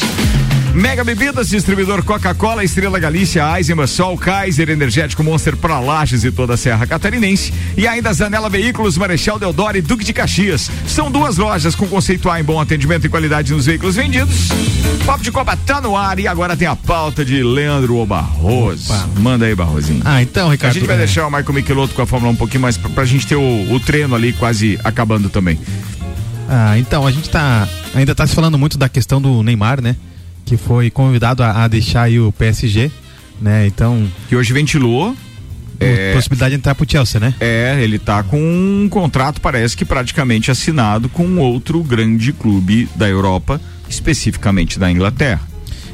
Mega 0.79 1.03
Bebidas, 1.03 1.49
distribuidor 1.49 2.05
Coca-Cola, 2.05 2.63
Estrela 2.63 3.01
Galícia, 3.01 3.43
Eisenbahn, 3.57 3.89
Sol, 3.89 4.17
Kaiser, 4.17 4.71
Energético 4.71 5.25
Monster 5.25 5.57
para 5.57 5.81
Lages 5.81 6.23
e 6.23 6.31
toda 6.31 6.55
a 6.55 6.57
Serra 6.57 6.87
Catarinense. 6.87 7.53
E 7.77 7.85
ainda 7.85 8.13
Zanela 8.13 8.49
Veículos, 8.49 8.97
Marechal 8.97 9.41
Deodoro 9.41 9.77
e 9.77 9.83
Duque 9.83 10.05
de 10.05 10.13
Caxias. 10.13 10.71
São 10.87 11.11
duas 11.11 11.37
lojas 11.37 11.75
com 11.75 11.89
conceito 11.89 12.31
A 12.31 12.39
em 12.39 12.45
bom 12.45 12.61
atendimento 12.61 13.05
e 13.05 13.09
qualidade 13.09 13.53
nos 13.53 13.67
veículos 13.67 13.97
vendidos. 13.97 14.51
Papo 15.05 15.25
de 15.25 15.33
Copa 15.33 15.57
tá 15.57 15.81
no 15.81 15.97
ar 15.97 16.17
e 16.21 16.29
agora 16.29 16.57
tem 16.57 16.69
a 16.69 16.77
pauta 16.77 17.25
de 17.25 17.43
Leandro 17.43 18.07
Barroso. 18.07 18.95
Manda 19.19 19.47
aí, 19.47 19.57
Barrosinho. 19.57 20.03
Ah, 20.05 20.23
então, 20.23 20.49
Ricardo. 20.49 20.71
A 20.71 20.75
gente 20.75 20.87
vai 20.87 20.95
é... 20.95 21.01
deixar 21.01 21.27
o 21.27 21.31
Michael 21.31 21.55
Michelotto 21.55 21.93
com 21.93 22.03
a 22.03 22.07
Fórmula 22.07 22.33
um 22.33 22.37
pouquinho 22.37 22.63
mais 22.63 22.77
pra, 22.77 22.89
pra 22.89 23.05
gente 23.05 23.27
ter 23.27 23.35
o, 23.35 23.73
o 23.73 23.81
treino 23.81 24.15
ali 24.15 24.33
quase 24.33 24.79
acabando 24.85 25.29
também. 25.29 25.59
Ah, 26.49 26.79
então, 26.79 27.05
a 27.05 27.11
gente 27.11 27.29
tá. 27.29 27.69
Ainda 27.97 28.15
tá 28.15 28.25
se 28.25 28.35
falando 28.35 28.57
muito 28.57 28.79
da 28.79 28.89
questão 28.89 29.21
do 29.21 29.43
Neymar, 29.43 29.83
né? 29.83 29.97
Que 30.49 30.57
foi 30.57 30.91
convidado 30.91 31.43
a, 31.43 31.65
a 31.65 31.69
deixar 31.69 32.11
o 32.11 32.33
PSG, 32.33 32.91
né? 33.41 33.67
Então. 33.67 34.09
Que 34.29 34.35
hoje 34.35 34.53
ventilou. 34.53 35.15
É, 35.81 36.13
possibilidade 36.13 36.51
de 36.53 36.57
entrar 36.57 36.75
pro 36.75 36.91
Chelsea, 36.91 37.21
né? 37.21 37.33
É, 37.39 37.79
ele 37.81 38.01
tá 38.01 38.23
com 38.25 38.41
um 38.41 38.89
contrato, 38.89 39.41
parece 39.41 39.77
que 39.77 39.85
praticamente 39.85 40.51
assinado 40.51 41.09
com 41.09 41.37
outro 41.37 41.81
grande 41.85 42.33
clube 42.33 42.89
da 42.97 43.09
Europa, 43.09 43.61
especificamente 43.89 44.77
da 44.77 44.91
Inglaterra. 44.91 45.41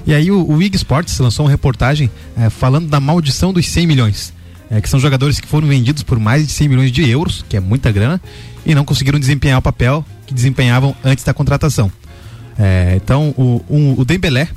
E 0.07 0.15
aí 0.15 0.31
o, 0.31 0.49
o 0.49 0.63
IG 0.63 0.77
Sports 0.77 1.19
lançou 1.19 1.45
uma 1.45 1.51
reportagem 1.51 2.11
é, 2.35 2.49
falando 2.49 2.89
da 2.89 2.99
maldição 2.99 3.53
dos 3.53 3.67
100 3.67 3.87
milhões. 3.87 4.33
É, 4.71 4.81
que 4.81 4.89
são 4.89 4.99
jogadores 4.99 5.39
que 5.39 5.47
foram 5.47 5.69
vendidos 5.69 6.03
por 6.03 6.19
mais 6.19 6.47
de 6.47 6.53
100 6.53 6.69
milhões 6.69 6.91
de 6.91 7.07
euros, 7.07 7.45
que 7.47 7.57
é 7.57 7.61
muita 7.61 7.93
grana, 7.93 8.21
e 8.65 8.75
não 8.75 8.85
conseguiram 8.85 9.19
desempenhar 9.19 9.59
o 9.59 9.63
papel 9.63 10.03
que 10.27 10.33
desempenhavam 10.33 10.97
antes 11.05 11.25
da 11.25 11.35
contratação. 11.35 11.93
É, 12.59 12.95
então, 12.97 13.35
o, 13.37 13.65
um, 13.69 14.01
o 14.01 14.05
Dembélé, 14.05 14.49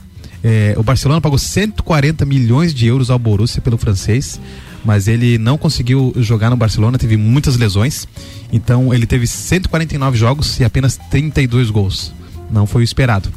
é, 0.43 0.76
o 0.78 0.84
Barcelona 0.84 1.20
pagou 1.20 1.38
140 1.38 2.26
milhões 2.26 2.74
de 2.74 2.86
euros 2.86 3.10
ao 3.10 3.18
Borussia 3.18 3.62
pelo 3.62 3.78
francês, 3.78 4.39
mas 4.86 5.08
ele 5.08 5.38
não 5.38 5.58
conseguiu 5.58 6.14
jogar 6.18 6.50
no 6.50 6.56
Barcelona, 6.56 6.98
teve 6.98 7.18
muitas 7.18 7.58
lesões. 7.58 8.08
Então, 8.52 8.93
ele 8.93 9.06
teve 9.06 9.28
149 9.28 10.18
jogos 10.18 10.60
e 10.60 10.64
apenas 10.64 10.98
32 11.10 11.70
gols. 11.70 12.14
Não 12.50 12.66
foi 12.66 12.82
o 12.82 12.86
esperado. 12.86 13.30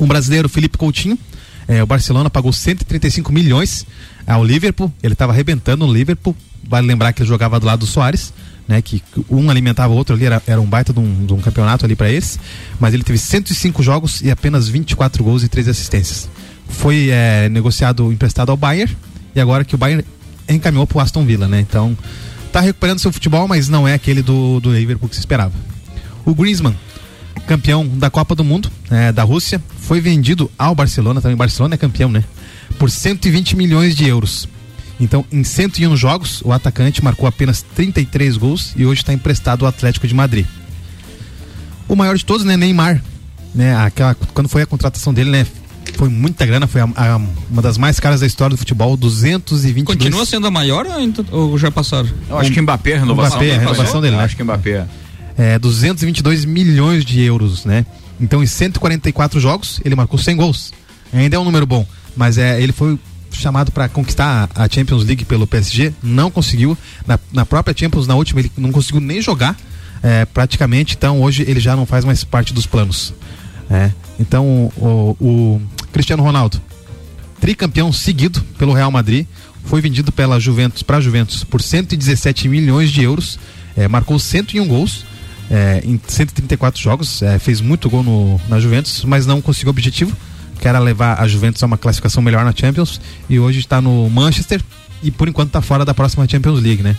Um 0.00 0.06
brasileiro, 0.06 0.48
Felipe 0.48 0.78
Coutinho, 0.78 1.18
é, 1.66 1.82
o 1.82 1.86
Barcelona 1.86 2.30
pagou 2.30 2.52
135 2.52 3.30
milhões 3.32 3.86
ao 4.26 4.42
Liverpool. 4.42 4.92
Ele 5.02 5.12
estava 5.12 5.32
arrebentando 5.32 5.86
no 5.86 5.92
Liverpool. 5.92 6.34
Vale 6.66 6.86
lembrar 6.86 7.12
que 7.12 7.22
ele 7.22 7.28
jogava 7.28 7.60
do 7.60 7.66
lado 7.66 7.80
do 7.80 7.86
Soares 7.86 8.32
né? 8.68 8.82
Que 8.82 9.02
um 9.30 9.50
alimentava 9.50 9.92
o 9.92 9.96
outro 9.96 10.14
ali, 10.14 10.26
era, 10.26 10.42
era 10.46 10.60
um 10.60 10.66
baita 10.66 10.92
de 10.92 11.00
um, 11.00 11.26
de 11.26 11.32
um 11.32 11.40
campeonato 11.40 11.86
ali 11.86 11.96
para 11.96 12.10
eles. 12.10 12.38
Mas 12.78 12.92
ele 12.92 13.02
teve 13.02 13.18
105 13.18 13.82
jogos 13.82 14.20
e 14.20 14.30
apenas 14.30 14.68
24 14.68 15.24
gols 15.24 15.42
e 15.42 15.48
3 15.48 15.68
assistências. 15.68 16.28
Foi 16.68 17.08
é, 17.10 17.48
negociado, 17.48 18.12
emprestado 18.12 18.50
ao 18.50 18.56
Bayern 18.56 18.94
e 19.34 19.40
agora 19.40 19.64
que 19.64 19.74
o 19.74 19.78
Bayern 19.78 20.04
encaminhou 20.48 20.86
pro 20.86 21.00
Aston 21.00 21.24
Villa, 21.24 21.48
né? 21.48 21.60
Então 21.60 21.96
tá 22.52 22.60
recuperando 22.60 22.98
seu 22.98 23.12
futebol, 23.12 23.48
mas 23.48 23.68
não 23.68 23.88
é 23.88 23.94
aquele 23.94 24.22
do, 24.22 24.60
do 24.60 24.72
Liverpool 24.72 25.08
que 25.08 25.14
se 25.14 25.20
esperava. 25.20 25.52
O 26.24 26.34
Griezmann, 26.34 26.76
campeão 27.46 27.86
da 27.86 28.10
Copa 28.10 28.34
do 28.34 28.44
Mundo 28.44 28.70
é, 28.90 29.12
da 29.12 29.22
Rússia, 29.22 29.62
foi 29.80 30.00
vendido 30.00 30.50
ao 30.58 30.74
Barcelona, 30.74 31.20
também 31.20 31.36
Barcelona 31.36 31.74
é 31.74 31.78
campeão, 31.78 32.10
né? 32.10 32.22
Por 32.78 32.90
120 32.90 33.56
milhões 33.56 33.96
de 33.96 34.06
euros. 34.06 34.46
Então, 35.00 35.24
em 35.30 35.44
101 35.44 35.96
jogos, 35.96 36.42
o 36.44 36.52
atacante 36.52 37.02
marcou 37.02 37.28
apenas 37.28 37.62
33 37.74 38.36
gols 38.36 38.72
e 38.76 38.84
hoje 38.84 39.02
está 39.02 39.12
emprestado 39.12 39.64
ao 39.64 39.68
Atlético 39.68 40.06
de 40.06 40.14
Madrid. 40.14 40.46
O 41.88 41.94
maior 41.94 42.16
de 42.16 42.24
todos, 42.24 42.44
né, 42.44 42.56
Neymar, 42.56 43.02
né, 43.54 43.76
aquela, 43.76 44.14
quando 44.34 44.48
foi 44.48 44.62
a 44.62 44.66
contratação 44.66 45.14
dele, 45.14 45.30
né, 45.30 45.46
foi 45.94 46.08
muita 46.08 46.44
grana, 46.44 46.66
foi 46.66 46.80
a, 46.80 46.88
a, 46.96 47.16
uma 47.50 47.62
das 47.62 47.78
mais 47.78 47.98
caras 47.98 48.20
da 48.20 48.26
história 48.26 48.54
do 48.54 48.58
futebol, 48.58 48.96
222. 48.96 49.96
Continua 49.98 50.26
sendo 50.26 50.46
a 50.46 50.50
maior 50.50 50.86
ou, 51.30 51.50
ou 51.50 51.58
já 51.58 51.70
passaram? 51.70 52.08
Eu 52.28 52.38
acho 52.38 52.52
que 52.52 52.60
Mbappé, 52.60 52.96
a 52.96 53.00
renovação, 53.00 53.38
Mbappé, 53.38 53.54
a 53.54 53.58
renovação 53.58 54.00
dele, 54.00 54.16
né? 54.16 54.24
Acho 54.24 54.36
que 54.36 54.44
Mbappé. 54.44 54.86
É, 55.36 55.58
222 55.58 56.44
milhões 56.44 57.04
de 57.04 57.20
euros, 57.22 57.64
né? 57.64 57.86
Então, 58.20 58.42
em 58.42 58.46
144 58.46 59.38
jogos, 59.38 59.80
ele 59.84 59.94
marcou 59.94 60.18
100 60.18 60.36
gols. 60.36 60.72
Ainda 61.12 61.36
é 61.36 61.38
um 61.38 61.44
número 61.44 61.66
bom, 61.66 61.86
mas 62.16 62.36
é, 62.36 62.60
ele 62.60 62.72
foi 62.72 62.98
chamado 63.38 63.72
para 63.72 63.88
conquistar 63.88 64.48
a 64.54 64.68
Champions 64.68 65.04
League 65.04 65.24
pelo 65.24 65.46
PSG, 65.46 65.92
não 66.02 66.30
conseguiu. 66.30 66.76
Na, 67.06 67.18
na 67.32 67.46
própria 67.46 67.74
Champions, 67.76 68.06
na 68.06 68.14
última, 68.14 68.40
ele 68.40 68.50
não 68.56 68.70
conseguiu 68.72 69.00
nem 69.00 69.20
jogar 69.20 69.56
é, 70.02 70.24
praticamente, 70.24 70.94
então 70.94 71.20
hoje 71.22 71.44
ele 71.46 71.60
já 71.60 71.74
não 71.74 71.86
faz 71.86 72.04
mais 72.04 72.24
parte 72.24 72.52
dos 72.52 72.66
planos. 72.66 73.14
É. 73.70 73.90
Então 74.18 74.72
o, 74.76 75.16
o 75.20 75.62
Cristiano 75.92 76.22
Ronaldo, 76.22 76.60
tricampeão 77.40 77.92
seguido 77.92 78.40
pelo 78.58 78.72
Real 78.72 78.90
Madrid, 78.90 79.26
foi 79.64 79.80
vendido 79.80 80.10
pela 80.10 80.40
Juventus 80.40 80.82
para 80.82 81.00
Juventus 81.00 81.44
por 81.44 81.60
117 81.60 82.48
milhões 82.48 82.90
de 82.90 83.02
euros, 83.02 83.38
é, 83.76 83.86
marcou 83.86 84.18
101 84.18 84.66
gols. 84.66 85.04
É, 85.50 85.80
em 85.82 85.98
134 86.06 86.78
jogos, 86.78 87.22
é, 87.22 87.38
fez 87.38 87.62
muito 87.62 87.88
gol 87.88 88.02
no, 88.02 88.38
na 88.50 88.60
Juventus, 88.60 89.02
mas 89.04 89.24
não 89.24 89.40
conseguiu 89.40 89.70
objetivo 89.70 90.14
que 90.60 90.68
era 90.68 90.78
levar 90.78 91.20
a 91.20 91.26
Juventus 91.26 91.62
a 91.62 91.66
uma 91.66 91.78
classificação 91.78 92.22
melhor 92.22 92.44
na 92.44 92.52
Champions 92.54 93.00
e 93.28 93.38
hoje 93.38 93.60
está 93.60 93.80
no 93.80 94.08
Manchester 94.10 94.62
e 95.02 95.10
por 95.10 95.28
enquanto 95.28 95.48
está 95.48 95.62
fora 95.62 95.84
da 95.84 95.94
próxima 95.94 96.26
Champions 96.28 96.60
League, 96.60 96.82
né? 96.82 96.96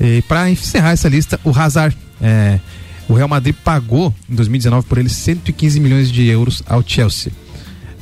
E 0.00 0.22
para 0.22 0.48
encerrar 0.50 0.90
essa 0.90 1.08
lista, 1.08 1.40
o 1.42 1.50
Hazard, 1.50 1.96
é, 2.20 2.60
o 3.08 3.14
Real 3.14 3.28
Madrid 3.28 3.54
pagou 3.64 4.14
em 4.28 4.34
2019 4.34 4.86
por 4.86 4.98
ele 4.98 5.08
115 5.08 5.80
milhões 5.80 6.10
de 6.10 6.26
euros 6.26 6.62
ao 6.66 6.82
Chelsea. 6.86 7.32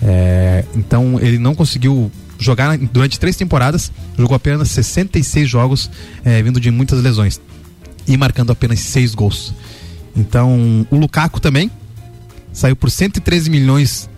É, 0.02 0.64
então 0.74 1.18
ele 1.20 1.38
não 1.38 1.54
conseguiu 1.54 2.10
jogar 2.38 2.76
durante 2.76 3.18
três 3.18 3.36
temporadas, 3.36 3.92
jogou 4.18 4.34
apenas 4.34 4.70
66 4.70 5.48
jogos, 5.48 5.90
é, 6.24 6.42
vindo 6.42 6.60
de 6.60 6.70
muitas 6.70 7.00
lesões 7.02 7.40
e 8.06 8.16
marcando 8.16 8.50
apenas 8.50 8.80
seis 8.80 9.14
gols. 9.14 9.54
Então 10.16 10.86
o 10.90 10.96
Lukaku 10.96 11.40
também 11.40 11.70
saiu 12.52 12.76
por 12.76 12.90
113 12.90 13.50
milhões 13.50 14.08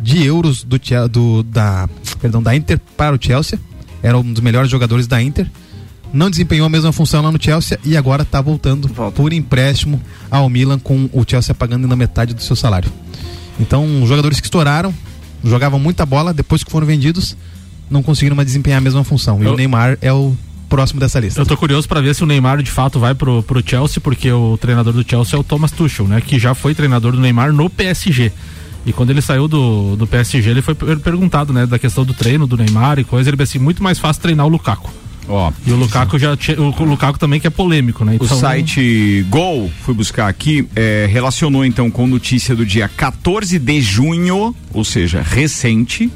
de 0.00 0.24
euros 0.24 0.62
do, 0.62 0.78
do, 1.10 1.42
da, 1.42 1.88
perdão, 2.20 2.42
da 2.42 2.54
Inter 2.54 2.80
para 2.96 3.16
o 3.16 3.18
Chelsea. 3.20 3.58
Era 4.02 4.18
um 4.18 4.32
dos 4.32 4.42
melhores 4.42 4.70
jogadores 4.70 5.06
da 5.06 5.20
Inter. 5.22 5.50
Não 6.12 6.30
desempenhou 6.30 6.66
a 6.66 6.70
mesma 6.70 6.92
função 6.92 7.22
lá 7.22 7.30
no 7.30 7.42
Chelsea 7.42 7.78
e 7.84 7.96
agora 7.96 8.22
está 8.22 8.40
voltando 8.40 8.88
Volta. 8.88 9.14
por 9.14 9.32
empréstimo 9.32 10.00
ao 10.30 10.48
Milan 10.48 10.78
com 10.78 11.08
o 11.12 11.24
Chelsea 11.26 11.54
pagando 11.54 11.86
na 11.86 11.96
metade 11.96 12.32
do 12.32 12.42
seu 12.42 12.56
salário. 12.56 12.90
Então, 13.60 14.06
jogadores 14.06 14.40
que 14.40 14.46
estouraram, 14.46 14.94
jogavam 15.44 15.78
muita 15.78 16.06
bola, 16.06 16.32
depois 16.32 16.64
que 16.64 16.70
foram 16.70 16.86
vendidos, 16.86 17.36
não 17.90 18.02
conseguiram 18.02 18.36
mais 18.36 18.46
desempenhar 18.46 18.78
a 18.78 18.80
mesma 18.80 19.04
função. 19.04 19.42
E 19.42 19.46
Eu... 19.46 19.52
o 19.52 19.56
Neymar 19.56 19.98
é 20.00 20.12
o 20.12 20.34
próximo 20.68 21.00
dessa 21.00 21.18
lista. 21.18 21.40
Eu 21.40 21.46
tô 21.46 21.56
curioso 21.56 21.88
para 21.88 22.00
ver 22.00 22.14
se 22.14 22.22
o 22.22 22.26
Neymar 22.26 22.62
de 22.62 22.70
fato 22.70 22.98
vai 23.00 23.14
pro, 23.14 23.42
pro 23.42 23.62
Chelsea, 23.66 24.00
porque 24.00 24.30
o 24.30 24.56
treinador 24.58 24.92
do 24.92 25.08
Chelsea 25.08 25.36
é 25.36 25.40
o 25.40 25.44
Thomas 25.44 25.72
Tuchel, 25.72 26.06
né? 26.06 26.20
Que 26.20 26.38
já 26.38 26.54
foi 26.54 26.74
treinador 26.74 27.12
do 27.12 27.20
Neymar 27.20 27.52
no 27.52 27.68
PSG. 27.68 28.32
E 28.86 28.92
quando 28.92 29.10
ele 29.10 29.20
saiu 29.20 29.46
do, 29.48 29.96
do 29.96 30.06
PSG, 30.06 30.50
ele 30.50 30.62
foi 30.62 30.74
perguntado, 30.74 31.52
né, 31.52 31.66
da 31.66 31.78
questão 31.78 32.04
do 32.04 32.14
treino 32.14 32.46
do 32.46 32.56
Neymar 32.56 32.98
e 32.98 33.04
coisa. 33.04 33.28
Ele 33.28 33.36
disse 33.36 33.56
assim: 33.56 33.64
muito 33.64 33.82
mais 33.82 33.98
fácil 33.98 34.22
treinar 34.22 34.46
o 34.46 34.48
Lukaku. 34.48 34.90
Ó, 35.28 35.52
e 35.66 35.72
o 35.72 35.76
Lukaku 35.76 36.18
já 36.18 36.32
o 36.56 36.84
Lukaku 36.84 37.18
também 37.18 37.38
que 37.38 37.46
é 37.46 37.50
polêmico, 37.50 38.02
né? 38.02 38.14
Então, 38.14 38.26
o 38.34 38.40
site 38.40 39.26
Gol, 39.28 39.70
fui 39.82 39.92
buscar 39.92 40.26
aqui, 40.26 40.66
é, 40.74 41.06
relacionou 41.10 41.66
então 41.66 41.90
com 41.90 42.06
notícia 42.06 42.56
do 42.56 42.64
dia 42.64 42.88
14 42.88 43.58
de 43.58 43.80
junho, 43.82 44.56
ou 44.72 44.84
seja, 44.84 45.20
recente, 45.20 46.10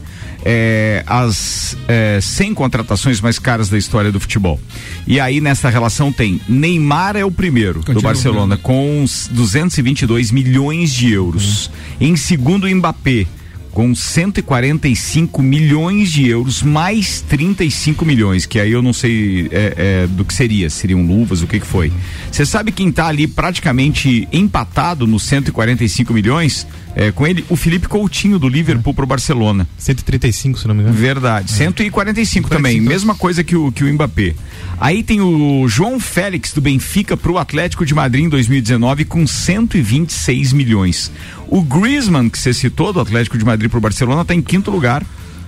é, 0.44 1.02
as 1.06 1.76
é, 1.88 2.18
100 2.20 2.54
contratações 2.54 3.20
mais 3.20 3.38
caras 3.38 3.68
da 3.68 3.78
história 3.78 4.10
do 4.10 4.20
futebol. 4.20 4.60
E 5.06 5.20
aí 5.20 5.40
nessa 5.40 5.68
relação 5.68 6.12
tem 6.12 6.40
Neymar 6.48 7.16
é 7.16 7.24
o 7.24 7.30
primeiro 7.30 7.80
Continua 7.80 7.94
do 7.94 8.02
Barcelona 8.02 8.56
com 8.56 9.04
222 9.30 10.30
milhões 10.30 10.92
de 10.92 11.12
euros. 11.12 11.68
Hum. 11.68 11.96
Em 12.00 12.16
segundo 12.16 12.68
Mbappé 12.68 13.26
com 13.72 13.94
145 13.94 15.42
milhões 15.42 16.12
de 16.12 16.28
euros, 16.28 16.62
mais 16.62 17.22
35 17.22 18.04
milhões, 18.04 18.46
que 18.46 18.60
aí 18.60 18.70
eu 18.70 18.82
não 18.82 18.92
sei 18.92 19.48
é, 19.50 19.74
é, 20.04 20.06
do 20.06 20.24
que 20.24 20.34
seria, 20.34 20.68
seriam 20.68 21.04
luvas, 21.04 21.42
o 21.42 21.46
que 21.46 21.58
que 21.58 21.66
foi. 21.66 21.92
Você 22.30 22.44
sabe 22.44 22.70
quem 22.70 22.88
está 22.88 23.06
ali 23.06 23.26
praticamente 23.26 24.28
empatado 24.32 25.06
nos 25.06 25.22
145 25.22 26.12
milhões? 26.12 26.66
é, 26.94 27.10
com 27.10 27.26
ele 27.26 27.44
o 27.48 27.56
Felipe 27.56 27.88
Coutinho 27.88 28.38
do 28.38 28.48
Liverpool 28.48 28.94
pro 28.94 29.06
Barcelona. 29.06 29.66
135, 29.78 30.58
se 30.58 30.68
não 30.68 30.74
me 30.74 30.82
engano. 30.82 30.96
Verdade. 30.96 31.52
É. 31.52 31.56
145 31.56 32.48
também, 32.48 32.80
mesma 32.80 33.14
coisa 33.14 33.42
que 33.42 33.56
o, 33.56 33.72
que 33.72 33.84
o 33.84 33.92
Mbappé. 33.92 34.34
Aí 34.80 35.02
tem 35.02 35.20
o 35.20 35.66
João 35.68 35.98
Félix 35.98 36.52
do 36.52 36.60
Benfica 36.60 37.16
pro 37.16 37.38
Atlético 37.38 37.86
de 37.86 37.94
Madrid 37.94 38.24
em 38.24 38.28
2019 38.28 39.04
com 39.04 39.26
126 39.26 40.52
milhões. 40.52 41.10
O 41.52 41.60
Griezmann, 41.60 42.30
que 42.30 42.38
você 42.38 42.54
citou, 42.54 42.94
do 42.94 43.00
Atlético 43.00 43.36
de 43.36 43.44
Madrid 43.44 43.70
pro 43.70 43.78
Barcelona, 43.78 44.24
tá 44.24 44.34
em 44.34 44.40
quinto 44.40 44.70
lugar. 44.70 45.04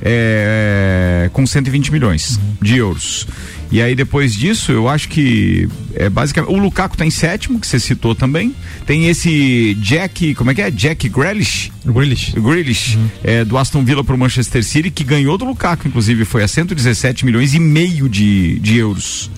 É, 0.07 1.31
com 1.33 1.47
120 1.47 1.91
milhões 1.91 2.37
uhum. 2.37 2.57
de 2.61 2.77
euros. 2.77 3.27
E 3.71 3.81
aí 3.81 3.95
depois 3.95 4.35
disso, 4.35 4.71
eu 4.71 4.87
acho 4.87 5.09
que 5.09 5.67
é 5.95 6.11
basicamente 6.11 6.53
o 6.53 6.59
Lukaku 6.59 6.95
tá 6.95 7.07
em 7.07 7.11
sétimo, 7.11 7.59
que 7.59 7.67
você 7.67 7.81
citou 7.81 8.15
também. 8.15 8.55
Tem 8.85 9.07
esse 9.07 9.75
Jack, 9.81 10.35
como 10.35 10.51
é 10.51 10.55
que 10.55 10.61
é? 10.61 10.71
Jack 10.71 11.09
Grealish? 11.09 11.73
Grealish. 11.87 12.35
Grealish, 12.39 12.97
uhum. 12.97 13.09
é, 13.23 13.45
do 13.45 13.57
Aston 13.57 13.83
Villa 13.83 14.05
pro 14.05 14.19
Manchester 14.19 14.63
City, 14.63 14.91
que 14.91 15.05
ganhou 15.05 15.39
do 15.39 15.47
Lukaku, 15.47 15.89
inclusive, 15.89 16.27
foi 16.27 16.43
a 16.43 16.49
117 16.49 17.25
milhões 17.25 17.55
e 17.55 17.59
meio 17.59 18.11
de, 18.11 18.59
de 18.59 18.77
euros. 18.77 19.31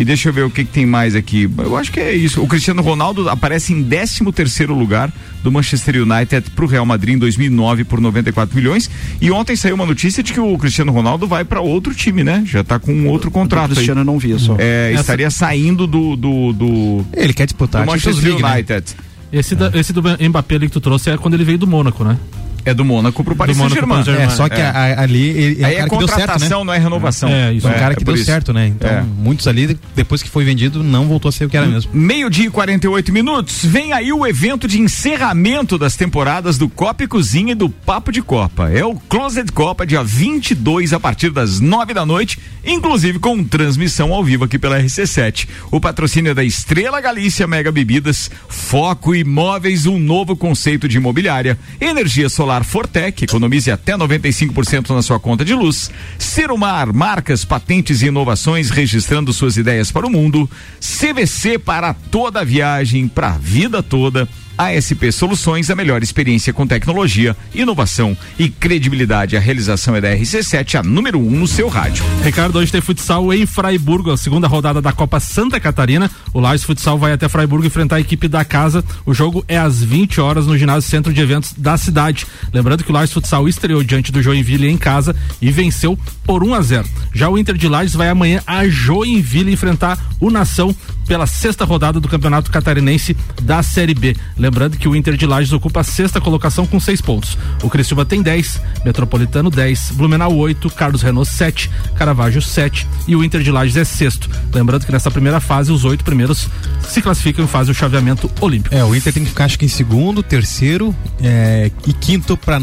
E 0.00 0.04
deixa 0.04 0.30
eu 0.30 0.32
ver 0.32 0.46
o 0.46 0.50
que, 0.50 0.64
que, 0.64 0.72
tem 0.72 0.86
mais 0.86 1.14
aqui. 1.14 1.46
Eu 1.58 1.76
acho 1.76 1.92
que 1.92 2.00
é 2.00 2.14
isso. 2.14 2.42
O 2.42 2.46
Cristiano 2.46 2.80
Ronaldo 2.80 3.28
aparece 3.28 3.74
em 3.74 3.84
13 3.84 4.32
terceiro 4.32 4.74
lugar 4.74 5.12
do 5.42 5.52
Manchester 5.52 6.02
United 6.02 6.52
para 6.52 6.64
o 6.64 6.68
Real 6.68 6.86
Madrid 6.86 7.16
em 7.16 7.18
2009 7.18 7.84
por 7.84 8.00
94 8.00 8.56
milhões. 8.56 8.90
E 9.20 9.30
ontem 9.30 9.54
saiu 9.54 9.74
uma 9.74 9.84
notícia 9.84 10.22
de 10.22 10.32
que 10.32 10.40
o 10.40 10.56
Cristiano 10.56 10.90
Ronaldo 10.90 11.26
vai 11.26 11.44
para 11.44 11.60
outro 11.60 11.94
time, 11.94 12.24
né? 12.24 12.42
Já 12.46 12.62
está 12.62 12.78
com 12.78 12.94
um 12.94 13.08
outro 13.08 13.30
contrato. 13.30 13.72
O 13.72 13.74
Cristiano 13.74 14.00
aí. 14.00 14.06
não 14.06 14.18
via 14.18 14.38
só. 14.38 14.56
É, 14.58 14.92
Essa... 14.92 15.02
Estaria 15.02 15.30
saindo 15.30 15.86
do, 15.86 16.16
do, 16.16 16.54
do, 16.54 17.06
Ele 17.12 17.34
quer 17.34 17.44
disputar. 17.44 17.84
Do 17.84 17.90
Manchester 17.92 18.24
League, 18.24 18.42
United. 18.42 18.94
Né? 18.96 19.38
Esse, 19.38 19.54
da, 19.54 19.70
esse 19.74 19.92
do 19.92 20.02
Mbappé 20.02 20.54
ali 20.54 20.66
que 20.66 20.72
tu 20.72 20.80
trouxe 20.80 21.10
é 21.10 21.18
quando 21.18 21.34
ele 21.34 21.44
veio 21.44 21.58
do 21.58 21.66
Mônaco, 21.66 22.02
né? 22.04 22.16
É 22.64 22.74
do 22.74 22.84
Mônaco 22.84 23.24
pro 23.24 23.34
Paris 23.34 23.56
Saint-Germain. 23.56 24.02
É, 24.20 24.28
só 24.28 24.48
que 24.48 24.60
é. 24.60 24.64
a, 24.64 25.02
ali 25.02 25.28
ele, 25.28 25.62
é 25.62 25.66
Aí 25.66 25.76
um 25.76 25.84
é 25.84 25.86
contratação, 25.86 26.26
certo, 26.26 26.40
né? 26.40 26.64
não 26.64 26.72
é 26.72 26.78
renovação. 26.78 27.28
É, 27.28 27.52
isso. 27.52 27.66
É 27.66 27.70
um 27.70 27.78
cara 27.78 27.94
que 27.94 28.04
deu 28.04 28.14
isso. 28.14 28.24
certo, 28.24 28.52
né? 28.52 28.66
Então, 28.66 28.90
é. 28.90 29.02
muitos 29.02 29.48
ali, 29.48 29.78
depois 29.94 30.22
que 30.22 30.28
foi 30.28 30.44
vendido, 30.44 30.82
não 30.82 31.06
voltou 31.06 31.28
a 31.28 31.32
ser 31.32 31.46
o 31.46 31.48
que 31.48 31.56
era 31.56 31.66
mesmo. 31.66 31.90
Meio-dia 31.94 32.46
e 32.46 32.50
48 32.50 33.12
minutos. 33.12 33.64
Vem 33.64 33.92
aí 33.92 34.12
o 34.12 34.26
evento 34.26 34.68
de 34.68 34.80
encerramento 34.80 35.78
das 35.78 35.96
temporadas 35.96 36.58
do 36.58 36.68
Copa 36.68 37.04
e 37.04 37.08
Cozinha 37.08 37.52
e 37.52 37.54
do 37.54 37.68
Papo 37.68 38.12
de 38.12 38.22
Copa. 38.22 38.70
É 38.70 38.84
o 38.84 38.94
Closet 38.94 39.50
Copa, 39.52 39.86
dia 39.86 40.02
22, 40.02 40.92
a 40.92 41.00
partir 41.00 41.30
das 41.30 41.60
9 41.60 41.94
da 41.94 42.04
noite, 42.04 42.38
inclusive 42.64 43.18
com 43.18 43.42
transmissão 43.42 44.12
ao 44.12 44.22
vivo 44.22 44.44
aqui 44.44 44.58
pela 44.58 44.80
RC7. 44.80 45.48
O 45.70 45.80
patrocínio 45.80 46.30
é 46.30 46.34
da 46.34 46.44
Estrela 46.44 47.00
Galícia 47.00 47.46
Mega 47.46 47.72
Bebidas, 47.72 48.30
Foco 48.48 49.14
Imóveis, 49.14 49.86
um 49.86 49.98
novo 49.98 50.36
conceito 50.36 50.88
de 50.88 50.98
imobiliária, 50.98 51.58
energia 51.80 52.28
solar 52.28 52.49
Solar 52.50 52.64
Fortec, 52.64 53.22
economize 53.22 53.70
até 53.70 53.96
95% 53.96 54.90
na 54.90 55.02
sua 55.02 55.20
conta 55.20 55.44
de 55.44 55.54
luz. 55.54 55.88
Serumar, 56.18 56.92
marcas, 56.92 57.44
patentes 57.44 58.02
e 58.02 58.06
inovações 58.06 58.70
registrando 58.70 59.32
suas 59.32 59.56
ideias 59.56 59.92
para 59.92 60.04
o 60.04 60.10
mundo. 60.10 60.50
CVC 60.80 61.60
para 61.60 61.94
toda 61.94 62.40
a 62.40 62.44
viagem, 62.44 63.06
para 63.06 63.28
a 63.28 63.38
vida 63.38 63.84
toda. 63.84 64.28
ASP 64.56 65.10
Soluções, 65.12 65.70
a 65.70 65.74
melhor 65.74 66.02
experiência 66.02 66.52
com 66.52 66.66
tecnologia, 66.66 67.36
inovação 67.54 68.16
e 68.38 68.48
credibilidade. 68.48 69.36
A 69.36 69.40
realização 69.40 69.96
é 69.96 70.00
da 70.00 70.14
RC7, 70.14 70.78
a 70.78 70.82
número 70.82 71.18
1 71.18 71.26
um 71.26 71.40
no 71.40 71.46
seu 71.46 71.68
rádio. 71.68 72.04
Ricardo, 72.22 72.58
hoje 72.58 72.70
tem 72.70 72.80
futsal 72.80 73.32
em 73.32 73.46
Fraiburgo, 73.46 74.10
a 74.10 74.16
segunda 74.16 74.46
rodada 74.46 74.82
da 74.82 74.92
Copa 74.92 75.20
Santa 75.20 75.58
Catarina. 75.58 76.10
O 76.32 76.40
Lages 76.40 76.64
Futsal 76.64 76.98
vai 76.98 77.12
até 77.12 77.28
Fraiburgo 77.28 77.66
enfrentar 77.66 77.96
a 77.96 78.00
equipe 78.00 78.28
da 78.28 78.44
casa. 78.44 78.84
O 79.06 79.14
jogo 79.14 79.44
é 79.48 79.58
às 79.58 79.82
20 79.82 80.20
horas 80.20 80.46
no 80.46 80.56
ginásio 80.56 80.88
Centro 80.88 81.12
de 81.12 81.20
Eventos 81.20 81.52
da 81.56 81.76
cidade. 81.76 82.26
Lembrando 82.52 82.84
que 82.84 82.90
o 82.90 82.94
Lages 82.94 83.12
Futsal 83.12 83.48
estreou 83.48 83.82
diante 83.82 84.12
do 84.12 84.22
Joinville 84.22 84.68
em 84.68 84.76
casa 84.76 85.16
e 85.40 85.50
venceu 85.50 85.98
por 86.24 86.44
1 86.44 86.54
a 86.54 86.62
0. 86.62 86.88
Já 87.14 87.28
o 87.28 87.38
Inter 87.38 87.56
de 87.56 87.68
Lages 87.68 87.94
vai 87.94 88.08
amanhã 88.08 88.42
a 88.46 88.68
Joinville 88.68 89.52
enfrentar 89.52 89.98
o 90.20 90.30
Nação 90.30 90.74
pela 91.10 91.26
sexta 91.26 91.64
rodada 91.64 91.98
do 91.98 92.06
Campeonato 92.06 92.52
Catarinense 92.52 93.16
da 93.42 93.64
Série 93.64 93.94
B. 93.94 94.16
Lembrando 94.40 94.78
que 94.78 94.88
o 94.88 94.96
Inter 94.96 95.16
de 95.16 95.26
Lages 95.26 95.52
ocupa 95.52 95.80
a 95.80 95.84
sexta 95.84 96.18
colocação 96.18 96.66
com 96.66 96.80
seis 96.80 97.02
pontos. 97.02 97.36
O 97.62 97.68
Criciúma 97.68 98.06
tem 98.06 98.22
10, 98.22 98.60
Metropolitano 98.84 99.50
10, 99.50 99.92
Blumenau 99.92 100.34
8, 100.34 100.70
Carlos 100.70 101.02
Renault 101.02 101.30
7, 101.30 101.70
Caravaggio 101.94 102.40
7 102.40 102.88
e 103.06 103.14
o 103.14 103.22
Inter 103.22 103.42
de 103.42 103.50
Lages 103.50 103.76
é 103.76 103.84
sexto. 103.84 104.30
Lembrando 104.52 104.86
que 104.86 104.92
nessa 104.92 105.10
primeira 105.10 105.40
fase 105.40 105.70
os 105.70 105.84
oito 105.84 106.02
primeiros 106.02 106.48
se 106.88 107.02
classificam 107.02 107.44
e 107.44 107.48
fazem 107.48 107.72
o 107.72 107.74
chaveamento 107.74 108.30
olímpico. 108.40 108.74
É, 108.74 108.82
o 108.82 108.94
Inter 108.94 109.12
tem 109.12 109.22
que 109.22 109.28
ficar 109.28 109.44
acho 109.44 109.58
que 109.58 109.66
em 109.66 109.68
segundo, 109.68 110.22
terceiro 110.22 110.94
é, 111.22 111.70
e 111.86 111.92
quinto 111.92 112.34
para 112.34 112.58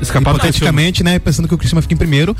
escapar 0.00 0.32
hipoteticamente, 0.32 1.04
né? 1.04 1.20
Pensando 1.20 1.46
que 1.46 1.54
o 1.54 1.58
Criciúma 1.58 1.80
fica 1.80 1.94
em 1.94 1.98
primeiro 1.98 2.36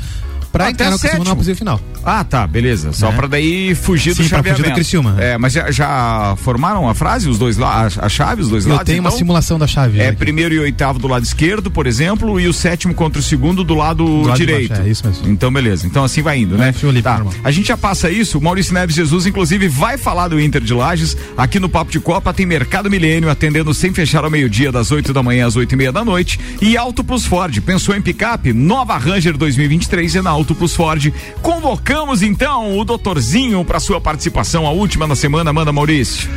pra 0.55 0.69
Até 0.69 0.85
entrar 0.85 1.17
no 1.17 1.23
numa 1.25 1.35
possível 1.35 1.57
final. 1.57 1.81
Ah, 2.05 2.23
tá, 2.23 2.47
beleza. 2.47 2.93
Só 2.93 3.09
é. 3.09 3.11
pra 3.11 3.27
daí 3.27 3.75
fugir 3.75 4.15
Sim, 4.15 4.23
do 4.23 4.29
chaveamento. 4.29 4.61
Fugir 4.61 4.71
do 4.71 4.75
Criciúma. 4.75 5.15
É, 5.19 5.37
mas 5.37 5.51
já, 5.51 5.69
já, 5.69 6.35
formaram 6.37 6.87
a 6.87 6.93
frase, 6.93 7.27
os 7.27 7.37
dois 7.37 7.57
lados, 7.57 7.97
a, 7.99 8.05
a 8.05 8.09
chave, 8.09 8.41
os 8.41 8.49
dois 8.49 8.63
Eu 8.63 8.71
lados? 8.71 8.83
Eu 8.83 8.85
tenho 8.85 8.99
então? 8.99 9.11
uma 9.11 9.17
simulação 9.17 9.59
da 9.59 9.67
chave. 9.67 9.99
É 9.99 10.13
primeiro 10.13 10.53
e 10.55 10.59
oitavo 10.59 10.97
do 10.97 11.09
lado 11.09 11.23
esquerdo, 11.23 11.69
por 11.69 11.87
exemplo, 11.87 12.39
e 12.39 12.47
o 12.47 12.53
sétimo 12.53 12.93
contra 12.93 13.19
o 13.19 13.23
segundo 13.23 13.65
do 13.65 13.75
lado, 13.75 14.05
do 14.05 14.27
lado 14.27 14.37
direito. 14.37 14.69
Baixo, 14.69 14.83
é 14.83 14.89
isso 14.89 15.05
mesmo. 15.05 15.27
Então, 15.27 15.51
beleza. 15.51 15.85
Então 15.85 16.05
assim 16.05 16.21
vai 16.21 16.39
indo, 16.39 16.57
né? 16.57 16.69
É, 16.69 17.01
tá. 17.01 17.25
A 17.43 17.51
gente 17.51 17.67
já 17.67 17.75
passa 17.75 18.09
isso, 18.09 18.37
o 18.37 18.41
Maurício 18.41 18.73
Neves 18.73 18.95
Jesus, 18.95 19.25
inclusive, 19.25 19.67
vai 19.67 19.97
falar 19.97 20.29
do 20.29 20.39
Inter 20.39 20.61
de 20.61 20.73
Lages. 20.73 21.17
Aqui 21.37 21.59
no 21.59 21.67
Papo 21.67 21.91
de 21.91 21.99
Copa 21.99 22.33
tem 22.33 22.45
Mercado 22.45 22.89
Milênio 22.89 23.29
atendendo 23.29 23.73
sem 23.73 23.93
fechar 23.93 24.23
ao 24.23 24.29
meio-dia, 24.29 24.71
das 24.71 24.91
8 24.91 25.11
da 25.11 25.21
manhã 25.21 25.47
às 25.47 25.55
oito 25.55 25.73
e 25.73 25.75
meia 25.75 25.91
da 25.91 26.05
noite. 26.05 26.39
E 26.61 26.77
Auto 26.77 27.03
Plus 27.03 27.25
Ford. 27.25 27.59
Pensou 27.61 27.95
em 27.95 28.01
picape? 28.01 28.53
Nova 28.53 28.97
Ranger 28.97 29.35
2023 29.35 30.17
é 30.17 30.21
na 30.21 30.29
Auto 30.29 30.44
Plus 30.53 30.75
Ford. 30.75 31.11
Convocamos 31.41 32.21
então 32.21 32.77
o 32.77 32.85
doutorzinho 32.85 33.63
para 33.65 33.79
sua 33.79 33.99
participação, 33.99 34.67
a 34.67 34.71
última 34.71 35.07
da 35.07 35.15
semana, 35.15 35.53
manda 35.53 35.71
Maurício. 35.71 36.29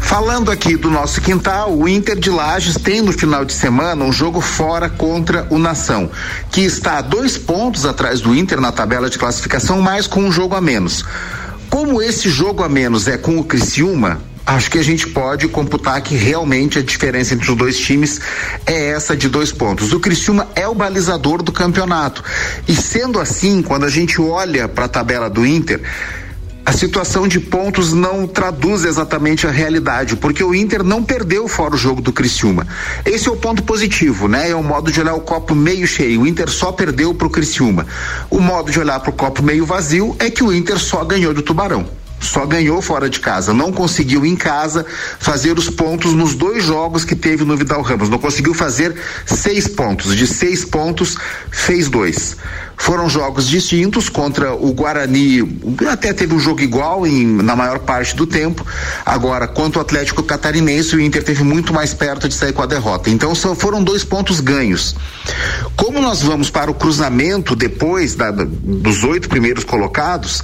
Falando 0.00 0.50
aqui 0.50 0.76
do 0.76 0.90
nosso 0.90 1.20
quintal, 1.20 1.72
o 1.72 1.88
Inter 1.88 2.16
de 2.16 2.28
Lages 2.28 2.76
tem 2.76 3.00
no 3.00 3.12
final 3.12 3.44
de 3.44 3.52
semana 3.52 4.04
um 4.04 4.12
jogo 4.12 4.40
fora 4.40 4.88
contra 4.88 5.46
o 5.50 5.58
Nação, 5.58 6.10
que 6.52 6.60
está 6.60 6.98
a 6.98 7.02
dois 7.02 7.38
pontos 7.38 7.86
atrás 7.86 8.20
do 8.20 8.34
Inter 8.34 8.60
na 8.60 8.70
tabela 8.70 9.08
de 9.08 9.18
classificação, 9.18 9.80
mas 9.80 10.06
com 10.06 10.20
um 10.20 10.30
jogo 10.30 10.54
a 10.54 10.60
menos. 10.60 11.04
Como 11.70 12.02
esse 12.02 12.28
jogo 12.28 12.62
a 12.62 12.68
menos 12.68 13.08
é 13.08 13.16
com 13.16 13.38
o 13.38 13.44
Criciúma, 13.44 14.20
acho 14.46 14.70
que 14.70 14.78
a 14.78 14.82
gente 14.82 15.08
pode 15.08 15.48
computar 15.48 16.00
que 16.02 16.14
realmente 16.14 16.78
a 16.78 16.82
diferença 16.82 17.34
entre 17.34 17.50
os 17.50 17.56
dois 17.56 17.78
times 17.78 18.20
é 18.66 18.90
essa 18.90 19.16
de 19.16 19.28
dois 19.28 19.50
pontos. 19.52 19.92
O 19.92 20.00
Criciúma 20.00 20.48
é 20.54 20.68
o 20.68 20.74
balizador 20.74 21.42
do 21.42 21.52
campeonato. 21.52 22.22
E 22.68 22.74
sendo 22.74 23.18
assim, 23.18 23.62
quando 23.62 23.84
a 23.84 23.90
gente 23.90 24.20
olha 24.20 24.68
para 24.68 24.84
a 24.84 24.88
tabela 24.88 25.30
do 25.30 25.46
Inter, 25.46 25.80
a 26.66 26.72
situação 26.72 27.28
de 27.28 27.38
pontos 27.38 27.92
não 27.92 28.26
traduz 28.26 28.84
exatamente 28.84 29.46
a 29.46 29.50
realidade, 29.50 30.16
porque 30.16 30.42
o 30.42 30.54
Inter 30.54 30.82
não 30.82 31.04
perdeu 31.04 31.46
fora 31.46 31.74
o 31.74 31.78
jogo 31.78 32.00
do 32.00 32.10
Criciúma. 32.10 32.66
Esse 33.04 33.28
é 33.28 33.32
o 33.32 33.36
ponto 33.36 33.62
positivo, 33.62 34.28
né? 34.28 34.50
É 34.50 34.54
o 34.54 34.62
modo 34.62 34.90
de 34.90 34.98
olhar 34.98 35.14
o 35.14 35.20
copo 35.20 35.54
meio 35.54 35.86
cheio. 35.86 36.22
O 36.22 36.26
Inter 36.26 36.48
só 36.48 36.72
perdeu 36.72 37.12
para 37.14 37.26
o 37.26 37.30
Criciúma. 37.30 37.86
O 38.30 38.40
modo 38.40 38.72
de 38.72 38.80
olhar 38.80 38.98
para 39.00 39.10
o 39.10 39.12
copo 39.12 39.42
meio 39.42 39.66
vazio 39.66 40.16
é 40.18 40.30
que 40.30 40.42
o 40.42 40.52
Inter 40.52 40.78
só 40.78 41.04
ganhou 41.04 41.34
do 41.34 41.42
Tubarão 41.42 41.86
só 42.24 42.46
ganhou 42.46 42.80
fora 42.82 43.08
de 43.08 43.20
casa, 43.20 43.52
não 43.52 43.72
conseguiu 43.72 44.24
em 44.24 44.36
casa 44.36 44.84
fazer 45.18 45.58
os 45.58 45.68
pontos 45.68 46.12
nos 46.12 46.34
dois 46.34 46.64
jogos 46.64 47.04
que 47.04 47.14
teve 47.14 47.44
no 47.44 47.56
Vidal 47.56 47.82
Ramos, 47.82 48.08
não 48.08 48.18
conseguiu 48.18 48.54
fazer 48.54 48.94
seis 49.26 49.68
pontos, 49.68 50.16
de 50.16 50.26
seis 50.26 50.64
pontos 50.64 51.16
fez 51.50 51.88
dois. 51.88 52.36
Foram 52.76 53.08
jogos 53.08 53.48
distintos 53.48 54.08
contra 54.08 54.52
o 54.52 54.72
Guarani, 54.72 55.60
até 55.88 56.12
teve 56.12 56.34
um 56.34 56.40
jogo 56.40 56.60
igual 56.60 57.06
em, 57.06 57.24
na 57.24 57.54
maior 57.54 57.78
parte 57.78 58.16
do 58.16 58.26
tempo. 58.26 58.66
Agora, 59.06 59.46
contra 59.46 59.78
o 59.78 59.82
Atlético 59.82 60.22
Catarinense, 60.22 60.96
o 60.96 61.00
Inter 61.00 61.22
teve 61.22 61.44
muito 61.44 61.72
mais 61.72 61.94
perto 61.94 62.28
de 62.28 62.34
sair 62.34 62.52
com 62.52 62.62
a 62.62 62.66
derrota. 62.66 63.10
Então, 63.10 63.34
só 63.34 63.54
foram 63.54 63.82
dois 63.82 64.02
pontos 64.04 64.40
ganhos. 64.40 64.96
Como 65.76 66.00
nós 66.00 66.22
vamos 66.22 66.50
para 66.50 66.70
o 66.70 66.74
cruzamento 66.74 67.54
depois 67.54 68.14
da, 68.16 68.30
dos 68.30 69.04
oito 69.04 69.28
primeiros 69.28 69.64
colocados, 69.64 70.42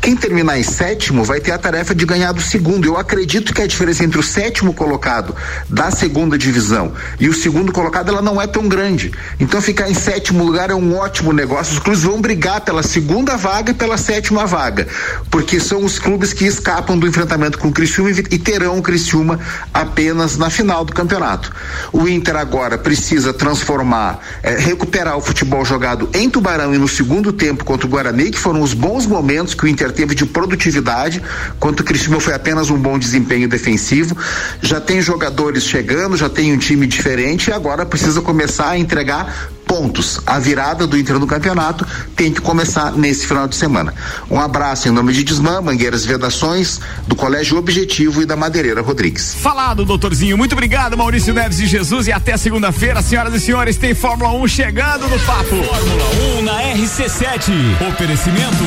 quem 0.00 0.16
terminar 0.16 0.58
em 0.58 0.64
sétimo 0.64 1.22
vai 1.22 1.40
ter 1.40 1.52
a 1.52 1.58
tarefa 1.58 1.94
de 1.94 2.04
ganhar 2.04 2.32
do 2.32 2.40
segundo. 2.40 2.86
Eu 2.86 2.96
acredito 2.96 3.54
que 3.54 3.62
a 3.62 3.66
diferença 3.66 4.04
entre 4.04 4.18
o 4.18 4.22
sétimo 4.22 4.74
colocado 4.74 5.34
da 5.68 5.90
segunda 5.90 6.36
divisão 6.36 6.92
e 7.20 7.28
o 7.28 7.34
segundo 7.34 7.72
colocado 7.72 8.08
ela 8.08 8.22
não 8.22 8.40
é 8.40 8.46
tão 8.46 8.68
grande. 8.68 9.12
Então 9.38 9.60
ficar 9.60 9.88
em 9.88 9.94
sétimo 9.94 10.44
lugar 10.44 10.70
é 10.70 10.74
um 10.74 10.96
ótimo 10.96 11.32
negócio 11.32 11.68
diversos 11.68 11.78
clubes 11.78 12.02
vão 12.02 12.20
brigar 12.20 12.60
pela 12.60 12.82
segunda 12.82 13.36
vaga 13.36 13.70
e 13.70 13.74
pela 13.74 13.96
sétima 13.96 14.46
vaga, 14.46 14.86
porque 15.30 15.60
são 15.60 15.84
os 15.84 15.98
clubes 15.98 16.32
que 16.32 16.44
escapam 16.44 16.98
do 16.98 17.06
enfrentamento 17.06 17.58
com 17.58 17.68
o 17.68 17.72
Criciúma 17.72 18.10
e 18.10 18.38
terão 18.38 18.78
o 18.78 18.82
Criciúma 18.82 19.38
apenas 19.72 20.36
na 20.36 20.50
final 20.50 20.84
do 20.84 20.92
campeonato. 20.92 21.52
O 21.92 22.08
Inter 22.08 22.36
agora 22.36 22.78
precisa 22.78 23.32
transformar, 23.32 24.20
eh, 24.42 24.56
recuperar 24.58 25.16
o 25.16 25.20
futebol 25.20 25.64
jogado 25.64 26.08
em 26.14 26.30
Tubarão 26.30 26.74
e 26.74 26.78
no 26.78 26.88
segundo 26.88 27.32
tempo 27.32 27.64
contra 27.64 27.86
o 27.86 27.90
Guarani, 27.90 28.30
que 28.30 28.38
foram 28.38 28.62
os 28.62 28.72
bons 28.72 29.06
momentos 29.06 29.54
que 29.54 29.64
o 29.64 29.68
Inter 29.68 29.87
teve 29.92 30.14
de 30.14 30.26
produtividade, 30.26 31.22
quanto 31.58 31.80
o 31.80 31.84
Criciúma 31.84 32.20
foi 32.20 32.34
apenas 32.34 32.70
um 32.70 32.78
bom 32.78 32.98
desempenho 32.98 33.48
defensivo. 33.48 34.16
Já 34.62 34.80
tem 34.80 35.00
jogadores 35.00 35.64
chegando, 35.64 36.16
já 36.16 36.28
tem 36.28 36.52
um 36.52 36.58
time 36.58 36.86
diferente 36.86 37.50
e 37.50 37.52
agora 37.52 37.84
precisa 37.84 38.20
começar 38.20 38.70
a 38.70 38.78
entregar 38.78 39.50
pontos. 39.68 40.18
A 40.26 40.38
virada 40.38 40.86
do 40.86 40.98
Inter 40.98 41.18
no 41.18 41.26
campeonato 41.26 41.86
tem 42.16 42.32
que 42.32 42.40
começar 42.40 42.92
nesse 42.92 43.26
final 43.26 43.46
de 43.46 43.54
semana. 43.54 43.94
Um 44.30 44.40
abraço 44.40 44.88
em 44.88 44.90
nome 44.90 45.12
de 45.12 45.22
Desmã, 45.22 45.60
Mangueiras 45.60 46.06
Vedações, 46.06 46.80
do 47.06 47.14
Colégio 47.14 47.58
Objetivo 47.58 48.22
e 48.22 48.26
da 48.26 48.34
Madeireira 48.34 48.80
Rodrigues. 48.80 49.34
Falado, 49.34 49.84
doutorzinho. 49.84 50.38
Muito 50.38 50.54
obrigado, 50.54 50.96
Maurício 50.96 51.34
Neves 51.34 51.58
de 51.58 51.66
Jesus. 51.66 52.06
E 52.06 52.12
até 52.12 52.36
segunda-feira, 52.38 53.02
senhoras 53.02 53.34
e 53.34 53.40
senhores, 53.40 53.76
tem 53.76 53.94
Fórmula 53.94 54.32
1 54.32 54.48
chegando 54.48 55.06
no 55.06 55.18
papo. 55.20 55.62
Fórmula 55.62 56.38
1 56.38 56.42
na 56.42 56.62
RC7. 56.74 57.52
Oferecimento. 57.90 58.64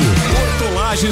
Hortolagens 0.52 1.11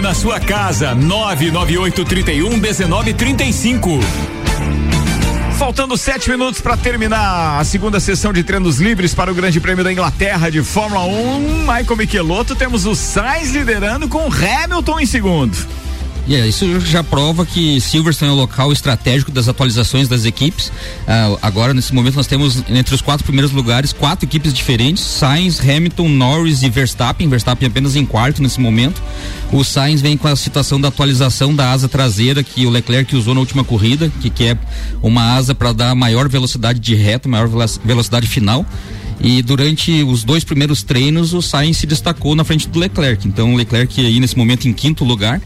na 0.00 0.14
sua 0.14 0.40
casa. 0.40 0.94
998 0.94 2.04
31 2.04 2.58
19 2.58 3.14
35. 3.14 4.00
Faltando 5.58 5.96
sete 5.96 6.28
minutos 6.30 6.60
para 6.60 6.76
terminar 6.76 7.60
a 7.60 7.64
segunda 7.64 8.00
sessão 8.00 8.32
de 8.32 8.42
treinos 8.42 8.78
livres 8.78 9.14
para 9.14 9.30
o 9.30 9.34
Grande 9.34 9.60
Prêmio 9.60 9.84
da 9.84 9.92
Inglaterra 9.92 10.50
de 10.50 10.62
Fórmula 10.62 11.04
1, 11.04 11.58
Michael 11.60 11.96
Michelotto, 11.96 12.56
temos 12.56 12.84
o 12.84 12.94
Sainz 12.94 13.50
liderando 13.50 14.08
com 14.08 14.26
Hamilton 14.26 15.00
em 15.00 15.06
segundo. 15.06 15.81
Yeah, 16.28 16.46
isso 16.46 16.78
já 16.80 17.02
prova 17.02 17.44
que 17.44 17.80
Silverstone 17.80 18.30
é 18.30 18.34
o 18.34 18.36
local 18.36 18.72
estratégico 18.72 19.32
das 19.32 19.48
atualizações 19.48 20.06
das 20.06 20.24
equipes. 20.24 20.68
Uh, 20.68 21.36
agora, 21.42 21.74
nesse 21.74 21.92
momento, 21.92 22.14
nós 22.14 22.28
temos 22.28 22.62
entre 22.68 22.94
os 22.94 23.00
quatro 23.00 23.24
primeiros 23.24 23.50
lugares 23.50 23.92
quatro 23.92 24.24
equipes 24.24 24.54
diferentes: 24.54 25.02
Sainz, 25.02 25.58
Hamilton, 25.58 26.08
Norris 26.08 26.62
e 26.62 26.70
Verstappen. 26.70 27.28
Verstappen 27.28 27.66
apenas 27.66 27.96
em 27.96 28.06
quarto 28.06 28.40
nesse 28.40 28.60
momento. 28.60 29.02
O 29.50 29.64
Sainz 29.64 30.00
vem 30.00 30.16
com 30.16 30.28
a 30.28 30.36
situação 30.36 30.80
da 30.80 30.88
atualização 30.88 31.52
da 31.54 31.72
asa 31.72 31.88
traseira 31.88 32.44
que 32.44 32.66
o 32.66 32.70
Leclerc 32.70 33.16
usou 33.16 33.34
na 33.34 33.40
última 33.40 33.64
corrida, 33.64 34.10
que, 34.20 34.30
que 34.30 34.44
é 34.44 34.56
uma 35.02 35.34
asa 35.34 35.56
para 35.56 35.72
dar 35.72 35.94
maior 35.96 36.28
velocidade 36.28 36.78
de 36.78 36.94
reta, 36.94 37.28
maior 37.28 37.48
velocidade 37.84 38.28
final. 38.28 38.64
E 39.20 39.42
durante 39.42 40.02
os 40.04 40.22
dois 40.22 40.44
primeiros 40.44 40.84
treinos, 40.84 41.34
o 41.34 41.42
Sainz 41.42 41.78
se 41.78 41.86
destacou 41.86 42.34
na 42.36 42.44
frente 42.44 42.68
do 42.68 42.78
Leclerc. 42.78 43.26
Então, 43.26 43.54
o 43.54 43.56
Leclerc 43.56 44.04
aí 44.04 44.20
nesse 44.20 44.38
momento 44.38 44.68
em 44.68 44.72
quinto 44.72 45.04
lugar. 45.04 45.40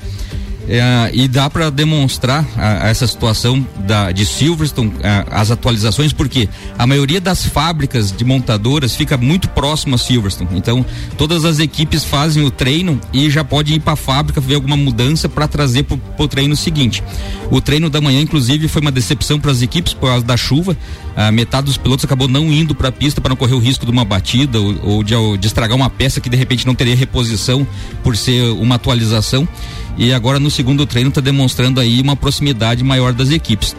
É, 0.69 1.11
e 1.15 1.29
dá 1.29 1.49
para 1.49 1.71
demonstrar 1.71 2.45
a, 2.57 2.87
a 2.87 2.89
essa 2.89 3.07
situação 3.07 3.65
da, 3.81 4.11
de 4.11 4.27
Silverstone, 4.27 4.93
a, 5.03 5.41
as 5.41 5.51
atualizações, 5.51 6.13
porque 6.13 6.49
a 6.77 6.87
maioria 6.87 7.21
das 7.21 7.47
fábricas 7.47 8.11
de 8.11 8.25
montadoras 8.25 8.95
fica 8.97 9.17
muito 9.17 9.49
próximo 9.51 9.95
a 9.95 9.99
Silverstone. 9.99 10.51
Então, 10.55 10.85
todas 11.17 11.45
as 11.45 11.61
equipes 11.61 12.05
fazem 12.05 12.45
o 12.45 12.51
treino 12.51 13.01
e 13.13 13.31
já 13.31 13.45
pode 13.45 13.75
ir 13.75 13.81
para 13.81 13.93
a 13.93 13.97
fábrica 13.97 14.41
ver 14.41 14.57
alguma 14.57 14.77
mudança 14.77 15.29
para 15.29 15.47
trazer 15.47 15.85
para 15.85 15.99
o 16.19 16.29
treino 16.29 16.57
seguinte. 16.57 17.03
O 17.51 17.61
treino 17.61 17.89
da 17.89 18.01
manhã, 18.01 18.21
inclusive, 18.21 18.67
foi 18.67 18.83
uma 18.83 18.91
decepção 18.91 19.39
para 19.39 19.53
as 19.53 19.63
equipes 19.63 19.95
por 19.95 20.09
causa 20.09 20.25
da 20.25 20.37
chuva. 20.37 20.77
A 21.15 21.31
metade 21.31 21.67
dos 21.67 21.77
pilotos 21.77 22.05
acabou 22.05 22.27
não 22.29 22.53
indo 22.53 22.75
para 22.75 22.89
a 22.89 22.93
pista 22.93 23.21
para 23.21 23.31
não 23.31 23.37
correr 23.37 23.55
o 23.55 23.59
risco 23.59 23.87
de 23.87 23.93
uma 23.93 24.05
batida 24.05 24.61
ou, 24.61 24.75
ou 24.83 25.03
de, 25.05 25.15
de 25.39 25.47
estragar 25.47 25.77
uma 25.77 25.89
peça 25.89 26.21
que 26.21 26.29
de 26.29 26.37
repente 26.37 26.67
não 26.67 26.75
teria 26.75 26.97
reposição 26.97 27.67
por 28.03 28.17
ser 28.17 28.43
uma 28.51 28.75
atualização 28.75 29.49
e 29.97 30.13
agora 30.13 30.39
no 30.39 30.51
segundo 30.51 30.87
treino 30.87 31.09
está 31.09 31.21
demonstrando 31.21 31.81
aí 31.81 32.01
uma 32.01 32.17
proximidade 32.17 32.85
maior 32.85 33.13
das 33.13 33.31
equipes. 33.31 33.75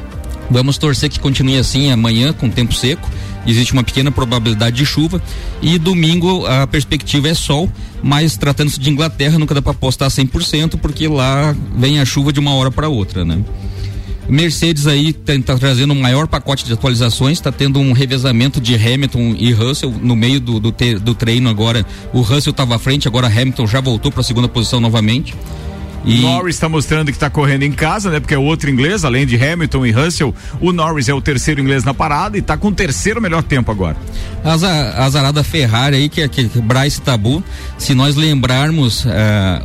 Vamos 0.50 0.78
torcer 0.78 1.10
que 1.10 1.20
continue 1.20 1.58
assim 1.58 1.92
amanhã 1.92 2.32
com 2.32 2.50
tempo 2.50 2.74
seco. 2.74 3.08
Existe 3.46 3.74
uma 3.74 3.84
pequena 3.84 4.12
probabilidade 4.12 4.76
de 4.76 4.86
chuva 4.86 5.22
e 5.62 5.78
domingo 5.78 6.46
a 6.46 6.68
perspectiva 6.68 7.30
é 7.30 7.34
sol, 7.34 7.72
mas 8.04 8.36
tratando-se 8.36 8.80
de 8.80 8.90
Inglaterra 8.90 9.40
nunca 9.40 9.56
dá 9.56 9.62
para 9.62 9.72
apostar 9.72 10.10
100% 10.10 10.78
porque 10.78 11.08
lá 11.08 11.56
vem 11.76 12.00
a 12.00 12.06
chuva 12.06 12.34
de 12.34 12.40
uma 12.40 12.54
hora 12.54 12.70
para 12.70 12.90
outra, 12.90 13.24
né? 13.24 13.42
Mercedes 14.30 14.88
aí 14.88 15.16
está 15.28 15.58
trazendo 15.58 15.94
um 15.94 16.02
maior 16.02 16.28
pacote 16.28 16.66
de 16.66 16.74
atualizações, 16.74 17.38
está 17.38 17.50
tendo 17.50 17.80
um 17.80 17.94
revezamento 17.94 18.60
de 18.60 18.76
Hamilton 18.76 19.36
e 19.40 19.54
Russell 19.54 19.90
no 20.02 20.18
meio 20.18 20.42
do, 20.42 20.60
do, 20.60 20.74
do 21.00 21.16
treino 21.16 21.50
agora. 21.50 21.86
O 22.12 22.20
Russell 22.20 22.52
estava 22.52 22.76
à 22.76 22.80
frente, 22.80 23.08
agora 23.08 23.28
Hamilton 23.28 23.66
já 23.66 23.80
voltou 23.80 24.12
para 24.12 24.20
a 24.20 24.24
segunda 24.24 24.50
posição 24.50 24.82
novamente. 24.82 25.34
E... 26.08 26.22
Norris 26.22 26.56
está 26.56 26.70
mostrando 26.70 27.08
que 27.08 27.18
está 27.18 27.30
correndo 27.30 27.64
em 27.64 27.72
casa, 27.72 28.10
né? 28.10 28.20
Porque 28.20 28.34
é 28.34 28.38
outro 28.38 28.70
inglês, 28.70 29.04
além 29.04 29.26
de 29.26 29.36
Hamilton 29.36 29.86
e 29.86 29.92
Russell. 29.92 30.34
O 30.62 30.72
Norris 30.72 31.10
é 31.10 31.14
o 31.14 31.22
terceiro 31.22 31.60
inglês 31.60 31.84
na 31.84 31.94
parada 31.94 32.38
e 32.38 32.40
está 32.40 32.56
com 32.56 32.70
o 32.70 32.72
terceiro 32.72 33.22
melhor 33.22 33.44
tempo 33.44 33.70
agora. 33.70 33.98
A 34.44 35.06
azarada 35.06 35.44
Ferrari 35.44 35.98
aí, 35.98 36.10
que 36.10 36.22
é 36.22 36.28
que 36.28 36.44
Bryce 36.62 37.02
Tabu. 37.02 37.44
Se 37.78 37.94
nós 37.94 38.16
lembrarmos, 38.16 39.04
uh, 39.04 39.10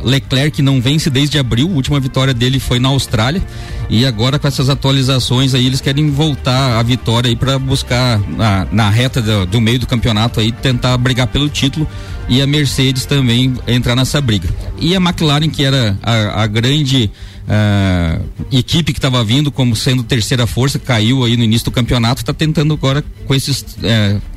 Leclerc 0.03 0.61
não 0.61 0.81
vence 0.81 1.09
desde 1.09 1.39
abril, 1.39 1.69
a 1.69 1.75
última 1.75 1.99
vitória 1.99 2.33
dele 2.33 2.59
foi 2.59 2.79
na 2.79 2.89
Austrália. 2.89 3.41
E 3.89 4.05
agora 4.05 4.37
com 4.37 4.47
essas 4.47 4.69
atualizações 4.69 5.53
aí, 5.53 5.65
eles 5.65 5.79
querem 5.79 6.09
voltar 6.09 6.79
a 6.79 6.83
vitória 6.83 7.29
aí 7.29 7.35
para 7.35 7.57
buscar 7.57 8.19
na, 8.19 8.67
na 8.71 8.89
reta 8.89 9.21
do, 9.21 9.45
do 9.45 9.61
meio 9.61 9.79
do 9.79 9.87
campeonato 9.87 10.39
aí, 10.39 10.51
tentar 10.51 10.97
brigar 10.97 11.27
pelo 11.27 11.47
título 11.47 11.87
e 12.33 12.41
a 12.41 12.47
Mercedes 12.47 13.05
também 13.05 13.53
entrar 13.67 13.95
nessa 13.95 14.19
briga. 14.19 14.49
E 14.79 14.95
a 14.95 14.97
McLaren, 14.97 15.49
que 15.49 15.63
era 15.63 15.95
a, 16.01 16.41
a 16.41 16.47
grande 16.47 17.11
uh, 17.43 18.25
equipe 18.51 18.91
que 18.91 18.97
estava 18.97 19.23
vindo 19.23 19.51
como 19.51 19.75
sendo 19.75 20.01
terceira 20.01 20.47
força, 20.47 20.79
caiu 20.79 21.23
aí 21.23 21.37
no 21.37 21.43
início 21.43 21.65
do 21.65 21.71
campeonato, 21.71 22.21
está 22.21 22.33
tentando 22.33 22.73
agora 22.73 23.05
com 23.27 23.35
esses. 23.35 23.61
Uh, 23.61 24.33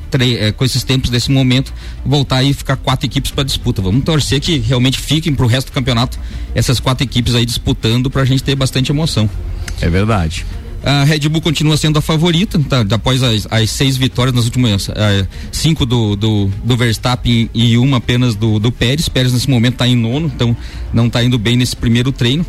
com 0.55 0.63
esses 0.63 0.85
tempos 0.85 1.09
desse 1.09 1.29
momento, 1.29 1.73
voltar 2.05 2.41
e 2.41 2.53
ficar 2.53 2.77
quatro 2.77 3.05
equipes 3.05 3.29
para 3.29 3.43
disputa. 3.43 3.81
Vamos 3.81 4.05
torcer 4.05 4.39
que 4.39 4.57
realmente 4.57 4.97
fiquem 4.97 5.35
para 5.35 5.43
o 5.43 5.49
resto 5.49 5.67
do 5.67 5.73
campeonato 5.73 6.17
essas 6.55 6.79
quatro 6.79 7.03
equipes 7.03 7.35
aí 7.35 7.45
disputando 7.45 8.09
para 8.09 8.21
a 8.21 8.25
gente 8.25 8.41
ter 8.41 8.55
bastante 8.55 8.89
emoção. 8.89 9.29
É 9.81 9.89
verdade. 9.89 10.45
A 10.87 11.03
Red 11.03 11.27
Bull 11.27 11.41
continua 11.41 11.75
sendo 11.75 11.99
a 11.99 12.01
favorita, 12.01 12.57
tá, 12.59 12.85
após 12.91 13.21
as, 13.21 13.45
as, 13.51 13.69
seis 13.69 13.97
vitórias 13.97 14.33
nas 14.33 14.45
últimas 14.45 14.87
uh, 14.87 14.93
cinco 15.51 15.85
do, 15.85 16.15
do, 16.15 16.49
do, 16.63 16.77
Verstappen 16.77 17.49
e 17.53 17.77
uma 17.77 17.97
apenas 17.97 18.35
do, 18.35 18.57
do 18.57 18.71
Pérez. 18.71 19.09
Pérez 19.09 19.33
nesse 19.33 19.49
momento 19.49 19.73
está 19.73 19.85
em 19.85 19.97
nono, 19.97 20.31
então 20.33 20.55
não 20.93 21.07
está 21.07 21.21
indo 21.21 21.37
bem 21.37 21.57
nesse 21.57 21.75
primeiro 21.75 22.13
treino. 22.13 22.45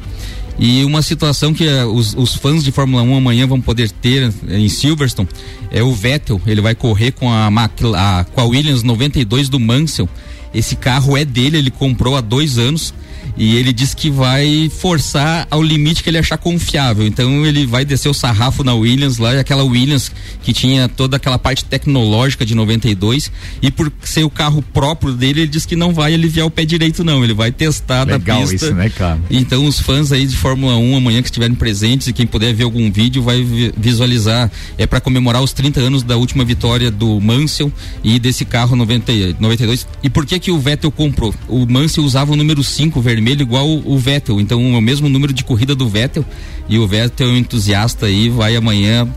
E 0.57 0.84
uma 0.84 1.03
situação 1.03 1.53
que 1.53 1.66
uh, 1.66 1.93
os, 1.93 2.14
os, 2.14 2.36
fãs 2.36 2.62
de 2.62 2.70
Fórmula 2.70 3.03
1 3.03 3.16
amanhã 3.16 3.45
vão 3.45 3.61
poder 3.61 3.91
ter 3.91 4.32
em 4.49 4.68
Silverstone 4.68 5.28
é 5.72 5.82
o 5.82 5.93
Vettel. 5.93 6.41
Ele 6.47 6.61
vai 6.61 6.76
correr 6.76 7.11
com 7.11 7.28
a, 7.32 7.49
a, 7.49 8.24
com 8.24 8.41
a 8.41 8.45
Williams 8.45 8.84
92 8.84 9.49
do 9.49 9.59
Mansell. 9.59 10.09
Esse 10.55 10.76
carro 10.76 11.16
é 11.16 11.24
dele, 11.24 11.59
ele 11.59 11.72
comprou 11.72 12.14
há 12.14 12.20
dois 12.20 12.57
anos 12.57 12.95
e 13.39 13.57
ele 13.57 13.72
diz 13.72 13.95
que 13.95 14.11
vai 14.11 14.68
forçar 14.68 15.47
ao 15.49 15.62
limite 15.62 16.03
que 16.03 16.11
ele 16.11 16.18
achar 16.18 16.36
confiável. 16.36 17.07
Então 17.07 17.47
ele 17.47 17.64
vai 17.64 17.84
descer 17.84 18.09
o 18.09 18.14
sarrafo 18.14 18.64
na 18.64 18.74
Williams 18.74 19.18
lá, 19.18 19.39
aquela 19.39 19.62
Williams 19.62 20.11
que 20.43 20.53
tinha 20.53 20.89
toda 20.89 21.16
aquela 21.16 21.39
parte 21.39 21.64
tecnológica 21.64 22.45
de 22.45 22.55
92 22.55 23.30
e 23.62 23.70
por 23.70 23.93
ser 24.03 24.24
o 24.24 24.30
carro 24.30 24.61
próprio 24.61 25.12
dele, 25.12 25.43
ele 25.43 25.49
diz 25.49 25.64
que 25.64 25.76
não 25.76 25.95
vai 25.95 26.14
aliviar 26.14 26.47
o 26.47 26.51
pé 26.51 26.64
direito 26.64 27.05
não, 27.05 27.22
ele 27.22 27.32
vai 27.32 27.53
testar 27.53 28.05
Legal 28.05 28.41
da 28.41 28.49
pista. 28.49 28.66
Isso, 28.66 28.74
né, 28.74 28.91
cara? 28.91 29.20
Então 29.30 29.64
os 29.66 29.78
fãs 29.78 30.11
aí 30.11 30.26
de 30.26 30.36
Fórmula 30.36 30.76
1 30.76 30.97
amanhã 30.97 31.22
que 31.22 31.28
estiverem 31.28 31.55
presentes 31.55 32.09
e 32.09 32.12
quem 32.12 32.26
puder 32.26 32.53
ver 32.53 32.64
algum 32.64 32.91
vídeo 32.91 33.22
vai 33.22 33.47
visualizar, 33.76 34.51
é 34.76 34.86
para 34.86 35.01
comemorar 35.01 35.43
os 35.43 35.53
30 35.53 35.80
anos 35.80 36.03
da 36.03 36.16
última 36.16 36.45
vitória 36.45 36.91
do 36.91 37.20
Mansell 37.20 37.72
e 38.03 38.18
desse 38.18 38.45
carro 38.45 38.74
90, 38.74 39.12
92. 39.39 39.86
E 40.03 40.11
por 40.11 40.26
que 40.26 40.41
que 40.41 40.51
o 40.51 40.59
Vettel 40.59 40.91
comprou? 40.91 41.32
O 41.47 41.64
Mansell 41.66 42.03
usava 42.03 42.32
o 42.32 42.36
número 42.36 42.64
5 42.64 43.01
vermelho 43.01 43.28
igual 43.31 43.68
o, 43.68 43.95
o 43.95 43.99
Vettel, 43.99 44.41
então 44.41 44.61
é 44.74 44.79
o 44.79 44.81
mesmo 44.81 45.09
número 45.09 45.33
de 45.33 45.45
corrida 45.45 45.74
do 45.74 45.89
Vettel. 45.89 46.24
E 46.68 46.79
o 46.79 46.87
Vettel 46.87 47.29
é 47.29 47.33
um 47.33 47.37
entusiasta 47.37 48.07
aí, 48.07 48.29
vai 48.29 48.57
amanhã 48.57 49.09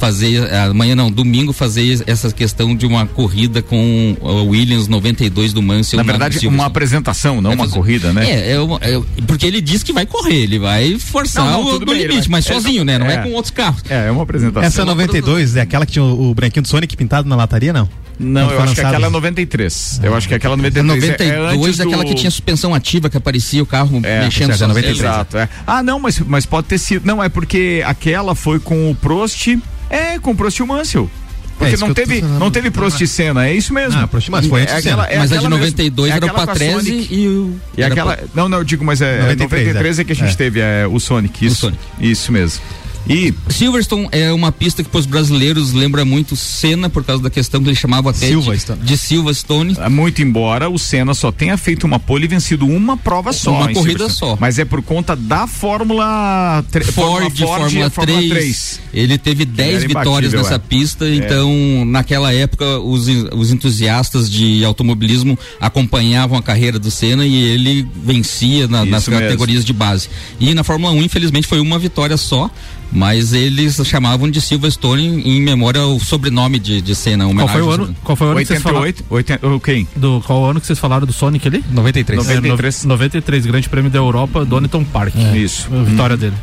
fazer, 0.00 0.52
amanhã 0.54 0.96
não, 0.96 1.10
domingo 1.10 1.52
fazer 1.52 2.02
essa 2.06 2.32
questão 2.32 2.74
de 2.74 2.86
uma 2.86 3.06
corrida 3.06 3.60
com 3.60 4.16
o 4.18 4.46
Williams 4.46 4.88
92 4.88 5.52
do 5.52 5.60
Mansell. 5.60 5.98
Na 5.98 6.02
verdade, 6.02 6.48
uma 6.48 6.64
apresentação, 6.64 7.42
não 7.42 7.52
é 7.52 7.54
uma 7.54 7.64
fazer, 7.64 7.76
corrida, 7.76 8.12
né? 8.12 8.24
É, 8.28 8.52
é, 8.52 8.54
é, 8.54 9.02
porque 9.26 9.46
ele 9.46 9.60
diz 9.60 9.82
que 9.82 9.92
vai 9.92 10.06
correr, 10.06 10.36
ele 10.36 10.58
vai 10.58 10.98
forçar 10.98 11.44
não, 11.44 11.64
não, 11.64 11.76
o, 11.76 11.84
bem, 11.84 12.06
limite, 12.06 12.30
vai, 12.30 12.40
mas 12.40 12.46
sozinho, 12.46 12.82
né? 12.82 12.98
Não 12.98 13.06
é, 13.06 13.18
com 13.18 13.32
outros 13.32 13.50
carros. 13.50 13.82
É, 13.90 14.08
é 14.08 14.10
uma 14.10 14.22
apresentação. 14.22 14.66
Essa 14.66 14.84
92 14.86 15.56
é 15.56 15.60
aquela 15.60 15.84
que 15.84 15.92
tinha 15.92 16.04
o, 16.04 16.30
o 16.30 16.34
branquinho 16.34 16.62
do 16.62 16.68
Sonic 16.68 16.96
pintado 16.96 17.28
na 17.28 17.36
lataria, 17.36 17.72
não? 17.72 17.86
Não, 18.18 18.50
eu 18.50 18.60
acho 18.60 18.74
que 18.74 18.80
aquela 18.80 19.06
é 19.06 19.10
93. 19.10 20.00
Eu 20.02 20.14
acho 20.14 20.28
que 20.28 20.34
aquela 20.34 20.56
93 20.56 21.00
92 21.00 21.80
é, 21.80 21.82
é 21.82 21.86
aquela 21.86 22.04
que 22.04 22.14
tinha 22.14 22.30
suspensão 22.30 22.74
ativa 22.74 23.08
que 23.08 23.16
aparecia 23.16 23.62
o 23.62 23.66
carro 23.66 24.00
é, 24.02 24.24
mexendo. 24.24 24.52
É, 24.52 24.66
93. 24.66 24.98
Exato, 24.98 25.38
é. 25.38 25.48
Ah, 25.66 25.82
não, 25.82 25.98
mas, 25.98 26.18
mas 26.20 26.44
pode 26.44 26.66
ter 26.66 26.78
sido. 26.78 27.06
Não, 27.06 27.22
é 27.22 27.30
porque 27.30 27.82
aquela 27.86 28.34
foi 28.34 28.60
com 28.60 28.90
o 28.90 28.94
Prost. 28.94 29.58
É, 29.90 30.18
com 30.18 30.30
o 30.30 30.36
Prost 30.36 30.60
Mansell. 30.60 31.10
Porque 31.58 31.74
é, 31.74 31.78
não, 31.78 31.92
teve, 31.92 32.22
não 32.22 32.50
teve 32.50 32.70
Prost 32.70 33.06
Senna, 33.06 33.46
é 33.46 33.54
isso 33.54 33.74
mesmo. 33.74 34.00
Ah, 34.00 34.06
Prost, 34.06 34.30
mas 34.30 34.46
foi 34.46 34.62
é 34.62 34.76
aquela, 34.76 35.04
é 35.04 35.18
Mas 35.18 35.30
a 35.30 35.36
de 35.36 35.46
92 35.46 36.10
mesmo, 36.10 36.24
era 36.24 36.32
o 36.32 36.34
Patrese 36.34 37.08
e 37.10 37.28
o. 37.28 37.54
E 37.76 37.84
aquela. 37.84 38.18
Não, 38.34 38.48
não, 38.48 38.58
eu 38.58 38.64
digo, 38.64 38.82
mas 38.82 39.02
é 39.02 39.20
93, 39.20 39.66
93 39.66 39.98
é. 39.98 40.00
é 40.00 40.04
que 40.06 40.12
a 40.12 40.14
gente 40.14 40.36
teve, 40.38 40.60
é 40.60 40.86
o 40.86 40.98
Sonic. 40.98 41.44
Isso, 41.44 41.54
o 41.54 41.58
Sonic. 41.70 41.82
isso 42.00 42.32
mesmo. 42.32 42.62
E 43.08 43.34
Silverstone 43.48 44.08
é 44.12 44.32
uma 44.32 44.52
pista 44.52 44.82
que 44.82 44.88
para 44.88 45.00
os 45.00 45.06
brasileiros 45.06 45.72
lembra 45.72 46.04
muito 46.04 46.36
Senna 46.36 46.88
por 46.88 47.04
causa 47.04 47.22
da 47.22 47.30
questão 47.30 47.62
que 47.62 47.68
ele 47.68 47.76
chamava 47.76 48.10
até 48.10 48.28
Silverstone. 48.28 48.80
de, 48.80 48.86
de 48.86 48.96
Silverstone. 48.96 49.76
É 49.78 49.88
muito 49.88 50.22
embora 50.22 50.68
o 50.68 50.78
Senna 50.78 51.14
só 51.14 51.32
tenha 51.32 51.56
feito 51.56 51.84
uma 51.84 51.98
pole 51.98 52.24
e 52.24 52.28
vencido 52.28 52.66
uma 52.66 52.96
prova 52.96 53.32
só. 53.32 53.52
Uma 53.52 53.72
corrida 53.72 54.08
só. 54.08 54.36
Mas 54.40 54.58
é 54.58 54.64
por 54.64 54.82
conta 54.82 55.16
da 55.16 55.46
Fórmula 55.46 56.64
Ford, 56.70 56.84
Fórmula, 56.92 57.30
Fórmula, 57.30 57.90
Fórmula 57.90 58.18
3. 58.18 58.30
3. 58.30 58.80
Ele 58.92 59.18
teve 59.18 59.44
10 59.44 59.84
vitórias 59.84 60.32
nessa 60.32 60.54
é. 60.54 60.58
pista, 60.58 61.04
é. 61.04 61.14
então 61.14 61.84
naquela 61.86 62.32
época 62.32 62.78
os, 62.78 63.08
os 63.32 63.50
entusiastas 63.50 64.30
de 64.30 64.64
automobilismo 64.64 65.38
acompanhavam 65.60 66.38
a 66.38 66.42
carreira 66.42 66.78
do 66.78 66.90
Senna 66.90 67.26
e 67.26 67.34
ele 67.36 67.88
vencia 68.04 68.68
na, 68.68 68.84
nas 68.84 69.08
categorias 69.08 69.64
de 69.64 69.72
base. 69.72 70.08
E 70.38 70.54
na 70.54 70.62
Fórmula 70.62 70.92
1, 70.92 71.02
infelizmente, 71.02 71.46
foi 71.46 71.60
uma 71.60 71.78
vitória 71.78 72.16
só 72.16 72.50
mas 72.92 73.32
eles 73.32 73.80
chamavam 73.84 74.30
de 74.30 74.40
Silverstone 74.40 75.22
em 75.24 75.40
memória 75.40 75.80
ao 75.80 75.98
sobrenome 76.00 76.58
de, 76.58 76.80
de 76.80 76.94
cena. 76.94 77.24
Qual 77.32 77.48
foi 77.48 77.62
o 77.62 77.70
ano? 77.70 77.96
Qual 78.02 78.16
foi 78.16 78.26
o 78.26 78.30
ano 78.30 78.38
88, 78.38 79.04
que 79.04 79.08
vocês 79.12 79.38
falaram? 79.38 79.60
quem? 79.60 79.88
Do, 79.96 80.22
qual 80.26 80.44
ano 80.44 80.60
que 80.60 80.66
vocês 80.66 80.78
falaram 80.78 81.06
do 81.06 81.12
Sonic 81.12 81.46
ali? 81.46 81.64
93. 81.70 82.26
93. 82.26 82.84
É, 82.84 82.86
no, 82.86 82.88
93, 82.94 83.46
Grande 83.46 83.68
Prêmio 83.68 83.90
da 83.90 83.98
Europa, 83.98 84.44
Donington 84.44 84.84
Park. 84.84 85.14
É. 85.16 85.36
Isso. 85.36 85.68
A 85.72 85.82
vitória 85.82 86.16
hum. 86.16 86.18
dele. 86.18 86.34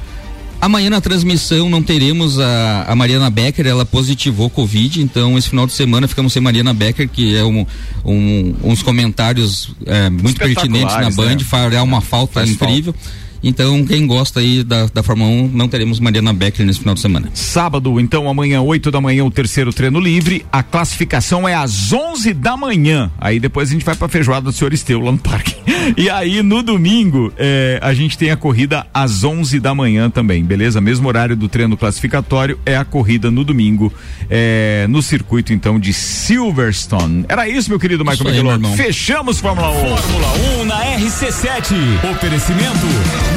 Amanhã 0.60 0.90
na 0.90 1.00
transmissão 1.00 1.70
não 1.70 1.84
teremos 1.84 2.40
a, 2.40 2.86
a, 2.88 2.96
Mariana 2.96 3.30
Becker, 3.30 3.68
ela 3.68 3.86
positivou 3.86 4.50
Covid, 4.50 5.04
então 5.04 5.38
esse 5.38 5.50
final 5.50 5.68
de 5.68 5.74
semana 5.74 6.08
ficamos 6.08 6.34
sem 6.34 6.42
Mariana 6.42 6.74
Becker, 6.74 7.08
que 7.08 7.36
é 7.36 7.44
um, 7.44 7.64
um 8.04 8.56
uns 8.64 8.82
comentários 8.82 9.72
é, 9.86 10.10
muito 10.10 10.40
pertinentes 10.40 10.96
na 10.96 11.12
Band, 11.12 11.36
né? 11.36 11.40
fará 11.44 11.84
uma 11.84 12.02
falta 12.02 12.40
Faz 12.40 12.50
incrível. 12.50 12.94
Falta. 12.94 13.27
Então, 13.48 13.86
quem 13.86 14.06
gosta 14.06 14.42
aí 14.42 14.62
da, 14.62 14.88
da 14.88 15.02
Fórmula 15.02 15.30
1, 15.30 15.52
não 15.54 15.70
teremos 15.70 16.02
Mariana 16.02 16.34
Becker 16.34 16.66
nesse 16.66 16.80
final 16.80 16.94
de 16.94 17.00
semana. 17.00 17.30
Sábado, 17.34 17.98
então, 17.98 18.28
amanhã, 18.28 18.60
8 18.62 18.92
da 18.92 19.00
manhã, 19.00 19.24
o 19.24 19.32
terceiro 19.32 19.72
treino 19.72 20.02
livre. 20.02 20.46
A 20.52 20.62
classificação 20.62 21.48
é 21.48 21.56
às 21.56 21.94
11 21.94 22.34
da 22.34 22.58
manhã. 22.58 23.10
Aí 23.18 23.40
depois 23.40 23.70
a 23.70 23.72
gente 23.72 23.86
vai 23.86 23.96
pra 23.96 24.10
feijoada 24.10 24.42
do 24.42 24.52
senhor 24.52 24.74
Esteu 24.74 25.00
lá 25.00 25.14
no 25.14 25.18
parque. 25.18 25.56
E 25.96 26.10
aí, 26.10 26.44
no 26.44 26.62
domingo, 26.62 27.32
é, 27.38 27.80
a 27.82 27.94
gente 27.94 28.18
tem 28.18 28.30
a 28.30 28.36
corrida 28.36 28.86
às 28.94 29.24
11 29.24 29.58
da 29.62 29.74
manhã 29.74 30.10
também, 30.10 30.44
beleza? 30.44 30.82
Mesmo 30.82 31.08
horário 31.08 31.34
do 31.34 31.48
treino 31.48 31.78
classificatório 31.78 32.60
é 32.66 32.76
a 32.76 32.84
corrida 32.84 33.32
no 33.32 33.42
domingo, 33.42 33.94
é, 34.30 34.86
no 34.90 35.02
circuito, 35.02 35.54
então, 35.54 35.80
de 35.80 35.94
Silverstone. 35.94 37.24
Era 37.30 37.48
isso, 37.48 37.70
meu 37.70 37.80
querido 37.80 38.04
Michael 38.04 38.30
Michelotto. 38.30 38.68
Fechamos 38.76 39.40
Fórmula 39.40 39.70
1. 39.70 39.74
Fórmula 39.98 40.34
1 40.62 40.66
na 40.66 40.98
RC7. 40.98 41.74
Oferecimento 42.12 43.37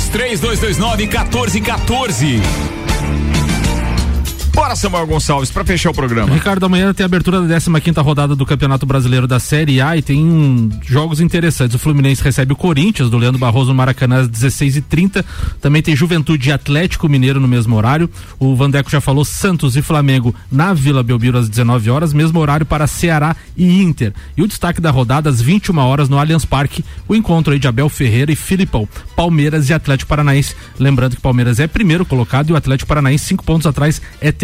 3229 0.00 1.30
1414. 1.30 3.33
Bora, 4.54 4.76
Samuel 4.76 5.08
Gonçalves, 5.08 5.50
para 5.50 5.64
fechar 5.64 5.90
o 5.90 5.92
programa. 5.92 6.32
Ricardo, 6.32 6.64
amanhã 6.64 6.94
tem 6.94 7.02
a 7.02 7.06
abertura 7.06 7.40
da 7.40 7.60
15 7.60 7.80
quinta 7.80 8.00
rodada 8.00 8.36
do 8.36 8.46
Campeonato 8.46 8.86
Brasileiro 8.86 9.26
da 9.26 9.40
Série 9.40 9.80
A 9.80 9.96
e 9.96 10.00
tem 10.00 10.70
jogos 10.86 11.20
interessantes. 11.20 11.74
O 11.74 11.78
Fluminense 11.78 12.22
recebe 12.22 12.52
o 12.52 12.56
Corinthians, 12.56 13.10
do 13.10 13.18
Leandro 13.18 13.40
Barroso 13.40 13.70
no 13.70 13.74
Maracanã 13.74 14.20
às 14.20 14.28
16 14.28 14.76
e 14.76 14.80
30 14.80 15.24
Também 15.60 15.82
tem 15.82 15.96
Juventude 15.96 16.50
e 16.50 16.52
Atlético 16.52 17.08
Mineiro 17.08 17.40
no 17.40 17.48
mesmo 17.48 17.74
horário. 17.74 18.08
O 18.38 18.54
Vandeco 18.54 18.88
já 18.88 19.00
falou 19.00 19.24
Santos 19.24 19.76
e 19.76 19.82
Flamengo 19.82 20.32
na 20.52 20.72
Vila 20.72 21.02
Belmiro 21.02 21.36
às 21.36 21.48
19 21.48 21.90
horas, 21.90 22.12
mesmo 22.12 22.38
horário 22.38 22.64
para 22.64 22.86
Ceará 22.86 23.34
e 23.56 23.82
Inter. 23.82 24.12
E 24.36 24.42
o 24.42 24.46
destaque 24.46 24.80
da 24.80 24.92
rodada 24.92 25.28
às 25.28 25.42
21 25.42 25.76
horas 25.78 26.08
no 26.08 26.16
Allianz 26.16 26.44
Parque, 26.44 26.84
o 27.08 27.16
encontro 27.16 27.52
aí 27.52 27.58
de 27.58 27.66
Abel 27.66 27.88
Ferreira 27.88 28.30
e 28.30 28.36
Filipão, 28.36 28.88
Palmeiras 29.16 29.68
e 29.68 29.74
Atlético 29.74 30.08
Paranaense. 30.08 30.54
Lembrando 30.78 31.16
que 31.16 31.22
Palmeiras 31.22 31.58
é 31.58 31.66
primeiro 31.66 32.06
colocado 32.06 32.50
e 32.50 32.52
o 32.52 32.56
Atlético 32.56 32.86
Paranaense 32.86 33.24
cinco 33.24 33.42
pontos 33.42 33.66
atrás 33.66 34.00
é 34.20 34.30
terceiro. 34.30 34.43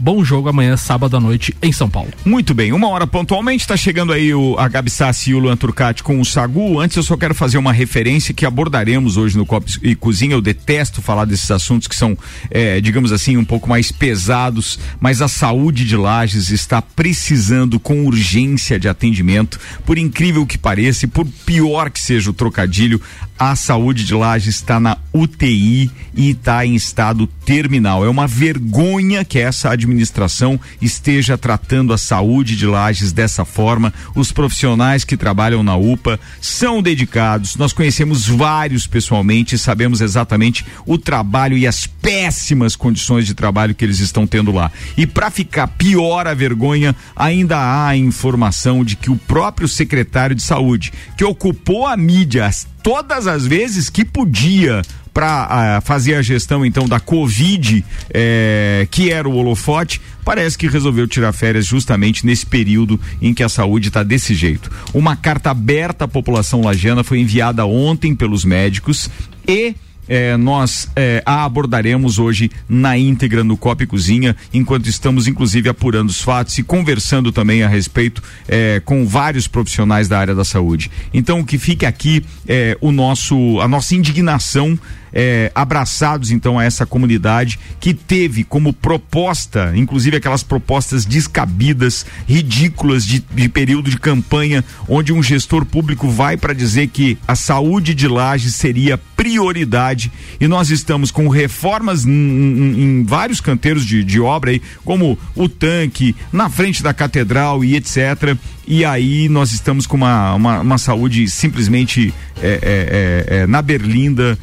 Bom 0.00 0.24
jogo 0.24 0.48
amanhã, 0.48 0.76
sábado 0.76 1.16
à 1.16 1.20
noite, 1.20 1.54
em 1.60 1.72
São 1.72 1.90
Paulo. 1.90 2.10
Muito 2.24 2.54
bem, 2.54 2.72
uma 2.72 2.88
hora 2.88 3.04
pontualmente, 3.04 3.62
está 3.62 3.76
chegando 3.76 4.12
aí 4.12 4.32
o, 4.32 4.56
a 4.56 4.68
Gabi 4.68 4.90
Sassi 4.90 5.30
e 5.30 5.34
o 5.34 5.40
Luan 5.40 5.56
Turcati 5.56 6.04
com 6.04 6.20
o 6.20 6.24
Sagu. 6.24 6.80
Antes 6.80 6.96
eu 6.96 7.02
só 7.02 7.16
quero 7.16 7.34
fazer 7.34 7.58
uma 7.58 7.72
referência 7.72 8.32
que 8.32 8.46
abordaremos 8.46 9.16
hoje 9.16 9.36
no 9.36 9.44
Copo 9.44 9.66
e 9.82 9.96
Cozinha. 9.96 10.34
Eu 10.34 10.40
detesto 10.40 11.02
falar 11.02 11.24
desses 11.24 11.50
assuntos 11.50 11.88
que 11.88 11.96
são, 11.96 12.16
é, 12.48 12.80
digamos 12.80 13.10
assim, 13.10 13.36
um 13.36 13.44
pouco 13.44 13.68
mais 13.68 13.90
pesados, 13.90 14.78
mas 15.00 15.20
a 15.20 15.26
saúde 15.26 15.84
de 15.84 15.96
Lages 15.96 16.50
está 16.50 16.80
precisando 16.80 17.80
com 17.80 18.06
urgência 18.06 18.78
de 18.78 18.88
atendimento. 18.88 19.58
Por 19.84 19.98
incrível 19.98 20.46
que 20.46 20.56
pareça 20.56 21.06
e 21.06 21.08
por 21.08 21.26
pior 21.44 21.90
que 21.90 22.00
seja 22.00 22.30
o 22.30 22.34
trocadilho, 22.34 23.00
a 23.38 23.56
saúde 23.56 24.04
de 24.04 24.14
Lages 24.14 24.56
está 24.56 24.78
na 24.78 24.96
UTI 25.12 25.90
e 26.14 26.30
está 26.30 26.64
em 26.64 26.74
estado 26.74 27.26
terminal. 27.44 28.04
É 28.04 28.08
uma 28.08 28.26
vergonha 28.26 29.17
que 29.24 29.38
essa 29.38 29.70
administração 29.70 30.58
esteja 30.80 31.36
tratando 31.36 31.92
a 31.92 31.98
saúde 31.98 32.56
de 32.56 32.66
Lages 32.66 33.12
dessa 33.12 33.44
forma. 33.44 33.92
Os 34.14 34.32
profissionais 34.32 35.04
que 35.04 35.16
trabalham 35.16 35.62
na 35.62 35.76
UPA 35.76 36.18
são 36.40 36.82
dedicados. 36.82 37.56
Nós 37.56 37.72
conhecemos 37.72 38.26
vários 38.26 38.86
pessoalmente 38.86 39.54
e 39.54 39.58
sabemos 39.58 40.00
exatamente 40.00 40.64
o 40.86 40.98
trabalho 40.98 41.56
e 41.56 41.66
as 41.66 41.86
péssimas 41.86 42.74
condições 42.74 43.26
de 43.26 43.34
trabalho 43.34 43.74
que 43.74 43.84
eles 43.84 44.00
estão 44.00 44.26
tendo 44.26 44.52
lá. 44.52 44.70
E 44.96 45.06
para 45.06 45.30
ficar 45.30 45.68
pior 45.68 46.26
a 46.26 46.34
vergonha, 46.34 46.94
ainda 47.14 47.56
há 47.56 47.88
a 47.88 47.96
informação 47.96 48.84
de 48.84 48.96
que 48.96 49.10
o 49.10 49.16
próprio 49.16 49.68
secretário 49.68 50.34
de 50.34 50.42
saúde, 50.42 50.92
que 51.16 51.24
ocupou 51.24 51.86
a 51.86 51.96
mídia 51.96 52.38
todas 52.82 53.26
as 53.26 53.46
vezes 53.46 53.90
que 53.90 54.04
podia 54.04 54.82
para 55.18 55.48
ah, 55.50 55.80
fazer 55.80 56.14
a 56.14 56.22
gestão 56.22 56.64
então 56.64 56.86
da 56.86 57.00
Covid, 57.00 57.84
eh, 58.14 58.86
que 58.88 59.10
era 59.10 59.28
o 59.28 59.34
holofote, 59.34 60.00
parece 60.24 60.56
que 60.56 60.68
resolveu 60.68 61.08
tirar 61.08 61.32
férias 61.32 61.66
justamente 61.66 62.24
nesse 62.24 62.46
período 62.46 63.00
em 63.20 63.34
que 63.34 63.42
a 63.42 63.48
saúde 63.48 63.88
está 63.88 64.04
desse 64.04 64.32
jeito. 64.32 64.70
Uma 64.94 65.16
carta 65.16 65.50
aberta 65.50 66.04
à 66.04 66.08
população 66.08 66.60
lagiana 66.60 67.02
foi 67.02 67.18
enviada 67.18 67.66
ontem 67.66 68.14
pelos 68.14 68.44
médicos 68.44 69.10
e 69.44 69.74
é, 70.08 70.36
nós 70.36 70.88
é, 70.96 71.22
a 71.26 71.44
abordaremos 71.44 72.18
hoje 72.18 72.50
na 72.68 72.96
íntegra 72.96 73.44
no 73.44 73.56
Copa 73.56 73.82
e 73.82 73.86
Cozinha, 73.86 74.34
enquanto 74.54 74.88
estamos 74.88 75.26
inclusive 75.26 75.68
apurando 75.68 76.08
os 76.08 76.22
fatos 76.22 76.56
e 76.58 76.62
conversando 76.62 77.30
também 77.30 77.62
a 77.62 77.68
respeito 77.68 78.22
é, 78.48 78.80
com 78.84 79.06
vários 79.06 79.46
profissionais 79.46 80.08
da 80.08 80.18
área 80.18 80.34
da 80.34 80.44
saúde. 80.44 80.90
Então 81.12 81.44
que 81.44 81.58
fique 81.58 81.84
aqui 81.84 82.24
é, 82.46 82.78
o 82.80 82.90
nosso 82.90 83.60
a 83.60 83.68
nossa 83.68 83.94
indignação 83.94 84.78
é, 85.12 85.50
abraçados 85.54 86.30
então 86.30 86.58
a 86.58 86.64
essa 86.64 86.86
comunidade 86.86 87.58
que 87.80 87.94
teve 87.94 88.44
como 88.44 88.72
proposta, 88.72 89.72
inclusive 89.74 90.16
aquelas 90.16 90.42
propostas 90.42 91.04
descabidas, 91.04 92.04
ridículas 92.26 93.04
de, 93.04 93.24
de 93.34 93.48
período 93.48 93.90
de 93.90 93.98
campanha, 93.98 94.64
onde 94.88 95.12
um 95.12 95.22
gestor 95.22 95.64
público 95.64 96.08
vai 96.08 96.36
para 96.36 96.52
dizer 96.52 96.88
que 96.88 97.18
a 97.26 97.34
saúde 97.34 97.94
de 97.94 98.08
Laje 98.08 98.50
seria 98.50 98.98
prioridade 99.16 100.12
e 100.40 100.46
nós 100.46 100.70
estamos 100.70 101.10
com 101.10 101.28
reformas 101.28 102.04
em, 102.06 103.04
vários 103.04 103.40
canteiros 103.40 103.84
de, 103.84 104.04
de 104.04 104.20
obra 104.20 104.50
aí, 104.50 104.62
como 104.84 105.18
o 105.34 105.48
tanque, 105.48 106.14
na 106.32 106.48
frente 106.48 106.82
da 106.82 106.94
catedral 106.94 107.64
e 107.64 107.76
etc. 107.76 108.36
E 108.66 108.84
aí 108.84 109.28
nós 109.28 109.50
estamos 109.52 109.86
com 109.86 109.96
uma, 109.96 110.34
uma, 110.34 110.60
uma 110.60 110.78
saúde 110.78 111.28
simplesmente 111.28 112.12
é, 112.40 112.46
é, 112.46 113.36
é, 113.36 113.36
é 113.38 113.46
na 113.46 113.62
berlinda, 113.62 114.38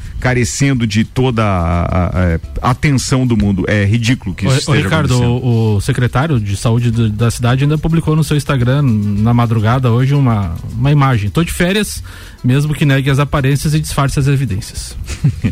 carecendo 0.56 0.86
de 0.86 1.04
toda 1.04 1.44
a, 1.44 1.84
a, 1.84 2.38
a, 2.62 2.70
atenção 2.70 3.26
do 3.26 3.36
mundo. 3.36 3.64
É 3.68 3.84
ridículo 3.84 4.34
que 4.34 4.46
isso 4.46 4.54
o, 4.54 4.58
esteja 4.58 4.82
Ricardo, 4.82 5.22
o, 5.22 5.76
o, 5.76 5.80
secretário 5.80 6.40
de 6.40 6.56
saúde 6.56 6.90
do, 6.90 7.10
da 7.10 7.30
cidade 7.30 7.64
ainda 7.64 7.76
publicou 7.76 8.16
no 8.16 8.24
seu 8.24 8.36
Instagram 8.36 8.82
na 8.82 9.34
madrugada 9.34 9.90
hoje 9.90 10.14
uma, 10.14 10.54
uma 10.72 10.90
imagem. 10.90 11.28
Tô 11.28 11.44
de 11.44 11.52
férias, 11.52 12.02
mesmo 12.42 12.74
que 12.74 12.86
negue 12.86 13.10
as 13.10 13.18
aparências 13.18 13.74
e 13.74 13.80
disfarce 13.80 14.18
as 14.18 14.26
evidências. 14.26 14.96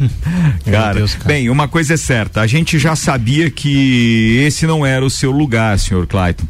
cara, 0.65 0.95
Deus, 0.95 1.15
cara, 1.15 1.27
bem, 1.27 1.51
uma 1.51 1.69
coisa 1.69 1.95
é 1.95 1.99
certa, 1.99 2.41
a 2.41 2.47
gente 2.47 2.79
já 2.79 2.97
sabia 2.97 3.51
que 3.51 4.39
esse 4.47 4.67
não 4.67 4.87
era 4.87 5.05
o 5.05 5.11
seu 5.11 5.31
lugar, 5.31 5.79
senhor 5.79 6.07
Clayton. 6.07 6.47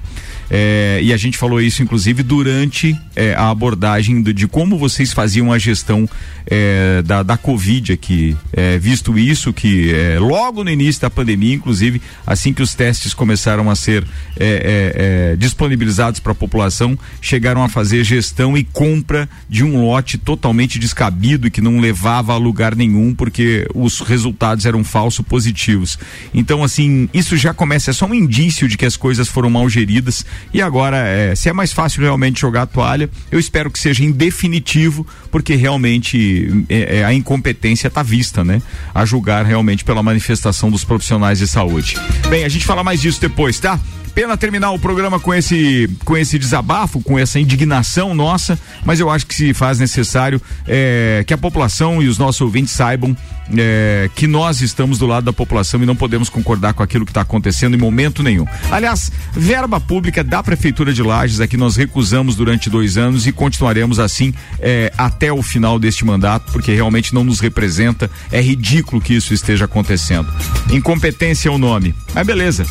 É, 0.57 1.00
e 1.02 1.12
a 1.12 1.16
gente 1.16 1.36
falou 1.36 1.61
isso, 1.61 1.82
inclusive, 1.82 2.22
durante 2.22 2.96
é, 3.16 3.34
a 3.34 3.50
abordagem 3.50 4.22
de, 4.22 4.32
de, 4.32 4.46
como 4.46 4.78
vocês 4.78 5.12
faziam 5.12 5.52
a 5.52 5.59
gestão 5.59 6.09
é, 6.46 7.02
da, 7.02 7.24
da 7.24 7.36
Covid 7.36 7.92
aqui. 7.92 8.36
É, 8.52 8.78
visto 8.78 9.18
isso, 9.18 9.52
que 9.52 9.92
é, 9.92 10.16
logo 10.20 10.62
no 10.62 10.70
início 10.70 11.02
da 11.02 11.11
pandemia, 11.11 11.57
inclusive, 11.57 12.00
assim 12.24 12.52
que 12.52 12.62
os 12.62 12.72
testes 12.72 13.12
começaram 13.12 13.68
a 13.68 13.74
ser 13.74 14.07
é, 14.38 15.34
disponibilizados 15.36 16.20
para 16.20 16.30
a 16.30 16.36
população, 16.36 16.96
chegaram 17.20 17.64
a 17.64 17.68
fazer 17.68 18.05
gestão 18.05 18.57
e 18.57 18.62
compra 18.62 19.28
de 19.50 19.64
um 19.64 19.84
lote 19.84 20.18
totalmente 20.18 20.78
descabido 20.78 21.48
e 21.48 21.50
que 21.50 21.61
não 21.61 21.80
levava 21.80 22.32
a 22.32 22.36
lugar 22.36 22.76
nenhum, 22.76 23.12
porque 23.12 23.66
os 23.74 23.98
resultados 24.02 24.66
eram 24.66 24.84
falsos 24.84 25.26
positivos. 25.26 25.98
Então, 26.32 26.62
assim, 26.62 27.09
isso 27.12 27.36
já 27.36 27.52
começa, 27.52 27.90
é 27.90 27.92
só 27.92 28.07
um 28.07 28.14
indício 28.14 28.68
de 28.68 28.76
que 28.76 28.86
as 28.86 28.96
coisas 28.96 29.26
foram 29.26 29.50
mal 29.50 29.68
geridas 29.68 30.24
e 30.53 30.62
agora, 30.62 30.97
é, 30.99 31.34
se 31.34 31.49
é 31.49 31.53
mais 31.53 31.72
fácil 31.72 32.03
realmente 32.03 32.40
jogar 32.40 32.62
a 32.62 32.66
toalha, 32.66 33.11
eu 33.30 33.38
espero 33.38 33.70
que 33.70 33.78
seja 33.78 34.05
em 34.05 34.11
definitivo, 34.11 35.07
porque 35.30 35.55
realmente 35.55 36.64
é, 36.68 36.99
é, 36.99 37.05
a 37.05 37.12
incompetência 37.12 37.88
está 37.88 38.03
vista, 38.03 38.45
né? 38.45 38.62
A 38.95 39.05
julgar 39.05 39.45
realmente 39.45 39.84
pela 39.84 40.03
manifestação 40.03 40.70
dos 40.70 40.84
profissionais 40.84 41.38
de 41.38 41.49
saúde. 41.49 41.97
Bem, 42.28 42.45
a 42.45 42.49
gente 42.49 42.64
fala 42.64 42.84
mais 42.84 43.01
disso 43.01 43.20
depois, 43.20 43.59
tá? 43.59 43.78
Pena 44.14 44.36
terminar 44.36 44.70
o 44.70 44.78
programa 44.78 45.18
com 45.18 45.34
esse, 45.34 45.90
com 46.04 46.16
esse 46.16 46.38
desabafo, 46.38 47.00
com 47.00 47.18
essa 47.18 47.40
indignação 47.40 48.14
nossa, 48.14 48.58
mas 48.84 49.00
eu 49.00 49.10
acho 49.10 49.26
que 49.26 49.34
se 49.34 49.52
faz 49.52 49.78
necessário 49.78 50.40
é, 50.68 51.24
que 51.26 51.34
a 51.34 51.38
população 51.38 52.00
e 52.00 52.06
os 52.06 52.16
nossos 52.16 52.40
ouvintes 52.40 52.72
saibam 52.72 53.16
é, 53.56 54.08
que 54.14 54.26
nós 54.26 54.60
estamos 54.60 54.98
do 54.98 55.06
lado 55.06 55.24
da 55.24 55.32
população 55.32 55.82
e 55.82 55.86
não 55.86 55.96
podemos 55.96 56.28
concordar 56.28 56.74
com 56.74 56.82
aquilo 56.82 57.04
que 57.04 57.10
está 57.10 57.22
acontecendo 57.22 57.74
em 57.74 57.78
momento 57.78 58.22
nenhum. 58.22 58.46
Aliás, 58.70 59.10
verba 59.32 59.80
pública 59.80 60.22
da 60.22 60.42
Prefeitura 60.42 60.92
de 60.92 61.02
Lages 61.02 61.44
que 61.48 61.56
nós 61.56 61.76
recusamos 61.76 62.36
durante 62.36 62.70
dois 62.70 62.96
anos 62.96 63.26
e 63.26 63.32
continuaremos 63.32 63.98
assim 63.98 64.32
é, 64.60 64.92
até 64.96 65.32
o 65.32 65.42
final 65.42 65.78
deste 65.78 66.04
mandato, 66.04 66.52
porque 66.52 66.72
realmente 66.72 67.12
não 67.12 67.24
nos 67.24 67.40
representa. 67.40 68.10
É 68.30 68.40
ridículo 68.40 69.02
que 69.02 69.14
isso 69.14 69.34
esteja 69.34 69.64
acontecendo. 69.64 70.28
Incompetência 70.70 71.48
é 71.48 71.52
o 71.52 71.58
nome. 71.58 71.94
Mas 72.14 72.26
beleza. 72.26 72.64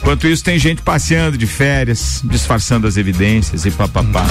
Enquanto 0.00 0.26
isso, 0.26 0.42
tem 0.42 0.58
gente 0.58 0.82
passeando 0.82 1.36
de 1.36 1.46
férias, 1.46 2.22
disfarçando 2.24 2.86
as 2.86 2.96
evidências 2.96 3.64
e 3.66 3.70
papapá. 3.70 4.24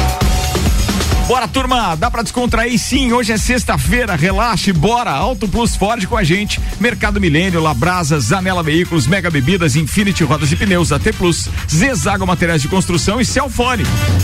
Bora, 1.30 1.48
turma, 1.48 1.96
dá 1.96 2.10
pra 2.10 2.24
descontrair 2.24 2.80
sim. 2.80 3.14
Hoje 3.14 3.32
é 3.32 3.38
sexta-feira, 3.38 4.16
relaxe, 4.16 4.74
bora. 4.74 5.12
Auto 5.12 5.48
Plus 5.48 5.76
Ford 5.76 6.04
com 6.08 6.18
a 6.18 6.24
gente. 6.24 6.60
Mercado 6.80 7.22
Milênio, 7.22 7.62
Labrasa, 7.62 8.20
Zanela 8.20 8.64
Veículos, 8.64 9.06
Mega 9.06 9.30
Bebidas, 9.30 9.76
Infinity 9.76 10.24
Rodas 10.24 10.52
e 10.52 10.56
Pneus, 10.56 10.92
AT 10.92 11.04
Plus, 11.16 11.48
Zezago 11.70 12.26
Materiais 12.26 12.64
de 12.64 12.68
Construção 12.68 13.22
e 13.22 13.26
Celfone. 13.26 13.84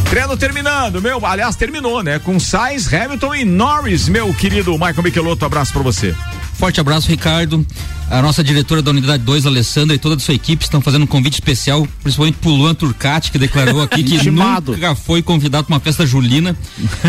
Treino 0.10 0.36
terminando, 0.36 1.00
meu, 1.00 1.24
aliás, 1.24 1.56
terminou, 1.56 2.02
né? 2.02 2.18
Com 2.18 2.40
Sainz, 2.40 2.92
Hamilton 2.92 3.36
e 3.36 3.46
Norris, 3.46 4.10
meu 4.10 4.34
querido 4.34 4.72
Michael 4.72 5.04
Michelotto, 5.04 5.46
abraço 5.46 5.74
pra 5.74 5.84
você. 5.84 6.16
Forte 6.56 6.80
abraço, 6.80 7.08
Ricardo. 7.08 7.64
A 8.10 8.22
nossa 8.22 8.44
diretora 8.44 8.84
da 8.84 8.92
unidade 8.92 9.24
2, 9.24 9.48
Alessandra, 9.48 9.96
e 9.96 10.00
toda 10.00 10.16
a 10.16 10.20
sua 10.20 10.36
equipe 10.36 10.64
estão 10.64 10.80
fazendo 10.80 11.04
um 11.04 11.08
convite 11.08 11.34
especial, 11.34 11.88
principalmente 12.04 12.38
pro 12.38 12.52
Luan 12.52 12.76
Turcati, 12.76 13.32
que 13.32 13.40
declarou 13.40 13.82
aqui 13.82 14.04
que 14.04 14.18
nunca 14.30 14.94
foi 14.94 15.24
convidado 15.24 15.66
para 15.66 15.74
uma 15.74 15.80
festa 15.80 16.06
julina. 16.06 16.56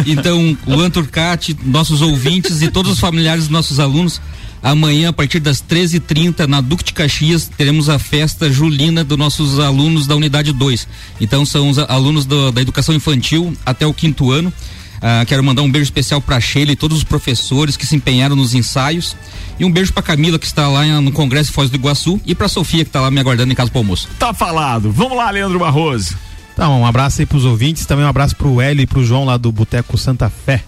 Então, 0.07 0.57
Luan 0.67 0.89
Turcati, 0.89 1.55
nossos 1.65 2.01
ouvintes 2.01 2.63
e 2.63 2.71
todos 2.71 2.93
os 2.93 2.99
familiares 2.99 3.45
dos 3.45 3.51
nossos 3.51 3.79
alunos, 3.79 4.23
amanhã, 4.63 5.11
a 5.11 5.13
partir 5.13 5.39
das 5.39 5.63
13h30, 5.63 6.47
na 6.47 6.63
Duque 6.63 6.85
de 6.85 6.95
Caxias, 6.95 7.51
teremos 7.57 7.91
a 7.91 7.99
festa 7.99 8.51
julina 8.51 9.05
dos 9.05 9.19
nossos 9.19 9.59
alunos 9.59 10.07
da 10.07 10.17
unidade 10.17 10.51
2. 10.51 10.89
Então, 11.21 11.45
são 11.45 11.69
os 11.69 11.79
alunos 11.79 12.25
do, 12.25 12.51
da 12.51 12.63
educação 12.63 12.95
infantil 12.95 13.55
até 13.67 13.87
o 13.87 13.93
quinto 13.93 14.31
ano. 14.31 14.51
Ah, 15.01 15.25
quero 15.27 15.43
mandar 15.43 15.63
um 15.63 15.71
beijo 15.71 15.85
especial 15.85 16.21
para 16.21 16.41
Sheila 16.41 16.73
e 16.73 16.77
todos 16.77 16.99
os 16.99 17.05
professores 17.05 17.77
que 17.77 17.87
se 17.87 17.97
empenharam 17.97 18.37
nos 18.37 18.55
ensaios. 18.55 19.17
E 19.59 19.65
um 19.65 19.71
beijo 19.71 19.93
para 19.93 20.03
Camila 20.03 20.39
que 20.39 20.47
está 20.47 20.69
lá 20.69 20.85
no 21.01 21.13
Congresso 21.13 21.53
Foz 21.53 21.71
do 21.71 21.77
Iguaçu 21.77 22.21
e 22.27 22.35
para 22.35 22.49
Sofia 22.49 22.85
que 22.85 22.89
está 22.89 23.01
lá 23.01 23.11
me 23.11 23.21
aguardando 23.21 23.53
em 23.53 23.57
casa 23.57 23.71
para 23.71 23.81
almoço. 23.81 24.09
Tá 24.19 24.35
falado. 24.35 24.91
Vamos 24.93 25.17
lá, 25.17 25.31
Leandro 25.31 25.59
Barroso. 25.59 26.17
Tá, 26.55 26.69
um 26.71 26.87
abraço 26.87 27.21
aí 27.21 27.27
para 27.27 27.37
os 27.37 27.45
ouvintes, 27.45 27.85
também 27.85 28.05
um 28.05 28.09
abraço 28.09 28.35
para 28.35 28.49
o 28.49 28.61
Hélio 28.61 28.83
e 28.83 28.87
para 28.87 28.99
o 28.99 29.05
João 29.05 29.27
lá 29.27 29.37
do 29.37 29.53
Boteco 29.53 29.99
Santa 29.99 30.31
Fé. 30.31 30.63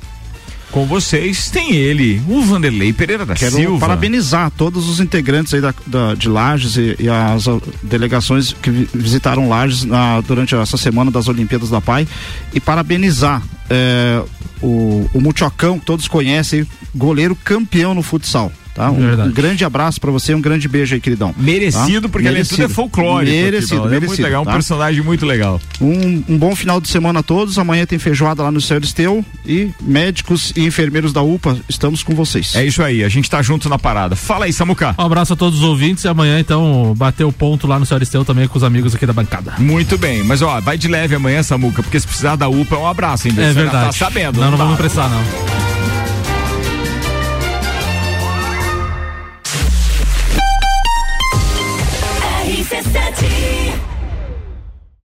Com 0.70 0.84
vocês 0.84 1.50
tem 1.50 1.74
ele, 1.74 2.22
o 2.28 2.42
Vanderlei 2.42 2.92
Pereira 2.92 3.24
da 3.24 3.34
Quero 3.34 3.56
Silva. 3.56 3.78
parabenizar 3.78 4.50
todos 4.50 4.88
os 4.88 5.00
integrantes 5.00 5.54
aí 5.54 5.60
da, 5.60 5.74
da 5.86 6.14
de 6.14 6.28
Lages 6.28 6.76
e, 6.76 6.96
e, 7.00 7.08
as 7.08 7.44
delegações 7.82 8.52
que 8.52 8.70
visitaram 8.70 9.48
Lages 9.48 9.84
na, 9.84 10.20
durante 10.20 10.54
essa 10.54 10.76
semana 10.76 11.10
das 11.10 11.26
Olimpíadas 11.26 11.70
da 11.70 11.80
Pai 11.80 12.06
e 12.52 12.60
parabenizar 12.60 13.42
é, 13.70 14.22
o, 14.60 15.08
o 15.14 15.20
Muchocão, 15.20 15.78
que 15.78 15.86
todos 15.86 16.06
conhecem, 16.06 16.66
goleiro 16.94 17.34
campeão 17.34 17.94
no 17.94 18.02
futsal. 18.02 18.52
Tá? 18.78 18.92
Um, 18.92 19.24
um, 19.24 19.32
grande 19.32 19.64
abraço 19.64 20.00
para 20.00 20.12
você, 20.12 20.32
um 20.32 20.40
grande 20.40 20.68
beijo 20.68 20.94
aí, 20.94 21.00
queridão. 21.00 21.34
Merecido, 21.36 22.02
tá? 22.02 22.08
porque 22.08 22.28
merecido. 22.28 22.28
além 22.28 22.42
de 22.42 22.48
tudo 22.48 22.62
é 22.62 22.68
folclórico. 22.68 23.32
Merecido, 23.32 23.80
aqui, 23.80 23.90
merecido. 23.90 24.04
É 24.04 24.06
muito 24.06 24.22
legal, 24.22 24.44
tá? 24.44 24.50
um 24.50 24.54
personagem 24.54 25.02
muito 25.02 25.26
legal. 25.26 25.60
Um, 25.80 26.22
um, 26.28 26.38
bom 26.38 26.54
final 26.54 26.80
de 26.80 26.88
semana 26.88 27.18
a 27.18 27.22
todos. 27.24 27.58
Amanhã 27.58 27.84
tem 27.84 27.98
feijoada 27.98 28.40
lá 28.40 28.52
no 28.52 28.60
Céu 28.60 28.78
Esteu 28.78 29.24
e 29.44 29.70
médicos 29.80 30.52
e 30.54 30.64
enfermeiros 30.64 31.12
da 31.12 31.22
UPA, 31.22 31.58
estamos 31.68 32.04
com 32.04 32.14
vocês. 32.14 32.54
É 32.54 32.64
isso 32.64 32.80
aí, 32.80 33.02
a 33.02 33.08
gente 33.08 33.28
tá 33.28 33.42
junto 33.42 33.68
na 33.68 33.80
parada. 33.80 34.14
Fala 34.14 34.44
aí, 34.44 34.52
Samuca. 34.52 34.94
Um 34.96 35.02
abraço 35.02 35.32
a 35.32 35.36
todos 35.36 35.58
os 35.58 35.64
ouvintes 35.64 36.04
e 36.04 36.08
amanhã, 36.08 36.38
então, 36.38 36.94
bater 36.96 37.24
o 37.24 37.32
ponto 37.32 37.66
lá 37.66 37.80
no 37.80 37.86
Céu 37.86 37.98
Esteu 37.98 38.24
também 38.24 38.46
com 38.46 38.56
os 38.56 38.62
amigos 38.62 38.94
aqui 38.94 39.06
da 39.06 39.12
bancada. 39.12 39.54
Muito 39.58 39.98
bem, 39.98 40.22
mas 40.22 40.40
ó, 40.40 40.60
vai 40.60 40.78
de 40.78 40.86
leve 40.86 41.16
amanhã, 41.16 41.42
Samuca, 41.42 41.82
porque 41.82 41.98
se 41.98 42.06
precisar 42.06 42.36
da 42.36 42.48
UPA 42.48 42.76
é 42.76 42.78
um 42.78 42.86
abraço, 42.86 43.26
hein? 43.26 43.34
É 43.36 43.52
verdade. 43.52 43.86
Tá 43.86 43.92
sabendo. 43.92 44.38
Não, 44.38 44.52
não, 44.52 44.58
não 44.58 44.58
vamos 44.58 44.78
pressar, 44.78 45.10
não. 45.10 45.67